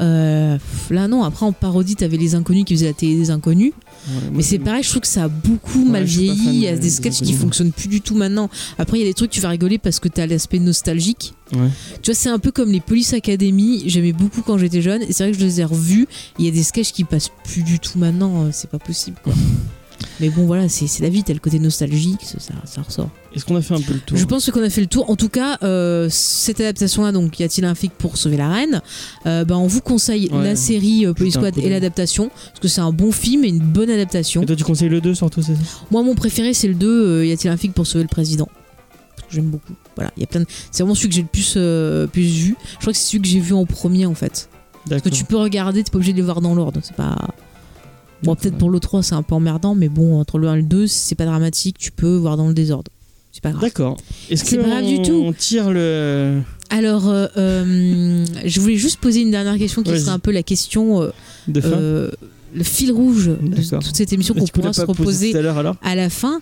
Euh, 0.00 0.58
là 0.90 1.06
non, 1.06 1.22
après 1.22 1.46
en 1.46 1.52
parodie, 1.52 1.94
t'avais 1.94 2.16
les 2.16 2.34
inconnus 2.34 2.64
qui 2.64 2.74
faisaient 2.74 2.86
la 2.86 2.94
télé 2.94 3.14
des 3.14 3.30
inconnus. 3.30 3.72
Ouais, 4.08 4.14
Mais 4.32 4.42
c'est 4.42 4.58
pareil, 4.58 4.82
je 4.82 4.88
trouve 4.90 5.02
que 5.02 5.06
ça 5.08 5.24
a 5.24 5.28
beaucoup 5.28 5.84
Ouais, 5.84 5.88
mal 5.90 6.04
vieilli. 6.04 6.46
Il 6.48 6.54
y 6.56 6.66
a 6.66 6.72
de- 6.72 6.76
des 6.76 6.82
des 6.82 6.90
sketchs 6.90 7.20
qui 7.22 7.32
fonctionnent 7.32 7.70
plus 7.70 7.86
du 7.88 8.00
tout 8.00 8.16
maintenant. 8.16 8.50
Après, 8.76 8.98
il 8.98 9.02
y 9.02 9.04
a 9.04 9.06
des 9.08 9.14
trucs, 9.14 9.30
tu 9.30 9.40
vas 9.40 9.50
rigoler 9.50 9.78
parce 9.78 10.00
que 10.00 10.08
t'as 10.08 10.26
l'aspect 10.26 10.58
nostalgique. 10.58 11.34
Ouais. 11.54 11.68
Tu 12.02 12.10
vois, 12.10 12.14
c'est 12.14 12.28
un 12.28 12.38
peu 12.38 12.50
comme 12.50 12.70
les 12.72 12.80
Police 12.80 13.12
Academy. 13.12 13.82
J'aimais 13.86 14.12
beaucoup 14.12 14.42
quand 14.42 14.58
j'étais 14.58 14.82
jeune. 14.82 15.02
Et 15.02 15.12
c'est 15.12 15.24
vrai 15.24 15.32
que 15.32 15.38
je 15.38 15.44
les 15.44 15.60
ai 15.60 15.64
revus. 15.64 16.06
Il 16.38 16.44
y 16.44 16.48
a 16.48 16.50
des 16.50 16.62
sketchs 16.62 16.92
qui 16.92 17.04
passent 17.04 17.30
plus 17.44 17.62
du 17.62 17.78
tout 17.78 17.98
maintenant. 17.98 18.44
euh, 18.44 18.48
C'est 18.52 18.70
pas 18.70 18.78
possible, 18.78 19.16
quoi. 19.22 19.32
Mais 20.20 20.28
bon, 20.28 20.44
voilà, 20.46 20.68
c'est 20.68 20.86
la 21.00 21.08
vie. 21.08 21.22
T'as 21.24 21.32
le 21.32 21.38
côté 21.38 21.58
nostalgique, 21.58 22.20
ça, 22.22 22.38
ça, 22.38 22.54
ça 22.64 22.82
ressort. 22.82 23.08
Est-ce 23.34 23.44
qu'on 23.44 23.56
a 23.56 23.62
fait 23.62 23.74
un 23.74 23.80
peu 23.80 23.94
le 23.94 23.98
tour 24.00 24.16
Je 24.16 24.24
pense 24.26 24.48
qu'on 24.50 24.62
a 24.62 24.70
fait 24.70 24.80
le 24.80 24.86
tour. 24.86 25.08
En 25.10 25.16
tout 25.16 25.28
cas, 25.28 25.58
euh, 25.62 26.08
cette 26.10 26.60
adaptation-là, 26.60 27.10
donc 27.10 27.40
y 27.40 27.42
a-t-il 27.42 27.64
un 27.64 27.74
flic 27.74 27.92
pour 27.92 28.16
sauver 28.16 28.36
la 28.36 28.48
reine 28.48 28.80
euh, 29.26 29.44
ben, 29.44 29.56
On 29.56 29.66
vous 29.66 29.80
conseille 29.80 30.28
Ouais. 30.32 30.42
la 30.44 30.56
série 30.56 31.06
euh, 31.06 31.14
Police 31.14 31.34
Squad 31.34 31.56
et 31.58 31.68
l'adaptation. 31.68 32.28
Parce 32.28 32.60
que 32.60 32.68
c'est 32.68 32.80
un 32.80 32.92
bon 32.92 33.10
film 33.12 33.44
et 33.44 33.48
une 33.48 33.58
bonne 33.60 33.90
adaptation. 33.90 34.42
Et 34.42 34.46
toi, 34.46 34.56
tu 34.56 34.64
conseilles 34.64 34.88
le 34.88 35.00
2 35.00 35.14
surtout, 35.14 35.42
c'est 35.42 35.54
ça 35.54 35.60
Moi, 35.90 36.02
mon 36.02 36.14
préféré, 36.14 36.54
c'est 36.54 36.68
le 36.68 36.74
2. 36.74 36.86
euh, 37.06 37.26
y 37.26 37.32
a-t-il 37.32 37.50
un 37.50 37.56
flic 37.56 37.72
pour 37.72 37.86
sauver 37.86 38.04
le 38.04 38.08
président 38.08 38.48
J'aime 39.34 39.50
beaucoup. 39.50 39.74
Voilà, 39.96 40.10
il 40.16 40.20
y 40.20 40.24
a 40.24 40.26
plein 40.26 40.40
de... 40.40 40.46
C'est 40.70 40.82
vraiment 40.82 40.94
celui 40.94 41.08
que 41.08 41.14
j'ai 41.14 41.22
le 41.22 41.28
plus, 41.28 41.54
euh, 41.56 42.06
plus 42.06 42.22
vu. 42.22 42.56
Je 42.74 42.78
crois 42.78 42.92
que 42.92 42.98
c'est 42.98 43.06
celui 43.06 43.22
que 43.22 43.28
j'ai 43.28 43.40
vu 43.40 43.52
en 43.52 43.66
premier, 43.66 44.06
en 44.06 44.14
fait. 44.14 44.48
Parce 44.88 45.02
que 45.02 45.08
tu 45.08 45.24
peux 45.24 45.36
regarder, 45.36 45.82
t'es 45.82 45.90
pas 45.90 45.96
obligé 45.96 46.12
de 46.12 46.18
les 46.18 46.22
voir 46.22 46.40
dans 46.40 46.54
l'ordre. 46.54 46.80
C'est 46.82 46.96
pas. 46.96 47.16
Bon, 48.22 48.34
peut-être 48.36 48.56
pour 48.56 48.70
le 48.70 48.80
3, 48.80 49.02
c'est 49.02 49.14
un 49.14 49.22
peu 49.22 49.34
emmerdant, 49.34 49.74
mais 49.74 49.88
bon, 49.88 50.18
entre 50.18 50.38
le 50.38 50.48
1 50.48 50.54
et 50.54 50.56
le 50.58 50.62
2, 50.62 50.86
c'est 50.86 51.14
pas 51.14 51.26
dramatique. 51.26 51.76
Tu 51.78 51.90
peux 51.90 52.16
voir 52.16 52.36
dans 52.36 52.48
le 52.48 52.54
désordre. 52.54 52.90
C'est 53.32 53.42
pas 53.42 53.50
grave. 53.50 53.62
D'accord. 53.62 53.96
Est-ce 54.30 54.44
C'est 54.44 54.56
que 54.56 54.62
pas 54.62 54.68
grave 54.68 54.86
du 54.86 55.02
tout. 55.02 55.22
on 55.24 55.32
tire 55.32 55.70
le 55.70 56.40
Alors, 56.70 57.08
euh, 57.08 57.26
euh, 57.36 58.24
je 58.44 58.60
voulais 58.60 58.76
juste 58.76 59.00
poser 59.00 59.22
une 59.22 59.32
dernière 59.32 59.58
question 59.58 59.82
qui 59.82 59.98
serait 59.98 60.12
un 60.12 60.18
peu 60.20 60.30
la 60.30 60.42
question, 60.42 61.02
euh, 61.02 61.10
de 61.48 61.60
fin 61.60 62.10
le 62.56 62.62
fil 62.62 62.92
rouge 62.92 63.26
de 63.26 63.78
toute 63.80 63.96
cette 63.96 64.12
émission 64.12 64.32
qu'on 64.32 64.46
pourra 64.46 64.72
se 64.72 64.82
reposer 64.82 65.34
à 65.82 65.94
la 65.96 66.08
fin. 66.08 66.40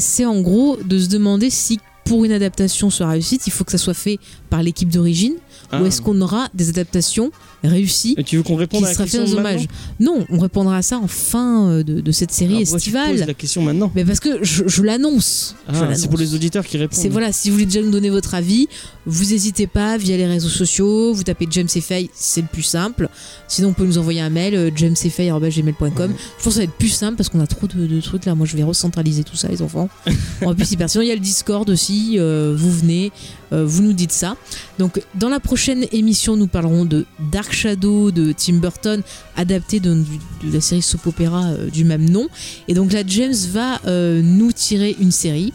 C'est 0.00 0.24
en 0.24 0.40
gros 0.40 0.76
de 0.84 0.98
se 0.98 1.08
demander 1.08 1.50
si 1.50 1.78
pour 2.06 2.24
une 2.24 2.32
adaptation 2.32 2.88
soit 2.90 3.08
réussite, 3.08 3.46
il 3.46 3.52
faut 3.52 3.64
que 3.64 3.72
ça 3.72 3.78
soit 3.78 3.94
fait 3.94 4.18
par 4.48 4.62
l'équipe 4.62 4.88
d'origine 4.88 5.34
Ah. 5.70 5.82
ou 5.82 5.86
est-ce 5.86 6.00
qu'on 6.00 6.20
aura 6.20 6.48
des 6.54 6.68
adaptations 6.68 7.30
réussies 7.64 8.14
Et 8.16 8.22
tu 8.24 8.36
veux 8.36 8.42
qu'on 8.44 8.54
réponde 8.56 8.80
qui 8.80 8.86
à 8.86 8.88
la 8.90 8.94
sera 8.94 9.04
fait 9.06 9.18
question 9.18 9.36
maintenant 9.36 9.50
hommages 9.50 9.66
Non, 9.98 10.24
on 10.30 10.38
répondra 10.38 10.76
à 10.76 10.82
ça 10.82 10.98
en 10.98 11.08
fin 11.08 11.68
euh, 11.68 11.82
de, 11.82 12.00
de 12.00 12.12
cette 12.12 12.30
série 12.30 12.62
Alors, 12.62 12.76
estivale. 12.76 13.10
poses 13.16 13.26
la 13.26 13.34
question 13.34 13.62
maintenant 13.62 13.90
Mais 13.94 14.04
parce 14.04 14.20
que 14.20 14.44
je, 14.44 14.64
je 14.68 14.82
l'annonce. 14.82 15.56
Je 15.68 15.74
Ah, 15.82 15.94
c'est 15.96 16.08
pour 16.08 16.18
les 16.18 16.34
auditeurs 16.34 16.64
qui 16.64 16.76
répondent. 16.78 16.98
C'est 17.00 17.08
voilà, 17.08 17.32
si 17.32 17.48
vous 17.48 17.54
voulez 17.54 17.66
déjà 17.66 17.80
nous 17.82 17.90
donner 17.90 18.10
votre 18.10 18.34
avis, 18.34 18.68
vous 19.06 19.24
n'hésitez 19.24 19.66
pas 19.66 19.96
via 19.98 20.16
les 20.16 20.26
réseaux 20.26 20.48
sociaux, 20.48 21.12
vous 21.12 21.22
tapez 21.24 21.46
James 21.50 21.68
Fay, 21.68 22.10
c'est 22.14 22.42
le 22.42 22.46
plus 22.46 22.62
simple. 22.62 23.08
Sinon, 23.48 23.68
on 23.70 23.72
peut 23.72 23.84
nous 23.86 23.98
envoyer 23.98 24.20
un 24.20 24.30
mail, 24.30 24.54
euh, 24.54 24.70
jamesfay.gmail.com. 24.74 25.90
Je 26.38 26.44
pense 26.44 26.44
que 26.44 26.50
ça 26.50 26.58
va 26.58 26.64
être 26.64 26.72
plus 26.72 26.88
simple 26.88 27.16
parce 27.16 27.28
qu'on 27.28 27.40
a 27.40 27.46
trop 27.46 27.66
de, 27.66 27.86
de 27.86 28.00
trucs 28.00 28.24
là. 28.26 28.34
Moi, 28.34 28.46
je 28.46 28.56
vais 28.56 28.62
recentraliser 28.62 29.24
tout 29.24 29.36
ça, 29.36 29.48
les 29.48 29.62
enfants. 29.62 29.88
en 30.44 30.54
plus, 30.54 30.70
hyper. 30.72 30.88
Sinon, 30.90 31.02
il 31.02 31.08
y 31.08 31.12
a 31.12 31.14
le 31.14 31.20
Discord 31.20 31.68
aussi. 31.70 31.95
Euh, 32.16 32.54
vous 32.56 32.70
venez, 32.70 33.12
euh, 33.52 33.64
vous 33.66 33.82
nous 33.82 33.92
dites 33.92 34.12
ça. 34.12 34.36
Donc, 34.78 35.02
dans 35.14 35.28
la 35.28 35.40
prochaine 35.40 35.86
émission, 35.92 36.36
nous 36.36 36.46
parlerons 36.46 36.84
de 36.84 37.06
Dark 37.32 37.52
Shadow 37.52 38.10
de 38.10 38.32
Tim 38.32 38.54
Burton, 38.54 39.02
adapté 39.36 39.80
de, 39.80 40.04
la 40.44 40.60
série 40.60 40.82
soap 40.82 41.06
opéra 41.06 41.44
euh, 41.44 41.70
du 41.70 41.84
même 41.84 42.08
nom. 42.08 42.28
Et 42.68 42.74
donc 42.74 42.92
là, 42.92 43.02
James 43.06 43.34
va 43.52 43.80
nous 43.86 44.52
tirer 44.52 44.96
une 45.00 45.12
série. 45.12 45.52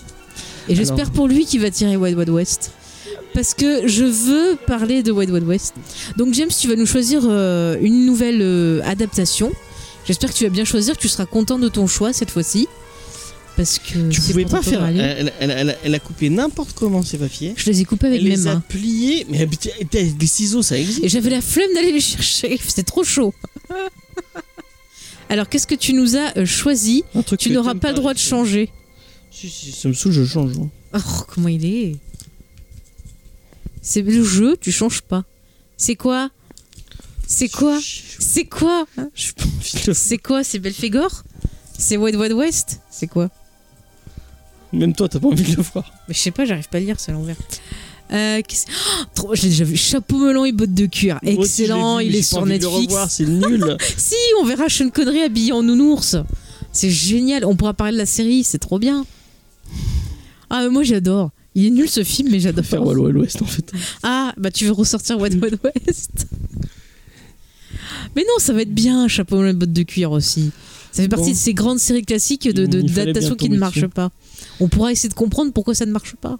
Et 0.69 0.75
j'espère 0.75 1.11
pour 1.11 1.27
lui 1.27 1.45
qu'il 1.45 1.61
va 1.61 1.71
tirer 1.71 1.97
Wild 1.97 2.17
Wild 2.17 2.29
West. 2.29 2.71
Parce 3.33 3.53
que 3.53 3.87
je 3.87 4.03
veux 4.03 4.57
parler 4.67 5.03
de 5.03 5.11
Wild 5.11 5.31
Wild 5.31 5.47
West. 5.47 5.73
Donc 6.17 6.33
James, 6.33 6.49
tu 6.49 6.67
vas 6.67 6.75
nous 6.75 6.85
choisir 6.85 7.23
une 7.25 8.05
nouvelle 8.05 8.81
adaptation. 8.85 9.51
J'espère 10.05 10.31
que 10.31 10.35
tu 10.35 10.43
vas 10.43 10.49
bien 10.49 10.65
choisir, 10.65 10.95
que 10.95 11.01
tu 11.01 11.09
seras 11.09 11.25
content 11.25 11.59
de 11.59 11.67
ton 11.67 11.87
choix 11.87 12.13
cette 12.13 12.31
fois-ci. 12.31 12.67
Parce 13.57 13.79
que 13.79 14.09
Tu 14.09 14.21
pouvais 14.21 14.45
pas 14.45 14.61
faire. 14.61 14.83
Elle, 14.85 15.31
elle- 15.39 15.51
elle- 15.51 15.77
elle 15.83 15.95
a 15.95 15.99
coupé 15.99 16.29
n'importe 16.29 16.73
comment 16.73 17.03
ces 17.03 17.17
papiers. 17.17 17.53
Je 17.57 17.65
les 17.69 17.81
ai 17.81 17.85
coupés 17.85 18.07
avec 18.07 18.19
Elle 18.21 18.29
mes 18.29 18.35
les 18.35 18.47
a 18.47 18.53
mains. 18.55 18.63
pliés. 18.67 19.25
Mais 19.29 19.47
t'as- 19.89 20.03
des 20.03 20.27
ciseaux, 20.27 20.61
ça 20.61 20.77
existe. 20.79 21.03
Et 21.03 21.09
j'avais 21.09 21.29
la 21.29 21.41
flemme 21.41 21.69
d'aller 21.75 21.91
les 21.91 21.99
chercher. 22.01 22.57
C'était 22.67 22.83
trop 22.83 23.03
chaud. 23.03 23.33
Alors 25.29 25.47
qu'est-ce 25.47 25.67
que 25.67 25.75
tu 25.75 25.93
nous 25.93 26.15
as 26.15 26.37
euh, 26.37 26.45
choisi 26.45 27.03
Tu 27.39 27.51
n'auras 27.51 27.75
pas 27.75 27.89
le 27.89 27.95
droit 27.95 28.13
de 28.13 28.19
changer. 28.19 28.69
Si, 29.31 29.49
si, 29.49 29.71
ça 29.71 29.87
me 29.87 29.93
saoule, 29.93 30.11
je 30.11 30.25
change. 30.25 30.51
hein. 30.57 30.69
Oh, 30.95 31.23
comment 31.27 31.47
il 31.47 31.65
est 31.65 31.95
C'est 33.81 34.01
le 34.01 34.23
jeu, 34.23 34.57
tu 34.59 34.71
changes 34.71 35.01
pas. 35.01 35.23
C'est 35.77 35.95
quoi 35.95 36.29
C'est 37.27 37.47
quoi 37.49 37.79
C'est 38.19 38.45
quoi 38.45 38.85
C'est 39.93 40.17
quoi 40.17 40.43
C'est 40.43 40.59
Belphégor? 40.59 41.23
C'est 41.77 41.97
Wild 41.97 42.17
Wild 42.19 42.33
West? 42.33 42.81
C'est 42.91 43.07
quoi? 43.07 43.29
Même 44.73 44.93
toi, 44.93 45.09
t'as 45.09 45.19
pas 45.19 45.27
envie 45.27 45.43
de 45.51 45.55
le 45.57 45.61
voir. 45.63 45.91
Mais 46.07 46.13
je 46.13 46.19
sais 46.19 46.31
pas, 46.31 46.45
j'arrive 46.45 46.69
pas 46.69 46.77
à 46.77 46.81
lire, 46.81 46.95
c'est 46.99 47.11
à 47.11 47.13
l'envers. 47.13 47.35
Euh, 48.13 48.41
Oh, 48.41 49.03
trop, 49.15 49.35
je 49.35 49.43
l'ai 49.43 49.49
déjà 49.49 49.63
vu. 49.63 49.77
Chapeau 49.77 50.17
melon 50.17 50.43
et 50.45 50.51
bottes 50.51 50.73
de 50.73 50.85
cuir. 50.85 51.19
Moi 51.23 51.33
Excellent, 51.45 51.97
vu, 51.99 52.05
il 52.05 52.15
est 52.15 52.21
sur 52.21 52.41
de 52.41 52.45
le 52.47 52.51
Netflix. 52.53 52.75
revoir, 52.87 53.09
c'est 53.11 53.25
nul. 53.25 53.77
Si, 53.97 54.15
on 54.41 54.45
verra 54.45 54.67
Sean 54.69 54.89
Connery 54.89 55.21
habillé 55.21 55.51
en 55.53 55.63
nounours. 55.63 56.15
C'est 56.73 56.89
génial. 56.89 57.45
On 57.45 57.55
pourra 57.55 57.73
parler 57.73 57.93
de 57.93 57.97
la 57.97 58.05
série, 58.05 58.43
c'est 58.43 58.59
trop 58.59 58.79
bien. 58.79 59.05
Ah, 60.49 60.63
mais 60.63 60.69
moi 60.69 60.83
j'adore. 60.83 61.31
Il 61.55 61.65
est 61.65 61.69
nul 61.69 61.89
ce 61.89 62.03
film, 62.03 62.29
mais 62.31 62.39
j'adore. 62.39 62.65
faire 62.65 62.85
Wild 62.85 62.99
Wild 62.99 63.17
West 63.17 63.41
en 63.41 63.45
fait. 63.45 63.71
Ah, 64.03 64.33
bah 64.37 64.51
tu 64.51 64.65
veux 64.65 64.71
ressortir 64.71 65.17
Wild 65.19 65.41
Wild 65.41 65.59
West? 65.63 66.27
Mais 68.15 68.23
non, 68.23 68.33
ça 68.39 68.51
va 68.53 68.61
être 68.63 68.73
bien, 68.73 69.07
Chapeau 69.07 69.37
melon 69.37 69.49
et 69.49 69.53
bottes 69.53 69.73
de 69.73 69.83
cuir 69.83 70.11
aussi. 70.11 70.51
Ça 70.91 71.01
fait 71.03 71.07
partie 71.09 71.27
Bon. 71.27 71.31
de 71.31 71.35
ces 71.37 71.53
grandes 71.53 71.79
séries 71.79 72.03
classiques 72.03 72.47
de, 72.49 72.65
bien 72.65 73.35
qui 73.35 73.49
ne 73.49 73.57
marchent 73.57 73.75
dessus. 73.75 73.87
pas. 73.89 74.11
On 74.61 74.67
pourra 74.67 74.91
essayer 74.91 75.09
de 75.09 75.13
comprendre 75.13 75.51
pourquoi 75.51 75.75
ça 75.75 75.85
ne 75.85 75.91
marche 75.91 76.15
pas. 76.15 76.37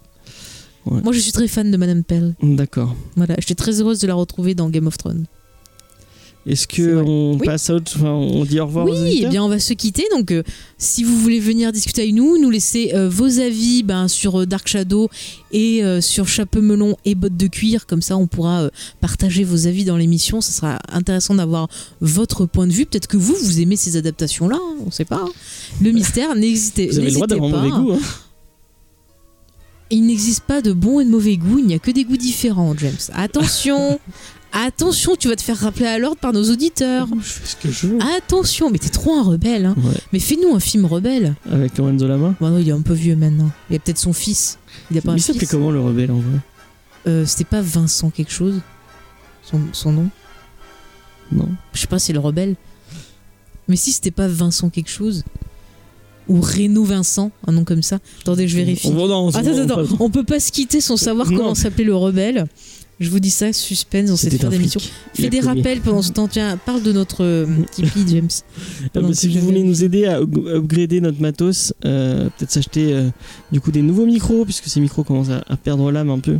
Ouais. 0.86 1.00
Moi, 1.02 1.12
je 1.12 1.18
suis 1.18 1.32
très 1.32 1.48
fan 1.48 1.70
de 1.70 1.76
Madame 1.76 2.04
Pell. 2.04 2.34
D'accord. 2.42 2.94
Voilà, 3.16 3.34
j'étais 3.38 3.54
très 3.54 3.80
heureuse 3.80 3.98
de 3.98 4.06
la 4.06 4.14
retrouver 4.14 4.54
dans 4.54 4.70
Game 4.70 4.86
of 4.86 4.96
Thrones. 4.96 5.26
Est-ce 6.46 6.66
C'est 6.68 6.76
que 6.76 6.82
vrai. 6.94 7.04
on 7.06 7.32
Oui. 7.38 7.46
passe 7.46 7.70
à 7.70 7.74
autre, 7.74 7.92
enfin, 7.96 8.10
on 8.10 8.44
dit 8.44 8.58
au 8.58 8.66
revoir 8.66 8.86
aux 8.86 8.90
Oui, 8.90 9.20
eh 9.22 9.26
bien 9.28 9.44
on 9.44 9.48
va 9.48 9.58
se 9.60 9.72
quitter. 9.74 10.04
Donc 10.14 10.30
euh, 10.32 10.42
si 10.78 11.04
vous 11.04 11.16
voulez 11.18 11.38
venir 11.38 11.70
discuter 11.72 12.02
avec 12.02 12.14
nous, 12.14 12.36
nous 12.38 12.50
laisser 12.50 12.90
euh, 12.94 13.08
vos 13.08 13.38
avis 13.38 13.82
ben, 13.84 14.08
sur 14.08 14.40
euh, 14.40 14.46
Dark 14.46 14.66
Shadow 14.66 15.08
et 15.52 15.84
euh, 15.84 16.00
sur 16.00 16.26
Chapeau 16.26 16.60
melon 16.60 16.96
et 17.04 17.14
bottes 17.14 17.36
de 17.36 17.46
cuir, 17.46 17.86
comme 17.86 18.02
ça 18.02 18.16
on 18.16 18.26
pourra 18.26 18.70
partager 19.00 19.44
vos 19.44 19.66
avis 19.66 19.84
dans 19.84 19.96
l'émission. 19.96 20.40
Ça 20.40 20.52
sera 20.52 20.78
intéressant 20.92 21.34
d'avoir 21.36 21.68
votre 22.00 22.46
point 22.46 22.66
de 22.66 22.72
vue. 22.72 22.86
Peut-être 22.86 23.06
que 23.06 23.16
vous, 23.16 23.34
vous 23.40 23.60
aimez 23.60 23.76
ces 23.76 23.96
adaptations-là, 23.96 24.56
hein, 24.60 24.76
on 24.82 24.86
ne 24.86 24.90
sait 24.90 25.04
pas. 25.04 25.22
hein. 25.24 25.30
Le 25.80 25.90
mystère, 25.92 26.34
n'hésitez 26.34 26.88
Vous 26.88 26.98
avez 26.98 27.08
le 27.08 27.14
droit 27.14 27.26
d'avoir 27.28 27.50
pas. 27.52 27.56
mauvais 27.68 27.70
goût. 27.70 27.92
Hein. 27.92 28.00
Il 29.92 30.06
n'existe 30.06 30.40
pas 30.44 30.60
de 30.62 30.72
bon 30.72 31.00
et 31.00 31.04
de 31.04 31.10
mauvais 31.10 31.36
goût, 31.36 31.58
il 31.58 31.66
n'y 31.66 31.74
a 31.74 31.78
que 31.78 31.90
des 31.90 32.04
goûts 32.04 32.16
différents, 32.16 32.74
James. 32.76 32.96
Attention 33.14 34.00
Attention, 34.54 35.16
tu 35.16 35.28
vas 35.28 35.36
te 35.36 35.40
faire 35.42 35.56
rappeler 35.56 35.86
à 35.86 35.98
l'ordre 35.98 36.18
par 36.20 36.32
nos 36.34 36.50
auditeurs. 36.50 37.08
Je 37.20 37.22
fais 37.22 37.46
ce 37.46 37.56
que 37.56 37.70
je 37.70 37.86
veux. 37.86 37.98
Attention, 38.18 38.70
mais 38.70 38.76
t'es 38.78 38.90
trop 38.90 39.14
un 39.14 39.22
rebelle. 39.22 39.64
Hein. 39.64 39.74
Ouais, 39.78 39.94
Mais 40.12 40.18
fais-nous 40.18 40.54
un 40.54 40.60
film 40.60 40.84
rebelle. 40.84 41.34
avec 41.50 41.78
Lorenzo 41.78 42.06
Lama? 42.06 42.34
Bon, 42.38 42.50
non, 42.50 42.58
il 42.58 42.68
est 42.68 42.72
un 42.72 42.82
peu 42.82 42.92
vieux 42.92 43.16
maintenant. 43.16 43.50
Il 43.70 43.72
y 43.72 43.76
a 43.76 43.78
peut-être 43.78 43.96
son 43.98 44.12
fils. 44.12 44.58
Il 44.90 44.98
a 44.98 45.00
pas 45.00 45.12
un 45.12 45.18
s'appelait 45.18 45.40
fils. 45.40 45.50
comment 45.50 45.70
le 45.70 45.80
rebelle 45.80 46.10
en 46.10 46.18
vrai? 46.18 46.38
Euh, 47.06 47.24
C'était 47.24 47.44
pas 47.44 47.62
Vincent 47.62 48.10
quelque 48.10 48.30
chose? 48.30 48.60
Son, 49.42 49.58
son 49.72 49.92
nom? 49.92 50.08
Non. 51.32 51.48
Je 51.72 51.80
sais 51.80 51.86
pas, 51.86 51.98
c'est 51.98 52.12
le 52.12 52.20
rebelle. 52.20 52.56
Mais 53.68 53.76
si 53.76 53.92
c'était 53.92 54.10
pas 54.10 54.28
Vincent 54.28 54.68
quelque 54.68 54.90
chose 54.90 55.24
Ou 56.28 56.40
Renaud 56.40 56.84
Vincent, 56.84 57.30
un 57.46 57.52
nom 57.52 57.64
comme 57.64 57.82
ça. 57.82 57.98
Attendez, 58.20 58.46
je 58.48 58.56
vérifie. 58.56 58.90
Non, 58.90 59.28
Attends, 59.28 59.28
attends, 59.38 59.78
attends. 59.80 59.96
On 60.00 60.08
peut 60.10 60.24
pas 60.24 60.40
se 60.40 60.52
quitter 60.52 60.80
sans 60.80 60.96
savoir 60.96 61.30
Non. 61.30 61.36
comment 61.38 61.54
s'appelait 61.54 61.84
le 61.84 61.96
rebelle. 61.96 62.46
Je 63.02 63.10
vous 63.10 63.18
dis 63.20 63.30
ça, 63.30 63.52
suspense 63.52 64.10
dans 64.10 64.16
cette 64.16 64.40
fin 64.40 64.48
d'émission. 64.48 64.80
Fais 65.14 65.28
des 65.28 65.40
rappels 65.40 65.80
pendant 65.80 66.02
ce 66.02 66.12
temps. 66.12 66.28
Tiens, 66.28 66.56
parle 66.56 66.82
de 66.82 66.92
notre 66.92 67.24
euh, 67.24 67.46
Tipeee, 67.72 68.04
James. 68.08 68.28
Ah 68.94 69.00
bah, 69.00 69.08
si 69.12 69.28
vous 69.28 69.40
voulez 69.40 69.64
nous 69.64 69.82
aider 69.82 70.04
à 70.06 70.20
up- 70.20 70.30
upgrader 70.46 71.00
notre 71.00 71.20
matos, 71.20 71.74
euh, 71.84 72.28
peut-être 72.38 72.52
s'acheter 72.52 72.92
euh, 72.92 73.08
du 73.50 73.60
coup 73.60 73.72
des 73.72 73.82
nouveaux 73.82 74.06
micros, 74.06 74.44
puisque 74.44 74.66
ces 74.68 74.80
micros 74.80 75.02
commencent 75.02 75.30
à, 75.30 75.42
à 75.48 75.56
perdre 75.56 75.90
l'âme 75.90 76.10
un 76.10 76.20
peu. 76.20 76.38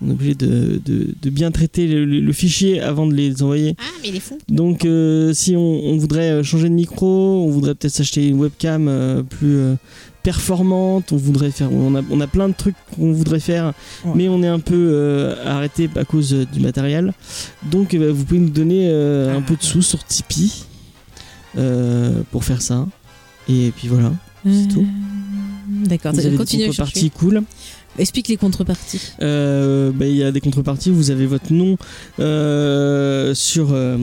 On 0.00 0.08
est 0.10 0.12
obligé 0.12 0.34
de, 0.36 0.80
de- 0.84 1.08
de 1.20 1.30
bien 1.30 1.50
traiter 1.50 1.86
le, 1.88 2.04
le- 2.04 2.20
le 2.20 2.32
fichier 2.32 2.80
avant 2.80 3.06
de 3.06 3.14
les 3.14 3.42
envoyer. 3.42 3.74
Ah, 3.78 3.82
mais 4.02 4.10
il 4.10 4.16
est 4.16 4.20
fou. 4.20 4.38
Donc 4.48 4.84
euh, 4.84 5.32
si 5.34 5.56
on, 5.56 5.60
on 5.84 5.96
voudrait 5.96 6.44
changer 6.44 6.68
de 6.68 6.74
micro, 6.74 7.44
on 7.44 7.50
voudrait 7.50 7.74
peut-être 7.74 7.92
s'acheter 7.94 8.28
une 8.28 8.38
webcam 8.38 8.86
euh, 8.88 9.22
plus 9.24 9.56
euh, 9.56 9.74
performante, 10.32 11.10
on 11.12 11.16
voudrait 11.16 11.50
faire, 11.50 11.72
on 11.72 11.94
a, 11.94 12.02
on 12.10 12.20
a 12.20 12.26
plein 12.26 12.48
de 12.50 12.54
trucs 12.54 12.76
qu'on 12.94 13.12
voudrait 13.12 13.40
faire, 13.40 13.72
Ouais. 14.04 14.12
mais 14.14 14.28
on 14.28 14.42
est 14.42 14.48
un 14.58 14.60
peu 14.60 14.74
euh, 14.76 15.34
arrêté 15.46 15.88
à 15.96 16.04
cause 16.04 16.34
euh, 16.34 16.44
du 16.52 16.60
matériel. 16.60 17.14
Donc 17.70 17.94
euh, 17.94 18.12
vous 18.12 18.24
pouvez 18.26 18.40
nous 18.40 18.50
donner 18.50 18.88
euh, 18.90 19.34
un 19.38 19.40
peu 19.40 19.56
de 19.56 19.62
sous 19.62 19.80
sur 19.82 20.04
Tipeee 20.04 20.64
euh, 21.56 22.20
pour 22.30 22.44
faire 22.44 22.60
ça. 22.60 22.86
Et 23.48 23.72
puis 23.74 23.88
voilà, 23.88 24.12
c'est 24.44 24.68
tout. 24.68 24.86
D'accord, 25.86 26.12
Vous 26.12 26.20
avez 26.20 26.30
des 26.30 26.36
continue 26.36 26.66
contreparties 26.66 27.10
cool. 27.10 27.42
Explique 27.98 28.28
les 28.28 28.36
contreparties. 28.36 29.00
Euh, 29.22 29.90
bah, 29.92 30.06
Il 30.06 30.14
y 30.16 30.22
a 30.22 30.30
des 30.30 30.40
contreparties, 30.40 30.90
vous 30.90 31.10
avez 31.10 31.26
votre 31.26 31.52
nom 31.52 31.76
euh, 32.20 33.34
sur 33.34 33.68
euh, 33.72 33.96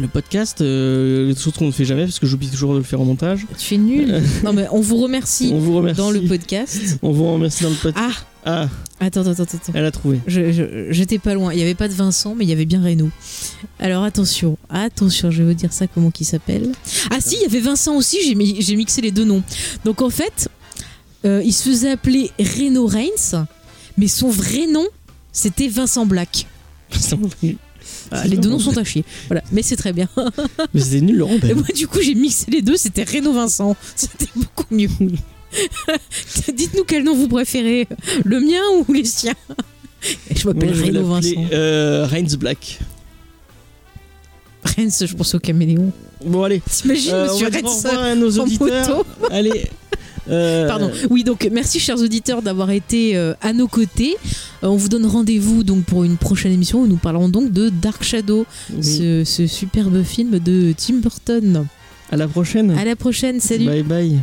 le 0.00 0.08
podcast, 0.08 0.60
euh, 0.60 1.32
des 1.32 1.38
choses 1.40 1.54
qu'on 1.54 1.66
ne 1.66 1.70
fait 1.72 1.84
jamais 1.84 2.04
parce 2.04 2.18
que 2.18 2.26
j'oublie 2.26 2.48
toujours 2.48 2.72
de 2.72 2.78
le 2.78 2.84
faire 2.84 3.00
en 3.00 3.04
montage. 3.04 3.46
Tu 3.58 3.74
es 3.74 3.78
nul. 3.78 4.22
non, 4.44 4.52
mais 4.52 4.66
on 4.72 4.80
vous 4.80 4.96
remercie 4.96 5.50
On 5.54 5.58
vous 5.58 5.76
remercie. 5.76 5.98
dans 5.98 6.10
le 6.10 6.20
podcast. 6.22 6.98
On 7.02 7.12
vous 7.12 7.32
remercie 7.32 7.62
dans 7.64 7.70
le 7.70 7.76
podcast. 7.76 8.04
Ah, 8.10 8.20
Ah, 8.44 8.68
attends, 9.00 9.20
attends, 9.20 9.30
attends. 9.42 9.42
attends. 9.44 9.72
elle 9.74 9.84
a 9.84 9.90
trouvé. 9.90 10.20
J'étais 10.26 11.18
pas 11.18 11.34
loin. 11.34 11.52
Il 11.52 11.56
n'y 11.56 11.62
avait 11.62 11.74
pas 11.74 11.88
de 11.88 11.92
Vincent, 11.94 12.34
mais 12.34 12.44
il 12.44 12.48
y 12.48 12.52
avait 12.52 12.64
bien 12.64 12.82
Reno. 12.82 13.08
Alors 13.78 14.02
attention, 14.04 14.56
attention, 14.70 15.30
je 15.30 15.42
vais 15.42 15.48
vous 15.50 15.54
dire 15.54 15.72
ça 15.72 15.86
comment 15.86 16.10
qu'il 16.10 16.26
s'appelle. 16.26 16.72
Ah 17.10 17.20
si, 17.20 17.36
il 17.36 17.42
y 17.42 17.44
avait 17.46 17.60
Vincent 17.60 17.94
aussi, 17.96 18.18
j'ai 18.24 18.34
mi- 18.34 18.60
j'ai 18.60 18.74
mixé 18.76 19.00
les 19.00 19.10
deux 19.12 19.24
noms. 19.24 19.42
Donc 19.84 20.02
en 20.02 20.10
fait, 20.10 20.48
euh, 21.24 21.40
il 21.44 21.52
se 21.52 21.68
faisait 21.68 21.90
appeler 21.90 22.30
Reno 22.38 22.86
Reigns, 22.86 23.44
mais 23.96 24.08
son 24.08 24.28
vrai 24.30 24.66
nom, 24.66 24.86
c'était 25.32 25.68
Vincent 25.68 26.04
Black. 26.06 26.46
Ah, 28.12 28.26
les 28.26 28.36
deux 28.36 28.48
noms 28.50 28.58
sont 28.58 28.76
à 28.78 28.84
chier. 28.84 29.04
Voilà, 29.28 29.42
mais 29.52 29.62
c'est 29.62 29.76
très 29.76 29.92
bien. 29.92 30.08
Mais 30.74 30.80
c'était 30.80 31.00
nul, 31.00 31.16
Laurent. 31.16 31.34
Et 31.34 31.38
Ben. 31.38 31.54
moi, 31.56 31.66
du 31.74 31.86
coup, 31.88 32.00
j'ai 32.02 32.14
mixé 32.14 32.50
les 32.50 32.62
deux, 32.62 32.76
c'était 32.76 33.04
Reno 33.04 33.32
Vincent. 33.32 33.74
C'était 33.96 34.28
beaucoup 34.36 34.66
mieux. 34.70 34.88
Dites-nous 36.54 36.84
quel 36.84 37.04
nom 37.04 37.14
vous 37.14 37.28
préférez, 37.28 37.86
le 38.24 38.40
mien 38.40 38.62
ou 38.88 38.92
les 38.92 39.04
siens? 39.04 39.34
Et 40.30 40.34
Je 40.36 40.46
m'appelle 40.48 40.70
l'appeler, 40.74 41.00
Vincent. 41.02 41.48
euh, 41.52 42.06
Reigns 42.06 42.36
Black. 42.38 42.80
Rennes, 44.64 44.90
je 45.00 45.14
pense 45.14 45.34
au 45.34 45.38
caméléon. 45.40 45.92
Bon, 46.24 46.42
allez. 46.44 46.60
T'imagines, 46.70 47.12
Euh, 47.12 47.28
on 47.28 47.32
monsieur 47.32 47.44
va 47.46 47.50
dire 47.50 47.64
au 47.64 47.68
Rennes 47.68 47.76
revoir 47.76 48.02
à 48.04 48.14
nos 48.14 48.38
en 48.38 48.42
auditeurs. 48.44 48.96
moto 48.98 49.06
Allez. 49.30 49.64
Euh, 50.32 50.66
Pardon. 50.66 50.90
Oui, 51.10 51.24
donc 51.24 51.48
merci 51.52 51.78
chers 51.78 52.00
auditeurs 52.00 52.42
d'avoir 52.42 52.70
été 52.70 53.16
euh, 53.16 53.34
à 53.40 53.52
nos 53.52 53.68
côtés. 53.68 54.16
Euh, 54.62 54.68
on 54.68 54.76
vous 54.76 54.88
donne 54.88 55.06
rendez-vous 55.06 55.62
donc 55.64 55.84
pour 55.84 56.04
une 56.04 56.16
prochaine 56.16 56.52
émission 56.52 56.82
où 56.82 56.86
nous 56.86 56.96
parlerons 56.96 57.28
donc 57.28 57.52
de 57.52 57.68
Dark 57.68 58.02
Shadow, 58.02 58.46
oui. 58.74 58.82
ce, 58.82 59.24
ce 59.24 59.46
superbe 59.46 60.02
film 60.02 60.38
de 60.38 60.72
Tim 60.76 60.94
Burton. 60.94 61.66
À 62.10 62.16
la 62.16 62.28
prochaine. 62.28 62.70
À 62.72 62.84
la 62.84 62.96
prochaine, 62.96 63.40
salut. 63.40 63.66
Bye 63.66 63.82
bye. 63.82 64.18